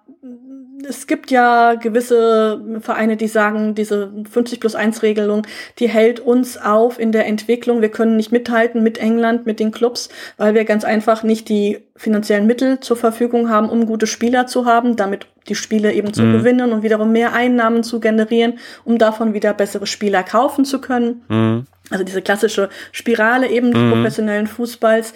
[0.87, 5.45] es gibt ja gewisse Vereine, die sagen, diese 50 plus 1 Regelung,
[5.79, 7.81] die hält uns auf in der Entwicklung.
[7.81, 11.79] Wir können nicht mithalten mit England, mit den Clubs, weil wir ganz einfach nicht die
[11.95, 16.23] finanziellen Mittel zur Verfügung haben, um gute Spieler zu haben, damit die Spiele eben zu
[16.23, 16.33] mhm.
[16.33, 21.23] gewinnen und wiederum mehr Einnahmen zu generieren, um davon wieder bessere Spieler kaufen zu können.
[21.27, 21.65] Mhm.
[21.91, 23.91] also diese klassische Spirale eben des Mhm.
[23.91, 25.13] professionellen Fußballs.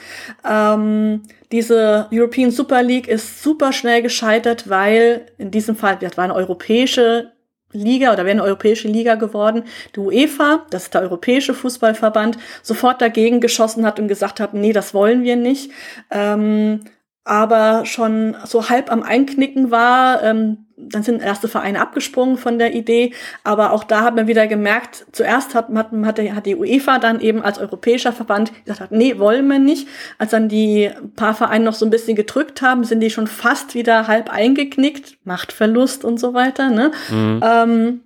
[0.50, 1.22] Ähm,
[1.54, 6.34] diese European Super League ist super schnell gescheitert, weil in diesem Fall, das war eine
[6.34, 7.32] europäische
[7.72, 9.64] Liga oder wäre eine europäische Liga geworden.
[9.96, 14.74] Die UEFA, das ist der Europäische Fußballverband, sofort dagegen geschossen hat und gesagt hat, nee,
[14.74, 15.72] das wollen wir nicht.
[16.10, 16.86] Ähm,
[17.24, 22.74] aber schon so halb am Einknicken war, ähm, dann sind erste Vereine abgesprungen von der
[22.74, 23.14] Idee.
[23.44, 27.00] Aber auch da hat man wieder gemerkt, zuerst hat, hat, hat, die- hat die UEFA
[27.00, 29.88] dann eben als europäischer Verband gesagt, nee, wollen wir nicht.
[30.18, 33.76] Als dann die paar Vereine noch so ein bisschen gedrückt haben, sind die schon fast
[33.76, 35.18] wieder halb eingeknickt.
[35.24, 36.70] Machtverlust und so weiter.
[36.70, 36.92] Ne?
[37.10, 37.42] Mhm.
[37.44, 38.02] Ähm,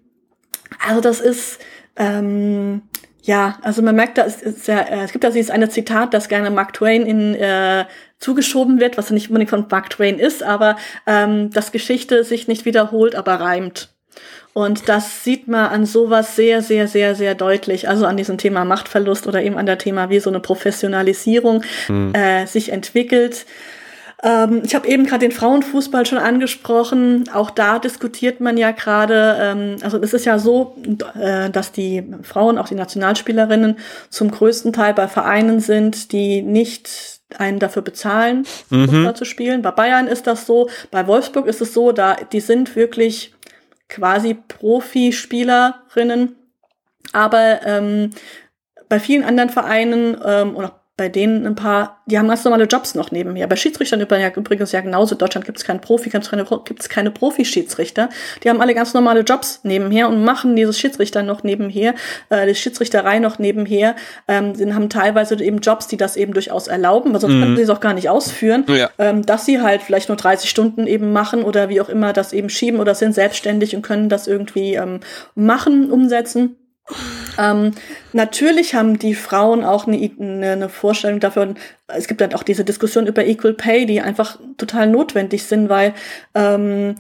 [0.86, 1.60] also das ist,
[1.96, 2.82] ähm,
[3.24, 6.14] ja, also man merkt, da ist, ist ja, äh, es gibt da dieses eine Zitat,
[6.14, 7.86] das gerne Mark Twain in äh,
[8.20, 12.66] zugeschoben wird, was nicht unbedingt von Mark Twain ist, aber ähm, dass Geschichte sich nicht
[12.66, 13.90] wiederholt, aber reimt.
[14.54, 17.88] Und das sieht man an sowas sehr, sehr, sehr, sehr deutlich.
[17.88, 21.62] Also an diesem Thema Machtverlust oder eben an der Thema, wie so eine Professionalisierung
[22.14, 23.46] äh, sich entwickelt.
[24.24, 27.30] Ähm, ich habe eben gerade den Frauenfußball schon angesprochen.
[27.32, 30.76] Auch da diskutiert man ja gerade, ähm, also es ist ja so,
[31.20, 33.78] äh, dass die Frauen, auch die Nationalspielerinnen,
[34.10, 39.62] zum größten Teil bei Vereinen sind, die nicht einen dafür bezahlen, Fußball zu spielen.
[39.62, 43.34] Bei Bayern ist das so, bei Wolfsburg ist es so, da die sind wirklich
[43.90, 46.36] quasi Profispielerinnen,
[47.14, 48.12] aber ähm,
[48.90, 52.64] bei vielen anderen Vereinen ähm, und auch bei denen ein paar, die haben ganz normale
[52.64, 53.46] Jobs noch nebenher.
[53.46, 55.14] Bei Schiedsrichtern übrigens ja genauso.
[55.14, 58.10] In Deutschland gibt es keinen Profi, gibt es keine, gibt's keine Profi-Schiedsrichter.
[58.44, 61.94] Die haben alle ganz normale Jobs nebenher und machen dieses Schiedsrichter noch nebenher,
[62.30, 63.96] äh, die Schiedsrichterei noch nebenher.
[64.28, 67.42] Ähm, sie haben teilweise eben Jobs, die das eben durchaus erlauben, weil sonst Mhm.
[67.42, 68.66] könnten sie es auch gar nicht ausführen.
[68.68, 68.90] Ja.
[68.98, 72.34] Ähm, dass sie halt vielleicht nur 30 Stunden eben machen oder wie auch immer das
[72.34, 75.02] eben schieben oder sind selbstständig und können das irgendwie ähm,
[75.36, 76.56] machen, umsetzen.
[77.38, 77.72] Ähm,
[78.14, 81.44] natürlich haben die Frauen auch eine, eine, Vorstellung dafür.
[81.44, 85.70] Und es gibt dann auch diese Diskussion über Equal Pay, die einfach total notwendig sind,
[85.70, 85.94] weil
[86.34, 86.96] ähm,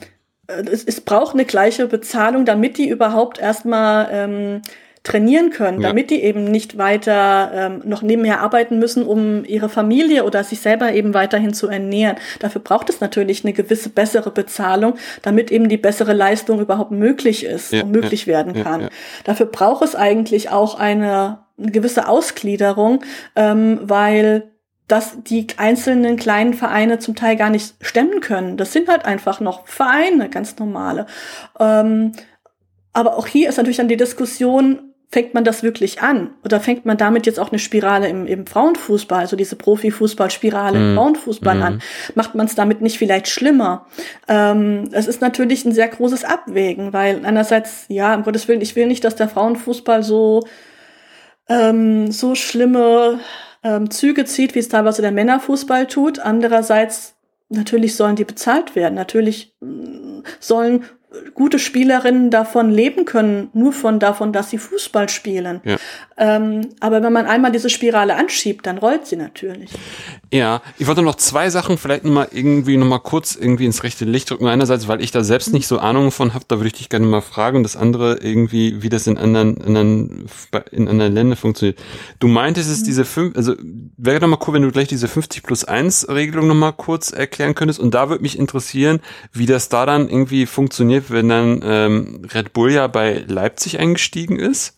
[0.48, 4.62] es, es braucht eine gleiche Bezahlung, damit die überhaupt erstmal ähm,
[5.08, 5.90] trainieren können, Ja.
[5.90, 10.60] damit die eben nicht weiter ähm, noch nebenher arbeiten müssen, um ihre Familie oder sich
[10.60, 12.18] selber eben weiterhin zu ernähren.
[12.40, 17.46] Dafür braucht es natürlich eine gewisse bessere Bezahlung, damit eben die bessere Leistung überhaupt möglich
[17.46, 18.90] ist Ja, und möglich ja, werden kann.
[19.24, 23.04] Dafür braucht es eigentlich auch eine, eine gewisse Ausgliederung,
[23.36, 24.52] ähm, weil
[24.88, 28.56] das die einzelnen kleinen Vereine zum Teil gar nicht stemmen können.
[28.56, 31.08] Das sind halt einfach noch Vereine, ganz normale.
[31.60, 32.14] Ähm,
[32.94, 36.32] aber auch hier ist natürlich dann die Diskussion, fängt man das wirklich an?
[36.44, 40.92] Oder fängt man damit jetzt auch eine Spirale im, im Frauenfußball, also diese Profifußballspirale im
[40.92, 40.96] Mhm.
[40.98, 41.64] Frauenfußball Mhm.
[41.64, 41.82] an?
[42.16, 43.88] Macht man es damit nicht vielleicht schlimmer?
[44.28, 48.76] Ähm, es ist natürlich ein sehr großes Abwägen, weil einerseits, ja, um Gottes Willen, ich
[48.76, 50.42] will nicht, dass der Frauenfußball so,
[51.48, 53.20] ähm, so schlimme
[53.64, 56.20] ähm, Züge zieht, wie es teilweise der Männerfußball tut.
[56.20, 57.16] Andererseits,
[57.50, 58.96] natürlich sollen die bezahlt werden.
[58.96, 60.84] Natürlich mm, sollen
[61.34, 65.61] gute Spielerinnen davon leben können, nur von davon, dass sie Fußball spielen.
[65.64, 65.77] Ja.
[66.19, 69.69] Ähm, aber wenn man einmal diese Spirale anschiebt, dann rollt sie natürlich.
[70.34, 73.84] Ja, ich wollte noch zwei Sachen vielleicht noch mal irgendwie noch mal kurz irgendwie ins
[73.84, 74.48] rechte Licht drücken.
[74.48, 77.06] Einerseits, weil ich da selbst nicht so Ahnung von habe, da würde ich dich gerne
[77.06, 77.57] mal fragen.
[77.57, 80.27] Und das andere irgendwie, wie das in anderen, anderen,
[80.72, 81.80] in anderen Ländern funktioniert.
[82.19, 83.53] Du meintest es diese fünf, also
[83.98, 87.11] wäre doch mal cool, wenn du gleich diese 50 plus 1 Regelung noch mal kurz
[87.11, 87.80] erklären könntest.
[87.80, 89.02] Und da würde mich interessieren,
[89.34, 94.39] wie das da dann irgendwie funktioniert, wenn dann ähm, Red Bull ja bei Leipzig eingestiegen
[94.39, 94.73] ist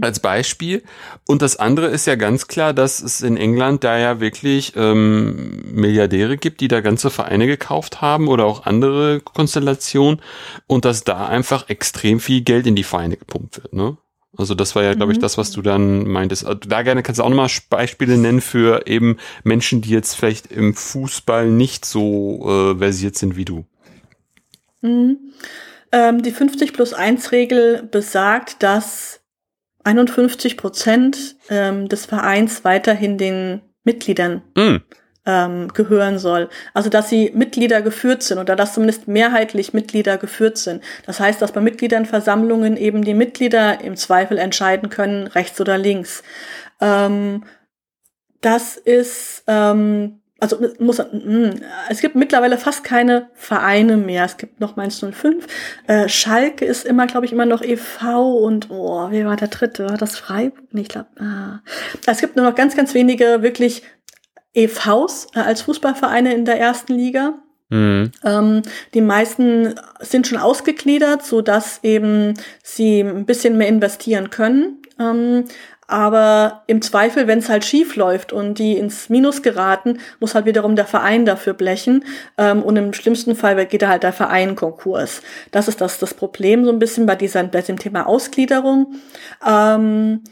[0.00, 0.82] als Beispiel.
[1.26, 5.64] Und das andere ist ja ganz klar, dass es in England da ja wirklich ähm,
[5.72, 10.20] Milliardäre gibt, die da ganze Vereine gekauft haben oder auch andere Konstellationen
[10.68, 13.72] und dass da einfach extrem viel Geld in die Vereine gepumpt wird.
[13.72, 13.96] Ne?
[14.36, 15.22] Also das war ja, glaube ich, Mhm.
[15.22, 16.44] das, was du dann meintest.
[16.46, 20.50] Also Da gerne kannst du auch nochmal Beispiele nennen für eben Menschen, die jetzt vielleicht
[20.52, 23.64] im Fußball nicht so äh, versiert sind wie du.
[24.82, 25.18] Mhm.
[25.92, 29.20] Ähm, die 50 plus 1 Regel besagt, dass
[29.84, 34.76] 51 Prozent ähm, des Vereins weiterhin den Mitgliedern Mm,
[35.26, 36.48] ähm, gehören soll.
[36.72, 40.82] Also dass sie Mitglieder geführt sind oder dass zumindest mehrheitlich Mitglieder geführt sind.
[41.06, 46.22] Das heißt, dass bei Mitgliedernversammlungen eben die Mitglieder im Zweifel entscheiden können, rechts oder links.
[46.80, 47.44] Ähm,
[48.40, 51.02] das ist ähm, also muss
[51.88, 54.24] es gibt mittlerweile fast keine Vereine mehr.
[54.24, 55.46] Es gibt noch Mainz 05.
[55.86, 58.36] Äh, Schalke ist immer, glaube ich, immer noch e.V.
[58.38, 59.88] und oh, wie war der dritte?
[59.88, 60.62] War das Freiburg?
[60.72, 61.08] Nee, ich glaube.
[61.18, 61.60] Ah.
[62.06, 63.82] Es gibt nur noch ganz, ganz wenige wirklich
[64.52, 67.34] EVs äh, als Fußballvereine in der ersten Liga.
[67.70, 68.62] mm, Ähm,
[68.92, 74.82] die meisten sind schon ausgegliedert, so dass eben sie ein bisschen mehr investieren können.
[74.98, 75.44] Ähm,
[75.86, 80.46] aber im Zweifel, wenn es halt schief läuft und die ins Minus geraten, muss halt
[80.46, 82.04] wiederum der Verein dafür blechen.
[82.38, 85.22] Ähm, und im schlimmsten Fall geht da halt der Verein Konkurs.
[85.50, 88.94] Das ist das, das Problem so ein bisschen bei, dieser, bei diesem Thema Ausgliederung.
[89.46, 90.22] Ähm,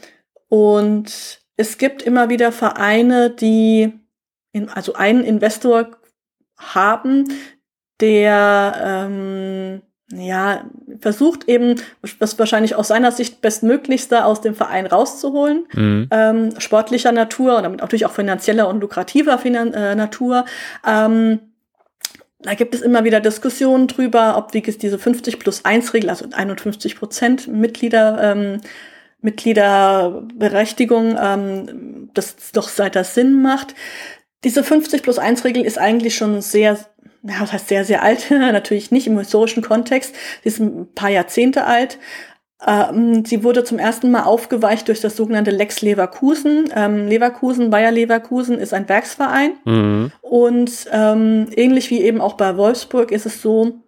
[0.49, 3.93] und es gibt immer wieder Vereine, die
[4.51, 5.91] in, also einen Investor
[6.57, 7.25] haben,
[7.99, 9.81] der ähm,
[10.11, 10.65] ja,
[10.99, 11.75] versucht eben,
[12.19, 16.07] was wahrscheinlich aus seiner Sicht bestmöglichste aus dem Verein rauszuholen, mhm.
[16.11, 20.45] ähm, sportlicher Natur und damit natürlich auch finanzieller und lukrativer Finan äh, Natur.
[20.85, 21.39] Ähm,
[22.43, 26.25] da gibt es immer wieder Diskussionen drüber, ob wie diese 50 plus 1 Regel, also
[26.29, 28.61] 51 Prozent Mitglieder, ähm,
[29.21, 33.73] Mitgliederberechtigung, ähm, das doch seit das Sinn macht.
[34.43, 36.77] Diese 50 plus 1 Regel ist eigentlich schon sehr
[37.23, 41.09] ja, was heißt sehr, sehr alt, natürlich nicht im historischen Kontext, sie ist ein paar
[41.09, 41.97] Jahrzehnte alt.
[42.65, 46.69] Ähm, sie wurde zum ersten Mal aufgeweicht durch das sogenannte Lex Leverkusen.
[46.73, 49.53] Ähm, Leverkusen, Bayer Leverkusen ist ein Werksverein.
[49.65, 50.11] Mhm.
[50.21, 53.79] Und ähm, ähnlich wie eben auch bei Wolfsburg ist es so,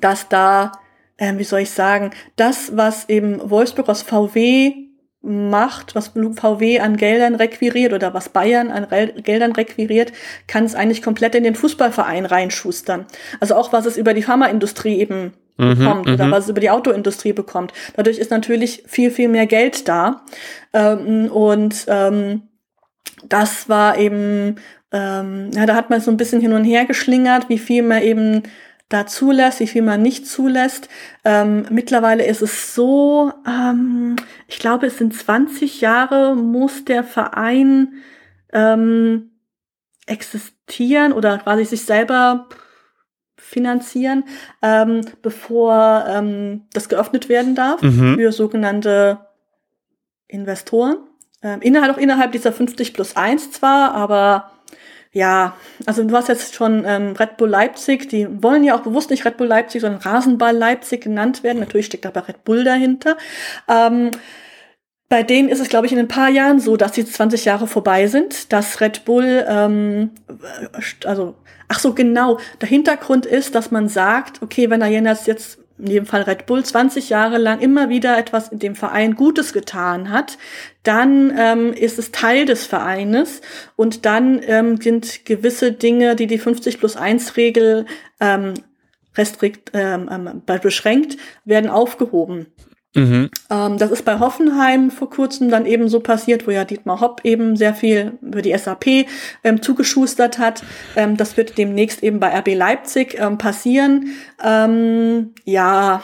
[0.00, 0.72] dass da,
[1.16, 4.83] äh, wie soll ich sagen, das, was eben Wolfsburg aus VW
[5.24, 10.12] macht, was VW an Geldern requiriert oder was Bayern an Re Geldern requiriert,
[10.46, 13.06] kann es eigentlich komplett in den Fußballverein reinschustern.
[13.40, 16.30] Also auch was es über die Pharmaindustrie eben mhm, bekommt oder mhm.
[16.30, 17.72] was es über die Autoindustrie bekommt.
[17.96, 20.22] Dadurch ist natürlich viel, viel mehr Geld da.
[20.72, 22.42] Ähm, und ähm,
[23.28, 24.56] das war eben,
[24.92, 28.02] ähm, ja, da hat man so ein bisschen hin und her geschlingert, wie viel man
[28.02, 28.42] eben
[28.94, 30.88] da zulässt, wie viel man nicht zulässt.
[31.24, 34.16] Ähm, mittlerweile ist es so, ähm,
[34.46, 37.94] ich glaube, es sind 20 Jahre muss der Verein
[38.52, 39.32] ähm,
[40.06, 42.48] existieren oder quasi sich selber
[43.36, 44.24] finanzieren,
[44.62, 48.14] ähm, bevor ähm, das geöffnet werden darf mhm.
[48.14, 49.18] für sogenannte
[50.28, 50.98] Investoren.
[51.42, 54.52] Ähm, innerhalb, auch innerhalb dieser 50 plus 1 zwar, aber
[55.14, 59.10] ja, also du hast jetzt schon ähm, Red Bull Leipzig, die wollen ja auch bewusst
[59.10, 61.60] nicht Red Bull Leipzig, sondern Rasenball Leipzig genannt werden.
[61.60, 63.16] Natürlich steckt aber Red Bull dahinter.
[63.68, 64.10] Ähm,
[65.08, 67.68] bei denen ist es, glaube ich, in ein paar Jahren so, dass die 20 Jahre
[67.68, 70.10] vorbei sind, dass Red Bull, ähm,
[71.04, 71.36] also,
[71.68, 76.06] ach so, genau, der Hintergrund ist, dass man sagt, okay, wenn er jetzt in dem
[76.06, 80.38] Fall Red Bull 20 Jahre lang immer wieder etwas in dem Verein Gutes getan hat,
[80.82, 83.40] dann ähm, ist es Teil des Vereines
[83.76, 87.86] und dann ähm, sind gewisse Dinge, die die 50 plus 1 Regel
[88.20, 88.54] ähm,
[89.16, 92.46] restrikt, ähm, ähm, beschränkt, werden aufgehoben.
[92.94, 93.30] Mhm.
[93.50, 97.20] Ähm, das ist bei Hoffenheim vor kurzem dann eben so passiert, wo ja Dietmar Hopp
[97.24, 99.06] eben sehr viel über die SAP
[99.42, 100.62] ähm, zugeschustert hat.
[100.96, 104.10] Ähm, das wird demnächst eben bei RB Leipzig ähm, passieren.
[104.42, 106.02] Ähm, ja,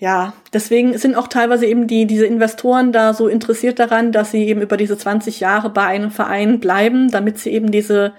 [0.00, 4.44] ja, deswegen sind auch teilweise eben die, diese Investoren da so interessiert daran, dass sie
[4.44, 8.12] eben über diese 20 Jahre bei einem Verein bleiben, damit sie eben diese,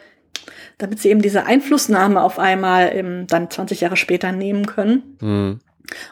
[0.77, 5.17] damit sie eben diese Einflussnahme auf einmal eben dann 20 Jahre später nehmen können.
[5.21, 5.59] Mhm.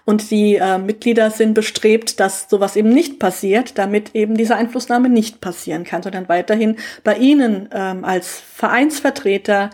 [0.06, 5.10] Und die äh, Mitglieder sind bestrebt, dass sowas eben nicht passiert, damit eben diese Einflussnahme
[5.10, 9.69] nicht passieren kann, sondern weiterhin bei ihnen ähm, als Vereinsvertreter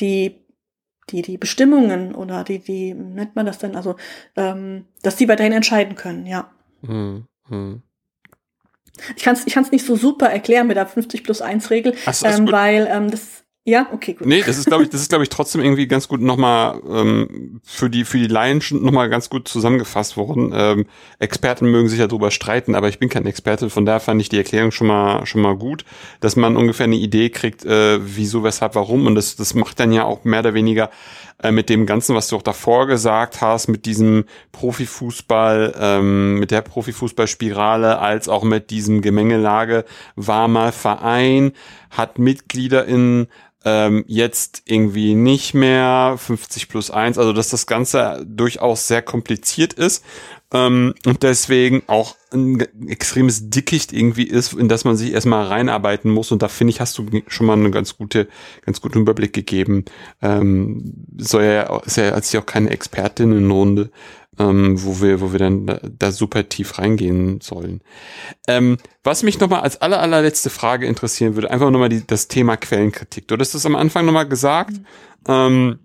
[0.00, 0.42] die
[1.10, 3.76] die die Bestimmungen oder die die nennt man das denn?
[3.76, 3.96] Also
[4.36, 6.50] ähm, dass die weiterhin entscheiden können ja.
[6.84, 7.82] Hm, hm.
[9.16, 11.94] ich kann es ich kann's nicht so super erklären mit der 50 plus 1 Regel
[12.12, 14.28] so, ähm, weil ähm, das ja, okay, gut.
[14.28, 17.60] Nee, das ist, glaube ich, das ist, glaube ich, trotzdem irgendwie ganz gut nochmal ähm,
[17.64, 20.52] für die für die Laien nochmal ganz gut zusammengefasst worden.
[20.54, 20.86] Ähm,
[21.18, 24.28] Experten mögen sich ja drüber streiten, aber ich bin kein Experte, von daher fand ich
[24.28, 25.84] die Erklärung schon mal schon mal gut,
[26.20, 29.08] dass man ungefähr eine Idee kriegt, äh, wieso, weshalb, warum.
[29.08, 30.90] Und das, das macht dann ja auch mehr oder weniger
[31.42, 36.50] äh, mit dem Ganzen, was du auch davor gesagt hast, mit diesem Profifußball, ähm, mit
[36.50, 39.84] der Profifußballspirale, als auch mit diesem Gemengelage,
[40.14, 41.52] war mal Verein,
[41.96, 43.28] hat Mitglieder in
[43.64, 49.72] ähm, jetzt irgendwie nicht mehr 50 plus 1, also dass das Ganze durchaus sehr kompliziert
[49.72, 50.04] ist
[50.52, 56.12] ähm, und deswegen auch ein extremes Dickicht irgendwie ist, in das man sich erstmal reinarbeiten
[56.12, 58.28] muss und da finde ich, hast du schon mal einen ganz gute,
[58.64, 59.84] ganz guten Überblick gegeben.
[60.22, 63.90] Ähm, soll ja, ist ja als auch keine Expertinnenrunde,
[64.38, 67.80] ähm, wo wir, wo wir dann da, da super tief reingehen sollen.
[68.46, 72.56] Ähm, was mich nochmal als aller, allerletzte Frage interessieren würde, einfach nochmal die, das Thema
[72.56, 73.28] Quellenkritik.
[73.28, 74.72] Du hattest das am Anfang nochmal gesagt.
[74.72, 74.86] Mhm.
[75.28, 75.78] Ähm,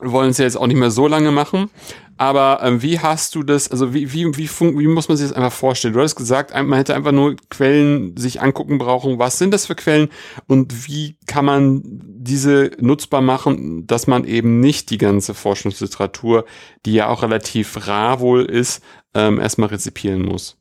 [0.00, 1.70] wir wollen es ja jetzt auch nicht mehr so lange machen.
[2.18, 5.36] Aber ähm, wie hast du das, also wie, wie, wie, wie muss man sich das
[5.36, 5.92] einfach vorstellen?
[5.92, 9.18] Du hast gesagt, man hätte einfach nur Quellen sich angucken brauchen.
[9.18, 10.08] Was sind das für Quellen
[10.46, 16.46] und wie kann man diese nutzbar machen, dass man eben nicht die ganze Forschungsliteratur,
[16.86, 18.82] die ja auch relativ rar wohl ist,
[19.14, 20.58] ähm, erstmal rezipieren muss?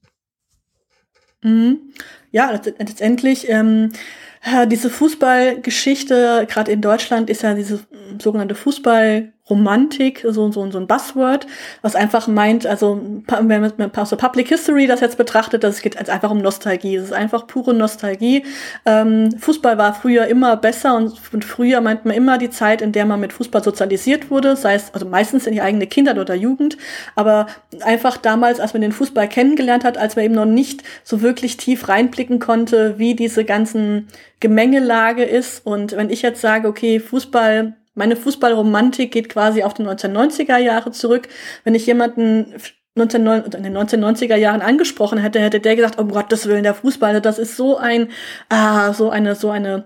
[1.41, 1.80] Mhm.
[2.32, 3.94] Ja, letztendlich, ähm,
[4.68, 7.80] diese Fußballgeschichte, gerade in Deutschland, ist ja diese
[8.22, 11.45] sogenannte Fußball Romantik, so, so, so ein Buzzword,
[11.84, 16.31] was einfach meint, also wenn man so Public History das jetzt betrachtet, das geht einfach
[16.31, 16.95] um Nostalgie.
[16.95, 18.43] Es ist einfach pure Nostalgie.
[18.88, 22.91] Ähm, Fußball war früher immer besser und, und, früher meint man immer die Zeit, in
[22.91, 26.34] der man mit Fußball sozialisiert wurde, sei es also meistens in die eigene Kindheit oder
[26.34, 26.77] Jugend,
[27.15, 27.45] aber
[27.81, 31.57] einfach damals, als man den Fußball kennengelernt hat, als man eben noch nicht so wirklich
[31.57, 34.07] tief reinblicken konnte, wie diese ganzen
[34.39, 35.65] Gemengelage ist.
[35.65, 40.91] Und wenn ich jetzt sage, okay, Fußball meine Fußballromantik geht quasi auf die 1990er Jahre
[40.91, 41.27] zurück.
[41.63, 42.53] Wenn ich jemanden
[42.95, 47.19] 19, in den 1990er Jahren angesprochen hätte, hätte der gesagt, um Gottes Willen, der Fußball,
[47.22, 48.09] das ist so ein,
[48.49, 49.85] ah, so eine, so eine,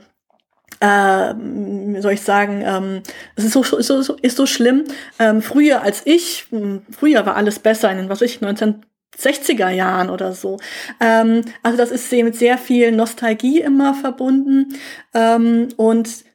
[0.80, 3.02] äh, wie soll ich sagen, ähm,
[3.36, 4.84] es ist so, so, so, ist so schlimm.
[5.18, 8.86] Ähm, früher als ich, hm, früher war alles besser in den, was ich, 19
[9.18, 10.58] 60er Jahren oder so.
[11.00, 14.76] Ähm, also das ist mit sehr viel Nostalgie immer verbunden.
[15.14, 16.29] Ähm, und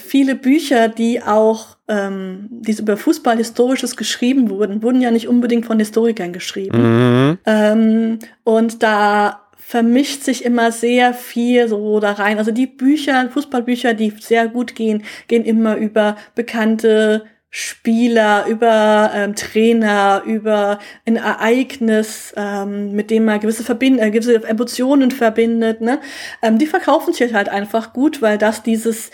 [0.00, 5.78] viele Bücher, die auch ähm, die über Fußballhistorisches geschrieben wurden, wurden ja nicht unbedingt von
[5.78, 6.78] Historikern geschrieben.
[6.78, 7.38] Mhm.
[7.46, 12.38] Ähm, und da vermischt sich immer sehr viel so da rein.
[12.38, 19.34] Also die Bücher, Fußballbücher, die sehr gut gehen, gehen immer über bekannte Spieler, über ähm,
[19.34, 25.80] Trainer, über ein Ereignis, ähm, mit dem man gewisse, Verbind äh, gewisse Emotionen verbindet.
[25.80, 26.00] Ne?
[26.42, 29.10] Ähm, die verkaufen sich halt einfach gut, weil das dieses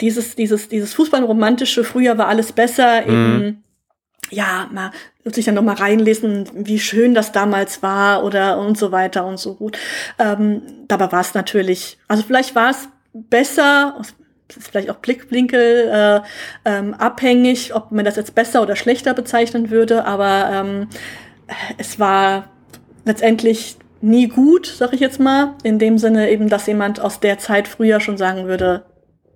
[0.00, 3.08] dieses, dieses, dieses Fußballromantische, früher war alles besser, mhm.
[3.08, 3.64] eben,
[4.30, 4.90] ja, mal
[5.24, 9.38] sich dann noch mal reinlesen, wie schön das damals war oder und so weiter und
[9.38, 9.76] so gut.
[10.18, 13.96] Ähm, dabei war es natürlich, also vielleicht war es besser,
[14.48, 16.20] ist vielleicht auch Blickblinkel äh,
[16.64, 20.88] ähm, abhängig, ob man das jetzt besser oder schlechter bezeichnen würde, aber ähm,
[21.78, 22.48] es war
[23.04, 27.38] letztendlich nie gut, sag ich jetzt mal, in dem Sinne eben, dass jemand aus der
[27.38, 28.84] Zeit früher schon sagen würde,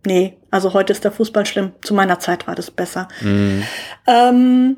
[0.07, 1.73] nee, also heute ist der Fußball schlimm.
[1.83, 3.09] Zu meiner Zeit war das besser.
[3.21, 3.63] Mhm.
[4.07, 4.77] Ähm,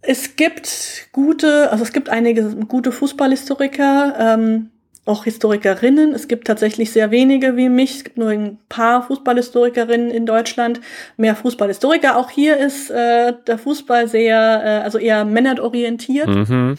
[0.00, 4.70] es gibt gute, also es gibt einige gute Fußballhistoriker, ähm,
[5.08, 6.12] auch Historikerinnen.
[6.14, 7.96] Es gibt tatsächlich sehr wenige wie mich.
[7.96, 10.80] Es gibt nur ein paar Fußballhistorikerinnen in Deutschland.
[11.16, 12.16] Mehr Fußballhistoriker.
[12.16, 16.28] Auch hier ist äh, der Fußball sehr, äh, also eher männerorientiert.
[16.28, 16.76] Mhm.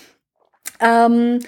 [0.79, 1.39] Ähm,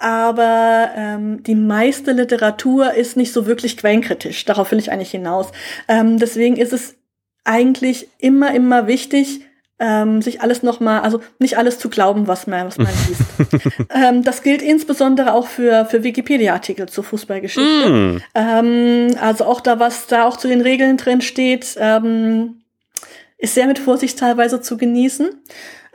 [0.00, 4.46] aber ähm, die meiste Literatur ist nicht so wirklich quellenkritisch.
[4.46, 5.52] Darauf will ich eigentlich hinaus.
[5.88, 6.96] Ähm, deswegen ist es
[7.44, 9.42] eigentlich immer, immer wichtig,
[9.78, 13.76] ähm, sich alles nochmal, also nicht alles zu glauben, was man, was man liest.
[13.94, 17.88] ähm, das gilt insbesondere auch für, für Wikipedia-Artikel zur Fußballgeschichte.
[17.90, 18.22] Mm.
[18.34, 22.62] Ähm, also auch da, was da auch zu den Regeln drin steht, ähm,
[23.36, 25.28] ist sehr mit Vorsicht teilweise zu genießen,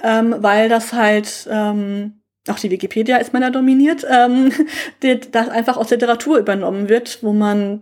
[0.04, 4.52] ähm, weil das halt ähm, auch die Wikipedia ist meiner dominiert, ähm,
[5.04, 7.82] die, das einfach aus Literatur übernommen wird, wo man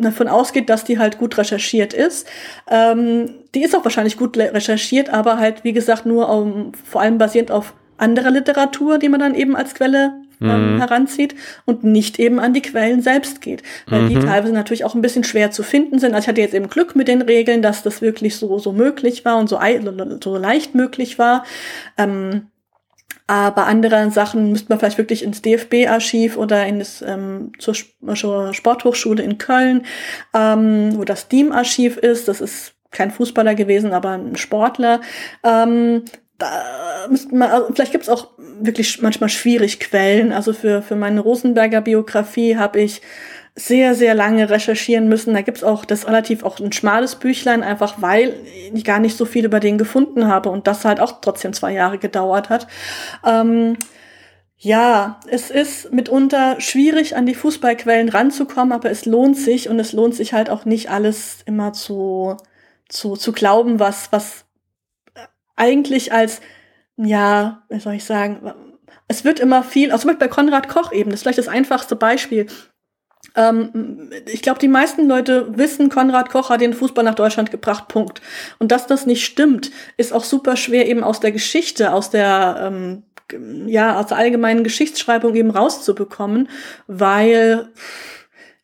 [0.00, 2.26] davon ausgeht, dass die halt gut recherchiert ist.
[2.70, 7.18] Ähm, die ist auch wahrscheinlich gut recherchiert, aber halt, wie gesagt, nur um, vor allem
[7.18, 10.78] basierend auf anderer Literatur, die man dann eben als Quelle ähm, mhm.
[10.78, 11.34] heranzieht
[11.64, 14.08] und nicht eben an die Quellen selbst geht, weil mhm.
[14.10, 16.12] die teilweise natürlich auch ein bisschen schwer zu finden sind.
[16.12, 19.24] Also ich hatte jetzt eben Glück mit den Regeln, dass das wirklich so so möglich
[19.24, 19.58] war und so,
[20.22, 21.44] so leicht möglich war.
[21.96, 22.48] Ähm,
[23.26, 29.22] aber andere Sachen müsste man vielleicht wirklich ins DFB-Archiv oder in das, ähm, zur, Sporthochschule
[29.22, 29.84] in Köln,
[30.32, 32.28] ähm, wo das DIEM-Archiv ist.
[32.28, 35.00] Das ist kein Fußballer gewesen, aber ein Sportler.
[35.42, 36.04] Ähm,
[36.38, 38.30] da müsste man, also vielleicht gibt es auch
[38.60, 40.32] wirklich manchmal schwierig Quellen.
[40.32, 43.02] Also für, für meine Rosenberger Biografie habe ich
[43.58, 45.32] sehr, sehr lange recherchieren müssen.
[45.32, 48.34] Da gibt's auch das relativ auch ein schmales Büchlein, einfach weil
[48.72, 51.72] ich gar nicht so viel über den gefunden habe und das halt auch trotzdem zwei
[51.72, 52.66] Jahre gedauert hat.
[53.24, 53.78] Ähm,
[54.58, 59.92] ja, es ist mitunter schwierig, an die Fußballquellen ranzukommen, aber es lohnt sich und es
[59.92, 62.36] lohnt sich halt auch nicht alles immer zu,
[62.88, 64.44] zu, zu glauben, was, was
[65.56, 66.42] eigentlich als,
[66.96, 68.52] ja, wie soll ich sagen,
[69.08, 72.46] es wird immer viel, also bei Konrad Koch eben, das ist vielleicht das einfachste Beispiel.
[73.36, 77.88] Ähm, ich glaube, die meisten Leute wissen, Konrad Koch hat den Fußball nach Deutschland gebracht,
[77.88, 78.20] Punkt.
[78.58, 82.58] Und dass das nicht stimmt, ist auch super schwer eben aus der Geschichte, aus der
[82.62, 83.02] ähm,
[83.66, 86.48] ja, aus der allgemeinen Geschichtsschreibung eben rauszubekommen,
[86.86, 87.68] weil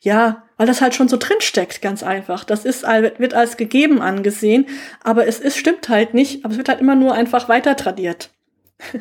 [0.01, 2.45] ja, weil das halt schon so drinsteckt, ganz einfach.
[2.45, 4.67] Das ist, wird als gegeben angesehen,
[5.03, 8.31] aber es ist, stimmt halt nicht, aber es wird halt immer nur einfach weiter tradiert.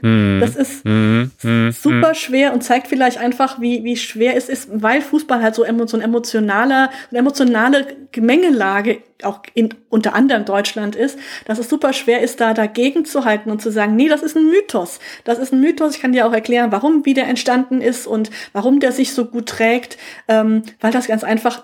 [0.02, 0.40] Mhm.
[0.41, 1.32] Das ist mhm.
[1.41, 1.72] mhm.
[1.72, 5.66] super schwer und zeigt vielleicht einfach, wie, wie schwer es ist, weil Fußball halt so,
[5.86, 11.94] so ein emotionaler, eine emotionale Gemengelage auch in, unter anderem Deutschland ist, dass es super
[11.94, 14.99] schwer ist, da dagegen zu halten und zu sagen, nee, das ist ein Mythos.
[15.24, 15.95] Das ist ein Mythos.
[15.95, 19.26] Ich kann dir auch erklären, warum wie der entstanden ist und warum der sich so
[19.26, 19.98] gut trägt,
[20.28, 21.64] ähm, weil das ganz einfach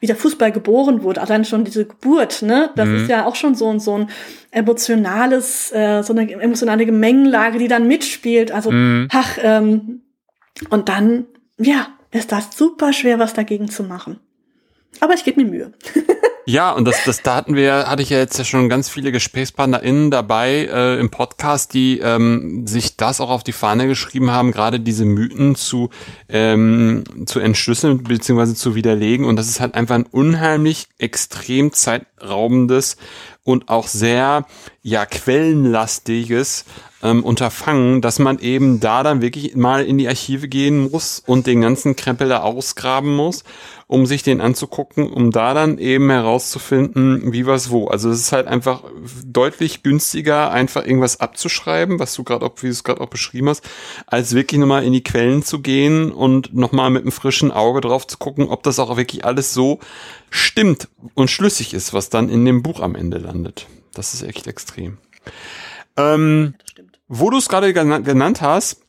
[0.00, 2.96] wie der Fußball geboren wurde, allein schon diese Geburt, ne, das mhm.
[2.96, 4.10] ist ja auch schon so ein so ein
[4.50, 8.52] emotionales, äh, so eine emotionale Gemengelage, die dann mitspielt.
[8.52, 9.08] Also, mhm.
[9.12, 10.02] ach, ähm,
[10.70, 11.26] und dann,
[11.58, 14.20] ja, ist das super schwer, was dagegen zu machen.
[15.00, 15.72] Aber ich gebe mir Mühe.
[16.46, 19.12] Ja, und das, das da hatten wir, hatte ich ja jetzt ja schon ganz viele
[19.12, 24.52] GesprächspartnerInnen dabei äh, im Podcast, die ähm, sich das auch auf die Fahne geschrieben haben,
[24.52, 25.88] gerade diese Mythen zu,
[26.28, 28.52] ähm, zu entschlüsseln bzw.
[28.52, 29.24] zu widerlegen.
[29.24, 32.98] Und das ist halt einfach ein unheimlich extrem zeitraubendes
[33.42, 34.46] und auch sehr
[34.82, 36.66] ja quellenlastiges
[37.02, 41.46] ähm, Unterfangen, dass man eben da dann wirklich mal in die Archive gehen muss und
[41.46, 43.44] den ganzen Krempel da ausgraben muss,
[43.86, 47.88] um sich den anzugucken, um da dann eben herauszufinden, wie was wo.
[47.88, 48.82] Also es ist halt einfach
[49.24, 53.48] deutlich günstiger, einfach irgendwas abzuschreiben, was du gerade auch, wie du es gerade auch beschrieben
[53.48, 53.64] hast,
[54.06, 58.06] als wirklich nochmal in die Quellen zu gehen und nochmal mit einem frischen Auge drauf
[58.06, 59.80] zu gucken, ob das auch wirklich alles so
[60.30, 63.66] stimmt und schlüssig ist, was dann in dem Buch am Ende landet.
[63.92, 64.98] Das ist echt extrem.
[65.96, 66.54] Ähm,
[67.08, 68.83] wo du es gerade genannt hast,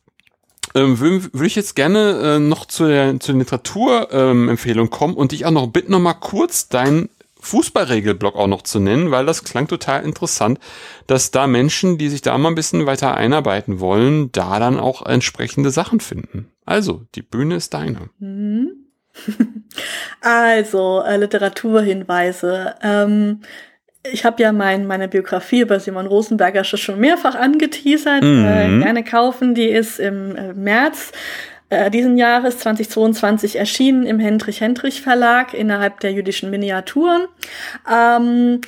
[0.76, 5.32] ähm, würde würd ich jetzt gerne äh, noch zu der, zur Literaturempfehlung ähm, kommen und
[5.32, 7.08] dich auch noch bitten, noch mal kurz deinen
[7.40, 10.58] Fußballregelblock auch noch zu nennen, weil das klang total interessant,
[11.06, 15.06] dass da Menschen, die sich da mal ein bisschen weiter einarbeiten wollen, da dann auch
[15.06, 16.50] entsprechende Sachen finden.
[16.64, 18.10] Also, die Bühne ist deine.
[18.18, 18.72] Mhm.
[20.20, 22.74] Also, äh, Literaturhinweise.
[22.82, 23.40] Ähm,
[24.12, 28.22] ich habe ja mein, meine Biografie über Simon Rosenberger schon mehrfach angeteasert.
[28.22, 28.44] Mhm.
[28.44, 29.54] Äh, gerne kaufen.
[29.54, 31.12] Die ist im äh, März
[31.68, 37.26] äh, diesen Jahres 2022 erschienen im Hendrich Hendrich Verlag innerhalb der jüdischen Miniaturen.
[37.90, 38.60] Ähm,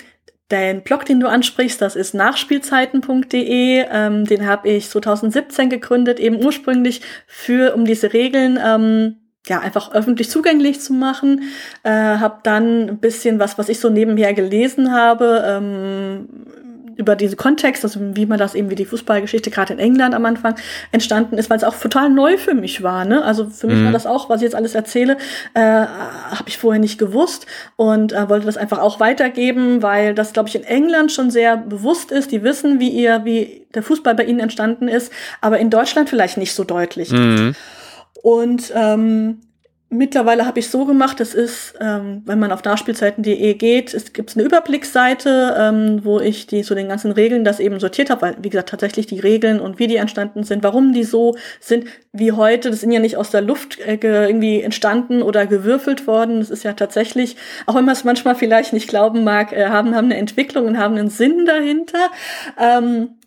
[0.51, 3.85] den Blog, den du ansprichst, das ist nachspielzeiten.de.
[3.93, 9.17] Ähm, den habe ich 2017 gegründet, eben ursprünglich für um diese Regeln ähm,
[9.49, 11.43] ja, einfach öffentlich zugänglich zu machen.
[11.83, 16.29] Äh, habe dann ein bisschen was, was ich so nebenher gelesen habe, ähm,
[16.99, 20.27] über diese Kontext, also wie man das eben, wie die Fußballgeschichte gerade in England am
[20.27, 20.57] Anfang
[20.91, 23.05] entstanden ist, weil es auch total neu für mich war.
[23.05, 23.23] Ne?
[23.25, 23.85] Also für mich mhm.
[23.87, 25.17] war das auch, was ich jetzt alles erzähle,
[25.55, 27.47] äh, habe ich vorher nicht gewusst
[27.77, 31.57] und äh, wollte das einfach auch weitergeben, weil das, glaube ich, in England schon sehr
[31.57, 32.33] bewusst ist.
[32.33, 36.37] Die wissen, wie ihr, wie der Fußball bei ihnen entstanden ist, aber in Deutschland vielleicht
[36.37, 37.13] nicht so deutlich.
[37.13, 37.55] Mhm.
[38.23, 39.41] Und ähm,
[39.91, 44.37] mittlerweile habe ich so gemacht, das ist, ähm, wenn man auf nachspielzeiten.de geht, es gibt
[44.37, 48.37] eine Überblicksseite, ähm, wo ich die so den ganzen Regeln das eben sortiert habe, weil
[48.41, 52.33] wie gesagt tatsächlich die Regeln und wie die entstanden sind, warum die so sind wie
[52.33, 56.51] heute, das sind ja nicht aus der Luft äh, irgendwie entstanden oder gewürfelt worden, das
[56.51, 57.37] ist ja tatsächlich,
[57.67, 60.79] auch wenn man es manchmal vielleicht nicht glauben mag, äh, haben haben eine Entwicklung und
[60.79, 62.11] haben einen Sinn dahinter.
[62.59, 63.18] Ähm,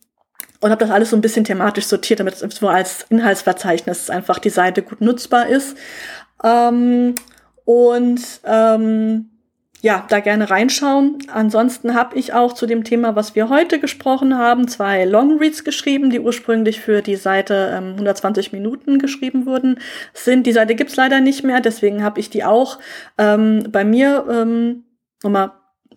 [0.62, 4.40] und habe das alles so ein bisschen thematisch sortiert, damit es so als Inhaltsverzeichnis einfach
[4.40, 5.76] die Seite gut nutzbar ist.
[6.44, 7.16] Ähm,
[7.66, 9.32] und ähm,
[9.82, 11.18] ja, da gerne reinschauen.
[11.34, 16.12] Ansonsten habe ich auch zu dem Thema, was wir heute gesprochen haben, zwei Longreads geschrieben,
[16.12, 19.80] die ursprünglich für die Seite ähm, 120 Minuten geschrieben wurden.
[20.14, 22.78] Sind die Seite gibt's leider nicht mehr, deswegen habe ich die auch
[23.18, 24.84] ähm, bei mir ähm,
[25.24, 25.52] nochmal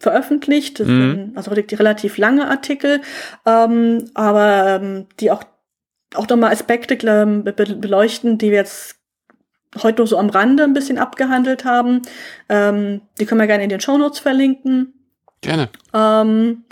[0.04, 0.78] veröffentlicht.
[0.78, 1.10] Das mhm.
[1.10, 3.00] sind also die relativ lange Artikel,
[3.44, 5.42] ähm, aber ähm, die auch
[6.14, 8.96] auch nochmal Aspekte ähm, beleuchten, die wir jetzt
[9.82, 12.02] heute nur so am Rande ein bisschen abgehandelt haben.
[12.48, 14.94] Ähm, die können wir gerne in den Show Notes verlinken.
[15.40, 15.68] Gerne.
[15.92, 16.62] Ähm,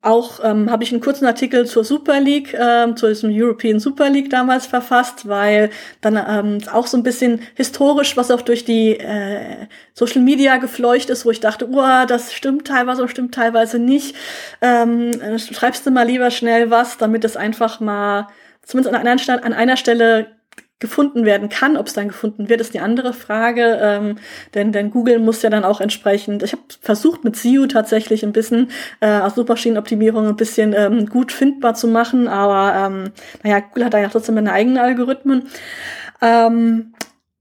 [0.00, 4.08] auch ähm, habe ich einen kurzen Artikel zur Super League, ähm, zu diesem European Super
[4.08, 5.70] League damals verfasst, weil
[6.00, 11.10] dann ähm, auch so ein bisschen historisch, was auch durch die äh, Social Media gefleucht
[11.10, 14.14] ist, wo ich dachte, uah, das stimmt teilweise oder stimmt teilweise nicht.
[14.60, 18.28] Ähm, schreibst du mal lieber schnell was, damit es einfach mal
[18.62, 20.37] zumindest an einer, an einer Stelle
[20.80, 21.76] gefunden werden kann.
[21.76, 23.78] Ob es dann gefunden wird, ist die andere Frage.
[23.82, 24.16] Ähm,
[24.54, 28.32] denn, denn Google muss ja dann auch entsprechend, ich habe versucht mit SEO tatsächlich ein
[28.32, 33.10] bisschen äh, aus Suchmaschinenoptimierung ein bisschen ähm, gut findbar zu machen, aber ähm,
[33.42, 35.48] naja, Google hat da ja trotzdem seine eigenen Algorithmen.
[36.20, 36.94] Ähm,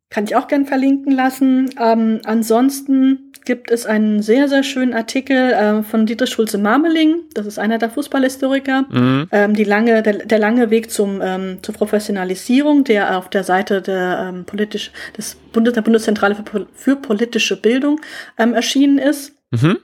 [0.09, 1.69] kann ich auch gern verlinken lassen.
[1.79, 7.21] Ähm, ansonsten gibt es einen sehr, sehr schönen Artikel äh, von Dietrich Schulze-Marmeling.
[7.33, 8.81] Das ist einer der Fußballhistoriker.
[8.89, 9.29] Mhm.
[9.31, 13.81] Ähm, die lange, der, der, lange Weg zum, ähm, zur Professionalisierung, der auf der Seite
[13.81, 18.01] der, ähm, politisch, des Bundes, der Bundeszentrale für, für politische Bildung
[18.37, 19.33] ähm, erschienen ist.
[19.51, 19.77] Mhm.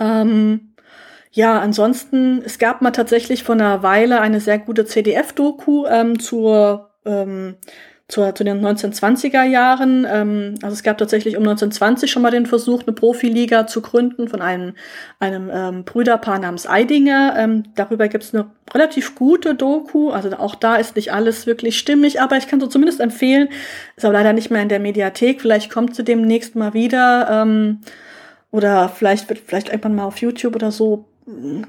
[0.00, 0.72] Ähm,
[1.30, 6.90] ja, ansonsten, es gab mal tatsächlich vor einer Weile eine sehr gute CDF-Doku ähm, zur
[7.04, 7.54] ähm,
[8.08, 10.06] zur, zu den 1920er Jahren.
[10.08, 14.28] Ähm, also es gab tatsächlich um 1920 schon mal den Versuch, eine Profiliga zu gründen
[14.28, 14.74] von einem,
[15.18, 17.34] einem ähm, Brüderpaar namens Eidinger.
[17.36, 20.10] Ähm, darüber gibt es eine relativ gute Doku.
[20.10, 23.48] Also auch da ist nicht alles wirklich stimmig, aber ich kann so zumindest empfehlen.
[23.96, 25.40] Ist aber leider nicht mehr in der Mediathek.
[25.40, 27.28] Vielleicht kommt sie demnächst mal wieder.
[27.28, 27.80] Ähm,
[28.52, 31.06] oder vielleicht wird vielleicht irgendwann mal auf YouTube oder so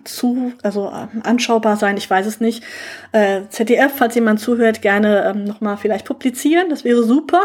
[0.04, 2.64] zu, also äh, anschaubar sein, ich weiß es nicht.
[3.12, 7.44] Äh, ZDF, falls jemand zuhört, gerne ähm, nochmal vielleicht publizieren, das wäre super.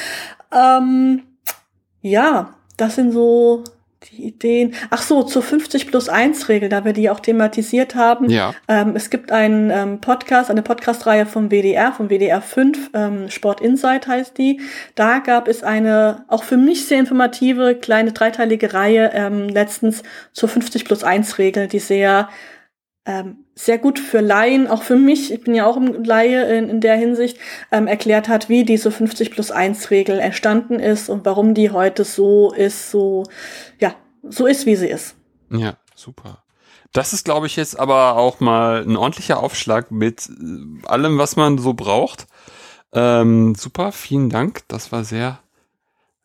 [0.52, 1.22] ähm,
[2.00, 3.64] ja, das sind so
[4.10, 4.74] die Ideen.
[4.90, 8.30] Ach so, zur 50 plus 1 Regel, da wir die auch thematisiert haben.
[8.30, 8.54] Ja.
[8.68, 13.60] Ähm, es gibt einen ähm, Podcast, eine Podcast-Reihe vom WDR, vom WDR 5, ähm, Sport
[13.60, 14.60] Insight heißt die.
[14.94, 20.02] Da gab es eine, auch für mich sehr informative, kleine dreiteilige Reihe, ähm, letztens
[20.32, 22.28] zur 50 plus 1 Regel, die sehr,
[23.06, 26.68] ähm, sehr gut für Laien, auch für mich, ich bin ja auch ein Laie in,
[26.68, 27.38] in der Hinsicht,
[27.70, 32.04] ähm, erklärt hat, wie diese 50 plus 1 Regel entstanden ist und warum die heute
[32.04, 33.24] so ist, so,
[33.78, 35.14] ja, so ist, wie sie ist.
[35.50, 36.42] Ja, super.
[36.92, 41.36] Das ist, glaube ich, jetzt aber auch mal ein ordentlicher Aufschlag mit äh, allem, was
[41.36, 42.26] man so braucht.
[42.92, 44.62] Ähm, super, vielen Dank.
[44.68, 45.40] Das war sehr,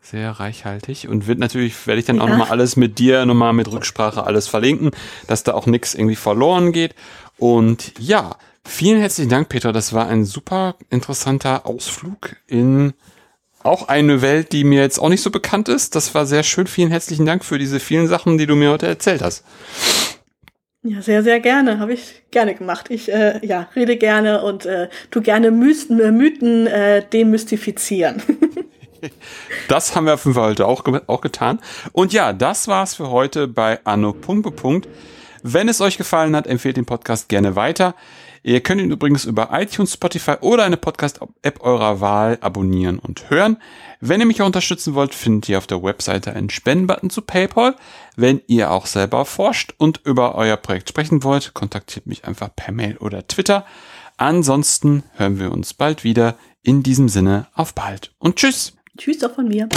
[0.02, 2.24] sehr reichhaltig und wird natürlich, werde ich dann ja.
[2.24, 4.92] auch nochmal alles mit dir, nochmal mit Rücksprache alles verlinken,
[5.28, 6.96] dass da auch nichts irgendwie verloren geht.
[7.38, 9.72] Und ja, vielen herzlichen Dank, Peter.
[9.72, 12.94] Das war ein super interessanter Ausflug in
[13.62, 15.96] auch eine Welt, die mir jetzt auch nicht so bekannt ist.
[15.96, 16.66] Das war sehr schön.
[16.66, 19.44] Vielen herzlichen Dank für diese vielen Sachen, die du mir heute erzählt hast.
[20.82, 21.80] Ja, sehr, sehr gerne.
[21.80, 22.86] Habe ich gerne gemacht.
[22.90, 28.22] Ich äh, ja, rede gerne und äh, tu gerne Mysten, äh, Mythen äh, demystifizieren.
[29.68, 31.60] das haben wir auf jeden Fall heute auch, auch getan.
[31.92, 34.14] Und ja, das war's für heute bei Anno.
[34.14, 34.88] Punkt, Punkt.
[35.44, 37.96] Wenn es euch gefallen hat, empfehlt den Podcast gerne weiter.
[38.44, 43.58] Ihr könnt ihn übrigens über iTunes, Spotify oder eine Podcast-App eurer Wahl abonnieren und hören.
[44.00, 47.76] Wenn ihr mich auch unterstützen wollt, findet ihr auf der Webseite einen Spendenbutton zu PayPal.
[48.16, 52.74] Wenn ihr auch selber forscht und über euer Projekt sprechen wollt, kontaktiert mich einfach per
[52.74, 53.66] Mail oder Twitter.
[54.18, 56.36] Ansonsten hören wir uns bald wieder.
[56.62, 58.79] In diesem Sinne, auf bald und tschüss.
[59.00, 59.70] Tschüss auch von mir.